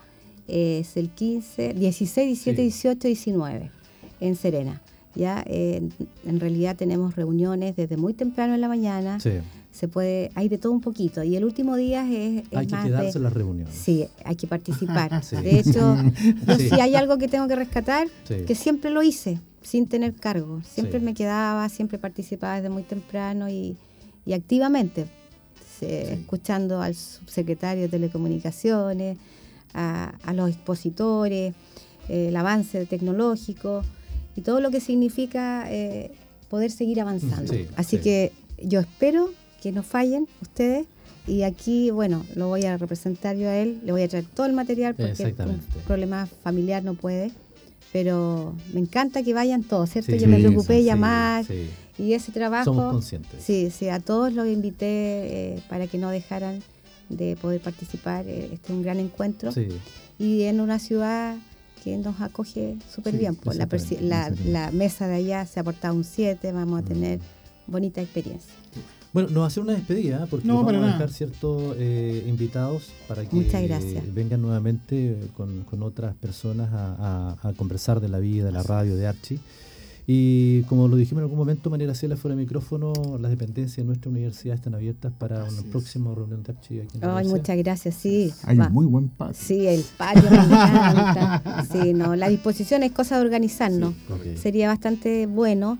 eh, 0.48 0.80
es 0.82 0.98
el 0.98 1.10
15, 1.10 1.74
16, 1.74 2.28
17, 2.28 2.56
Sí. 2.58 2.62
18, 2.64 3.08
19 3.08 3.72
en 4.22 4.36
Serena. 4.36 4.82
Ya 5.16 5.44
eh, 5.48 5.82
en- 6.26 6.40
realidad 6.40 6.76
tenemos 6.76 7.16
reuniones 7.16 7.76
desde 7.76 7.98
muy 7.98 8.14
temprano 8.14 8.54
en 8.54 8.62
la 8.62 8.68
mañana. 8.68 9.20
Sí, 9.20 9.32
Se 9.72 9.88
puede, 9.88 10.32
hay 10.36 10.48
de 10.50 10.58
todo 10.58 10.72
un 10.72 10.82
poquito. 10.82 11.24
Y 11.24 11.36
el 11.36 11.44
último 11.46 11.76
día 11.76 12.06
es, 12.10 12.44
es 12.50 12.58
hay 12.58 12.68
que 12.68 12.76
quedarse 12.84 13.12
de, 13.14 13.18
en 13.18 13.24
las 13.24 13.34
reuniones. 13.34 13.74
Sí, 13.76 14.08
hay 14.24 14.36
que 14.36 14.48
participar. 14.48 15.22
Sí. 15.24 15.36
De 15.38 15.60
hecho, 15.60 15.98
yo 16.48 16.56
Sí. 16.58 16.70
si 16.70 16.80
hay 16.82 16.96
algo 16.96 17.18
que 17.18 17.28
tengo 17.28 17.48
que 17.48 17.56
rescatar, 17.56 18.08
que 18.28 18.56
siempre 18.56 18.90
lo 18.92 19.02
hice, 19.04 19.40
sin 19.62 19.88
tener 19.88 20.14
cargo. 20.14 20.62
Siempre 20.64 21.00
me 21.00 21.14
quedaba, 21.14 21.68
siempre 21.70 21.98
participaba 21.98 22.56
desde 22.56 22.70
muy 22.70 22.84
temprano 22.84 23.50
y, 23.50 23.76
y 24.26 24.34
activamente, 24.34 25.08
se- 25.80 26.14
escuchando 26.14 26.82
al 26.82 26.96
subsecretario 26.96 27.84
de 27.84 27.90
Telecomunicaciones, 27.90 29.18
a, 29.74 30.14
a 30.24 30.34
los 30.34 30.50
expositores, 30.50 31.54
eh, 32.08 32.28
el 32.30 32.36
avance 32.38 32.86
tecnológico 32.86 33.82
y 34.36 34.42
todo 34.42 34.60
lo 34.62 34.72
que 34.72 34.80
significa 34.80 35.66
eh, 35.72 36.12
poder 36.50 36.72
seguir 36.72 37.02
avanzando. 37.02 37.52
Sí, 37.54 37.68
Así 37.76 37.98
sí. 37.98 38.04
que 38.04 38.32
yo 38.64 38.80
espero 38.80 39.32
que 39.62 39.72
no 39.72 39.84
fallen 39.84 40.28
ustedes. 40.42 40.86
Y 41.28 41.42
aquí, 41.42 41.90
bueno, 41.90 42.24
lo 42.36 42.50
voy 42.50 42.66
a 42.66 42.78
representar 42.78 43.36
yo 43.36 43.50
a 43.50 43.58
él, 43.58 43.80
le 43.84 43.92
voy 43.92 44.04
a 44.04 44.08
traer 44.08 44.26
todo 44.26 44.46
el 44.46 44.54
material 44.54 44.94
porque 44.94 45.34
un 45.44 45.60
problema 45.88 46.28
familiar 46.44 46.84
no 46.84 46.94
puede. 46.94 47.32
Pero 47.92 48.54
me 48.74 48.80
encanta 48.82 49.24
que 49.24 49.34
vayan 49.34 49.64
todos, 49.64 49.90
¿cierto? 49.90 50.12
Sí, 50.12 50.20
yo 50.20 50.28
me 50.28 50.38
preocupé 50.40 50.74
de 50.74 50.84
llamar 50.84 51.46
sí. 51.46 51.70
y 51.98 52.14
ese 52.14 52.32
trabajo. 52.32 52.66
Somos 52.66 52.92
conscientes. 52.94 53.42
Sí, 53.44 53.72
sí, 53.72 53.88
a 53.90 54.00
todos 54.00 54.34
los 54.34 54.48
invité 54.48 54.86
eh, 55.56 55.62
para 55.70 55.88
que 55.88 55.98
no 55.98 56.10
dejaran 56.10 56.62
de 57.10 57.36
poder 57.38 57.62
participar. 57.62 58.28
eh, 58.28 58.50
Este 58.54 58.66
es 58.66 58.70
un 58.70 58.84
gran 58.84 59.00
encuentro. 59.00 59.52
Sí. 59.52 59.68
Y 60.20 60.44
en 60.44 60.60
una 60.60 60.78
ciudad 60.78 61.38
que 61.86 61.96
nos 61.98 62.20
acoge 62.20 62.76
súper 62.94 63.14
Sí, 63.14 63.20
bien. 63.20 63.36
Pues 63.36 63.58
la, 64.02 64.72
mesa 64.72 65.08
de 65.08 65.16
allá 65.16 65.46
se 65.46 65.60
ha 65.60 65.64
portado 65.64 65.94
un 65.96 66.04
7, 66.04 66.52
vamos 66.52 66.80
a 66.80 66.82
Mm. 66.82 66.86
tener 66.88 67.20
bonita 67.68 68.02
experiencia. 68.02 68.52
Bueno, 69.14 69.30
nos 69.30 69.40
va 69.40 69.44
a 69.46 69.48
hacer 69.48 69.64
una 69.64 69.74
despedida 69.74 70.24
¿eh? 70.24 70.28
porque 70.30 70.46
No, 70.48 70.56
vamos 70.56 70.74
a 70.74 70.78
nada. 70.78 70.92
dejar 70.94 71.10
ciertos 71.12 71.76
eh, 71.78 72.26
invitados 72.28 72.90
para 73.08 73.24
que 73.24 73.38
vengan 74.14 74.42
nuevamente 74.42 75.16
con, 75.38 75.62
con 75.64 75.84
otras 75.84 76.16
personas 76.16 76.74
a, 76.74 77.36
a- 77.40 77.50
a 77.50 77.54
conversar 77.54 78.02
de 78.02 78.10
la 78.10 78.20
vida, 78.20 78.46
de 78.46 78.52
la 78.52 78.64
radio, 78.64 78.96
de 78.98 79.08
Archie. 79.08 79.40
Y 80.08 80.62
como 80.64 80.88
lo 80.88 80.98
dijimos 80.98 81.20
en 81.22 81.24
algún 81.24 81.40
momento, 81.40 81.70
María 81.72 81.88
Graciela, 81.88 82.16
fuera 82.16 82.36
de 82.36 82.42
micrófono, 82.44 82.94
las 83.20 83.32
dependencias 83.32 83.78
de 83.78 83.84
nuestra 83.86 84.12
universidad 84.12 84.56
están 84.56 84.76
abiertas 84.76 85.12
para 85.18 85.44
Así 85.44 85.54
una 85.54 85.62
es. 85.62 85.68
próxima 85.72 86.14
reunión 86.14 86.44
de 86.44 86.52
Archie 86.52 86.82
aquí 86.84 86.96
en 86.98 87.02
la 87.02 87.18
Ay, 87.18 87.28
muchas 87.28 87.58
gracias, 87.58 87.96
sí. 87.96 88.32
Hay 88.44 88.56
va. 88.58 88.68
un 88.68 88.74
muy 88.74 88.86
buen 88.86 89.10
patio. 89.10 89.36
Sí, 89.40 89.66
el 89.66 89.84
patio 89.98 90.30
me 90.30 90.38
encanta. 90.38 91.66
Sí, 91.72 91.94
no, 91.94 92.16
la 92.16 92.30
disposición 92.30 92.84
es 92.84 92.92
cosa 92.92 93.18
de 93.18 93.26
organizarnos. 93.26 93.96
Sería 94.40 94.68
bastante 94.68 95.26
bueno, 95.26 95.80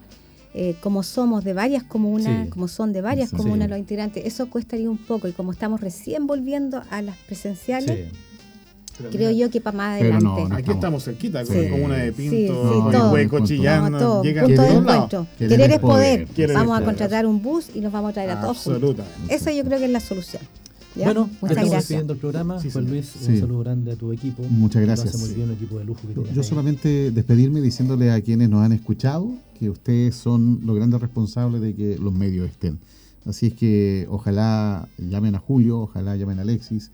eh, 0.56 0.76
como 0.82 1.04
somos 1.04 1.44
de 1.44 1.54
varias 1.54 1.84
comunas, 1.84 2.46
Sí. 2.46 2.50
como 2.50 2.68
son 2.68 2.94
de 2.94 3.02
varias 3.02 3.30
Sí. 3.30 3.36
comunas 3.36 3.70
los 3.70 3.78
integrantes, 3.78 4.26
eso 4.26 4.50
cuestaría 4.50 4.90
un 4.90 4.98
poco. 4.98 5.28
Y 5.28 5.34
como 5.34 5.52
estamos 5.52 5.82
recién 5.82 6.26
volviendo 6.26 6.82
a 6.90 7.02
las 7.04 7.16
presenciales, 7.28 8.10
Sí. 8.12 8.18
Pero 8.98 9.10
creo 9.10 9.30
mira, 9.32 9.46
yo 9.46 9.52
que 9.52 9.62
para 9.62 9.78
más 9.78 10.00
Pero 10.00 10.20
no, 10.20 10.32
adelante. 10.34 10.50
no. 10.50 10.56
Aquí 10.56 10.72
estamos 10.72 11.04
cerquita, 11.04 11.44
con 11.46 11.56
Sí. 11.56 11.70
comuna 11.70 11.96
de 11.96 12.12
Pinto, 12.14 12.32
Sí, 12.36 12.48
sí, 12.48 12.48
todo. 12.48 13.12
Hueco, 13.12 13.40
No, 13.40 13.46
todo, 14.00 14.24
llegan 14.24 14.46
punto 14.46 14.62
de 14.62 14.70
encuentro. 14.74 15.28
Querer 15.38 15.50
Querer, 15.58 15.72
es 15.72 15.80
poder. 15.80 16.28
Vamos 16.54 16.80
a 16.80 16.84
contratar 16.86 17.26
un 17.26 17.42
bus 17.42 17.68
y 17.76 17.82
nos 17.82 17.92
vamos 17.92 18.12
a 18.12 18.14
traer 18.14 18.30
a 18.32 18.42
todos. 18.42 18.58
Absolutamente. 18.68 19.34
Eso 19.36 19.52
yo 19.52 19.64
creo 19.64 19.80
que 19.80 19.86
es 19.86 19.92
la 19.92 20.00
solución. 20.00 20.42
¿ya? 20.96 21.06
Bueno, 21.08 21.24
Muchas 21.24 21.42
estamos 21.50 21.56
gracias. 21.72 21.72
despidiendo 21.82 22.14
el 22.14 22.20
programa. 22.20 22.60
Sí, 22.62 22.72
Juan. 22.72 22.86
Luis, 22.90 23.06
Sí. 23.20 23.32
un 23.34 23.40
saludo 23.42 23.60
grande 23.60 23.92
a 23.92 23.96
tu 23.98 24.14
equipo. 24.14 24.44
Muchas 24.50 24.82
Lo 24.82 24.88
gracias. 24.88 25.10
hace 25.14 25.18
muy 25.26 25.34
bien, 25.36 25.50
un 25.50 25.56
equipo 25.56 25.78
de 25.78 25.84
lujo 25.84 26.00
que 26.02 26.08
Yo, 26.08 26.14
tienes 26.22 26.34
yo 26.36 26.42
ahí. 26.42 26.48
solamente 26.48 27.12
despedirme 27.12 27.60
diciéndole 27.60 28.12
a 28.12 28.22
quienes 28.22 28.50
nos 28.50 28.64
han 28.64 28.72
escuchado 28.72 29.30
que 29.60 29.70
ustedes 29.70 30.16
son 30.16 30.62
los 30.64 30.74
grandes 30.74 31.02
responsables 31.02 31.60
de 31.60 31.76
que 31.76 31.98
los 31.98 32.14
medios 32.14 32.50
estén. 32.50 32.80
Así 33.26 33.48
es 33.48 33.54
que 33.56 34.08
ojalá 34.10 34.88
llamen 34.98 35.36
a 35.36 35.40
Julio, 35.40 35.80
ojalá 35.82 36.16
llamen 36.16 36.40
a 36.40 36.44
Alexis 36.44 36.92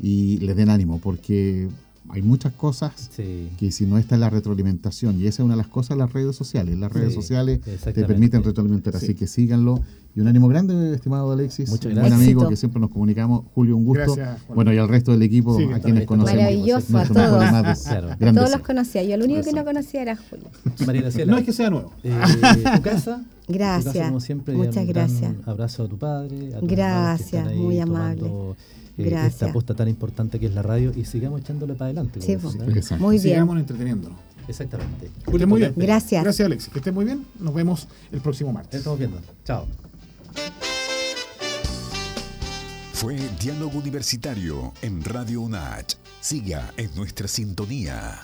y 0.00 0.38
les 0.38 0.56
den 0.56 0.70
ánimo, 0.70 0.98
porque 0.98 1.68
hay 2.10 2.22
muchas 2.22 2.52
cosas 2.54 2.92
Sí. 3.14 3.48
que 3.58 3.70
si 3.70 3.84
no 3.84 3.98
está 3.98 4.16
la 4.16 4.30
retroalimentación, 4.30 5.20
y 5.20 5.26
esa 5.26 5.42
es 5.42 5.44
una 5.44 5.54
de 5.54 5.58
las 5.58 5.66
cosas 5.68 5.90
de 5.90 5.96
las 6.04 6.12
redes 6.12 6.34
sociales, 6.36 6.78
las 6.78 6.90
redes 6.92 7.10
Sí, 7.10 7.16
sociales 7.16 7.60
te 7.60 8.04
permiten 8.04 8.42
retroalimentar, 8.42 8.96
así 8.96 9.08
Sí. 9.08 9.14
que 9.14 9.26
síganlo. 9.26 9.80
Y 10.16 10.20
un 10.20 10.26
ánimo 10.26 10.48
grande, 10.48 10.94
estimado 10.94 11.30
Alexis, 11.30 11.68
Muchas 11.68 11.92
gracias. 11.92 12.00
buen 12.00 12.12
amigo 12.14 12.40
Éxito. 12.40 12.48
que 12.50 12.56
siempre 12.56 12.80
nos 12.80 12.90
comunicamos. 12.90 13.44
Julio, 13.54 13.76
un 13.76 13.84
gusto. 13.84 14.14
Gracias, 14.16 14.40
bueno, 14.48 14.72
y 14.72 14.78
al 14.78 14.88
resto 14.88 15.12
del 15.12 15.22
equipo, 15.22 15.56
Sí, 15.56 15.64
a 15.72 15.80
quienes 15.80 16.06
conocemos. 16.06 16.42
Maravilloso, 16.42 16.98
a 16.98 17.02
todos. 17.04 17.16
mejores 17.16 17.52
más 17.52 17.84
de- 17.84 17.90
Claro. 17.90 18.08
grandes 18.18 18.34
Todos 18.44 18.56
los 18.56 18.66
conocía. 18.66 19.02
Yo 19.04 19.14
el 19.14 19.22
único 19.22 19.42
que 19.42 19.52
no 19.52 19.64
conocía 19.64 20.02
era 20.02 20.16
Julio. 20.16 20.46
María 20.86 21.02
No 21.26 21.36
es 21.36 21.44
que 21.44 21.52
sea 21.52 21.70
nuevo. 21.70 21.92
eh, 22.02 22.10
tu 22.74 22.82
casa. 22.82 23.22
tu 23.46 23.52
Gracias. 23.52 23.94
casa, 23.94 24.06
como 24.08 24.20
siempre, 24.20 24.54
Muchas 24.56 24.76
un 24.78 24.86
gracias. 24.88 25.34
abrazo 25.46 25.84
a 25.84 25.88
tu 25.88 25.98
padre. 25.98 26.54
A 26.56 26.60
que 26.60 26.66
Gracias, 26.66 27.54
muy 27.54 27.78
tomando, 27.78 28.26
amable. 28.26 28.56
Eh, 28.98 29.10
Gracias. 29.10 29.34
Esta 29.34 29.50
aposta 29.50 29.74
tan 29.74 29.88
importante 29.88 30.38
que 30.38 30.46
es 30.46 30.54
la 30.54 30.62
radio 30.62 30.92
y 30.94 31.04
sigamos 31.04 31.40
echándole 31.40 31.74
para 31.74 31.86
adelante. 31.86 32.20
Sí, 32.20 32.36
como 32.36 32.52
pues. 32.52 32.74
dicen, 32.74 32.98
¿eh? 32.98 33.00
Muy 33.00 33.18
bien. 33.18 33.34
Sigamos 33.34 33.58
entreteniéndonos. 33.58 34.18
Exactamente. 34.48 35.10
Que 35.24 35.30
esté 35.30 35.46
muy 35.46 35.60
bien. 35.60 35.74
Gracias. 35.76 36.22
Gracias, 36.22 36.46
Alex. 36.46 36.68
Que 36.68 36.78
esté 36.78 36.92
muy 36.92 37.04
bien. 37.04 37.26
Nos 37.38 37.54
vemos 37.54 37.88
el 38.10 38.20
próximo 38.20 38.52
martes. 38.52 38.78
Estamos 38.78 38.98
viendo. 38.98 39.20
Chao. 39.44 39.66
Fue 42.94 43.16
Diálogo 43.40 43.78
Universitario 43.78 44.72
en 44.82 45.04
Radio 45.04 45.42
UNACH. 45.42 45.94
Siga 46.20 46.72
en 46.76 46.92
nuestra 46.96 47.28
sintonía. 47.28 48.20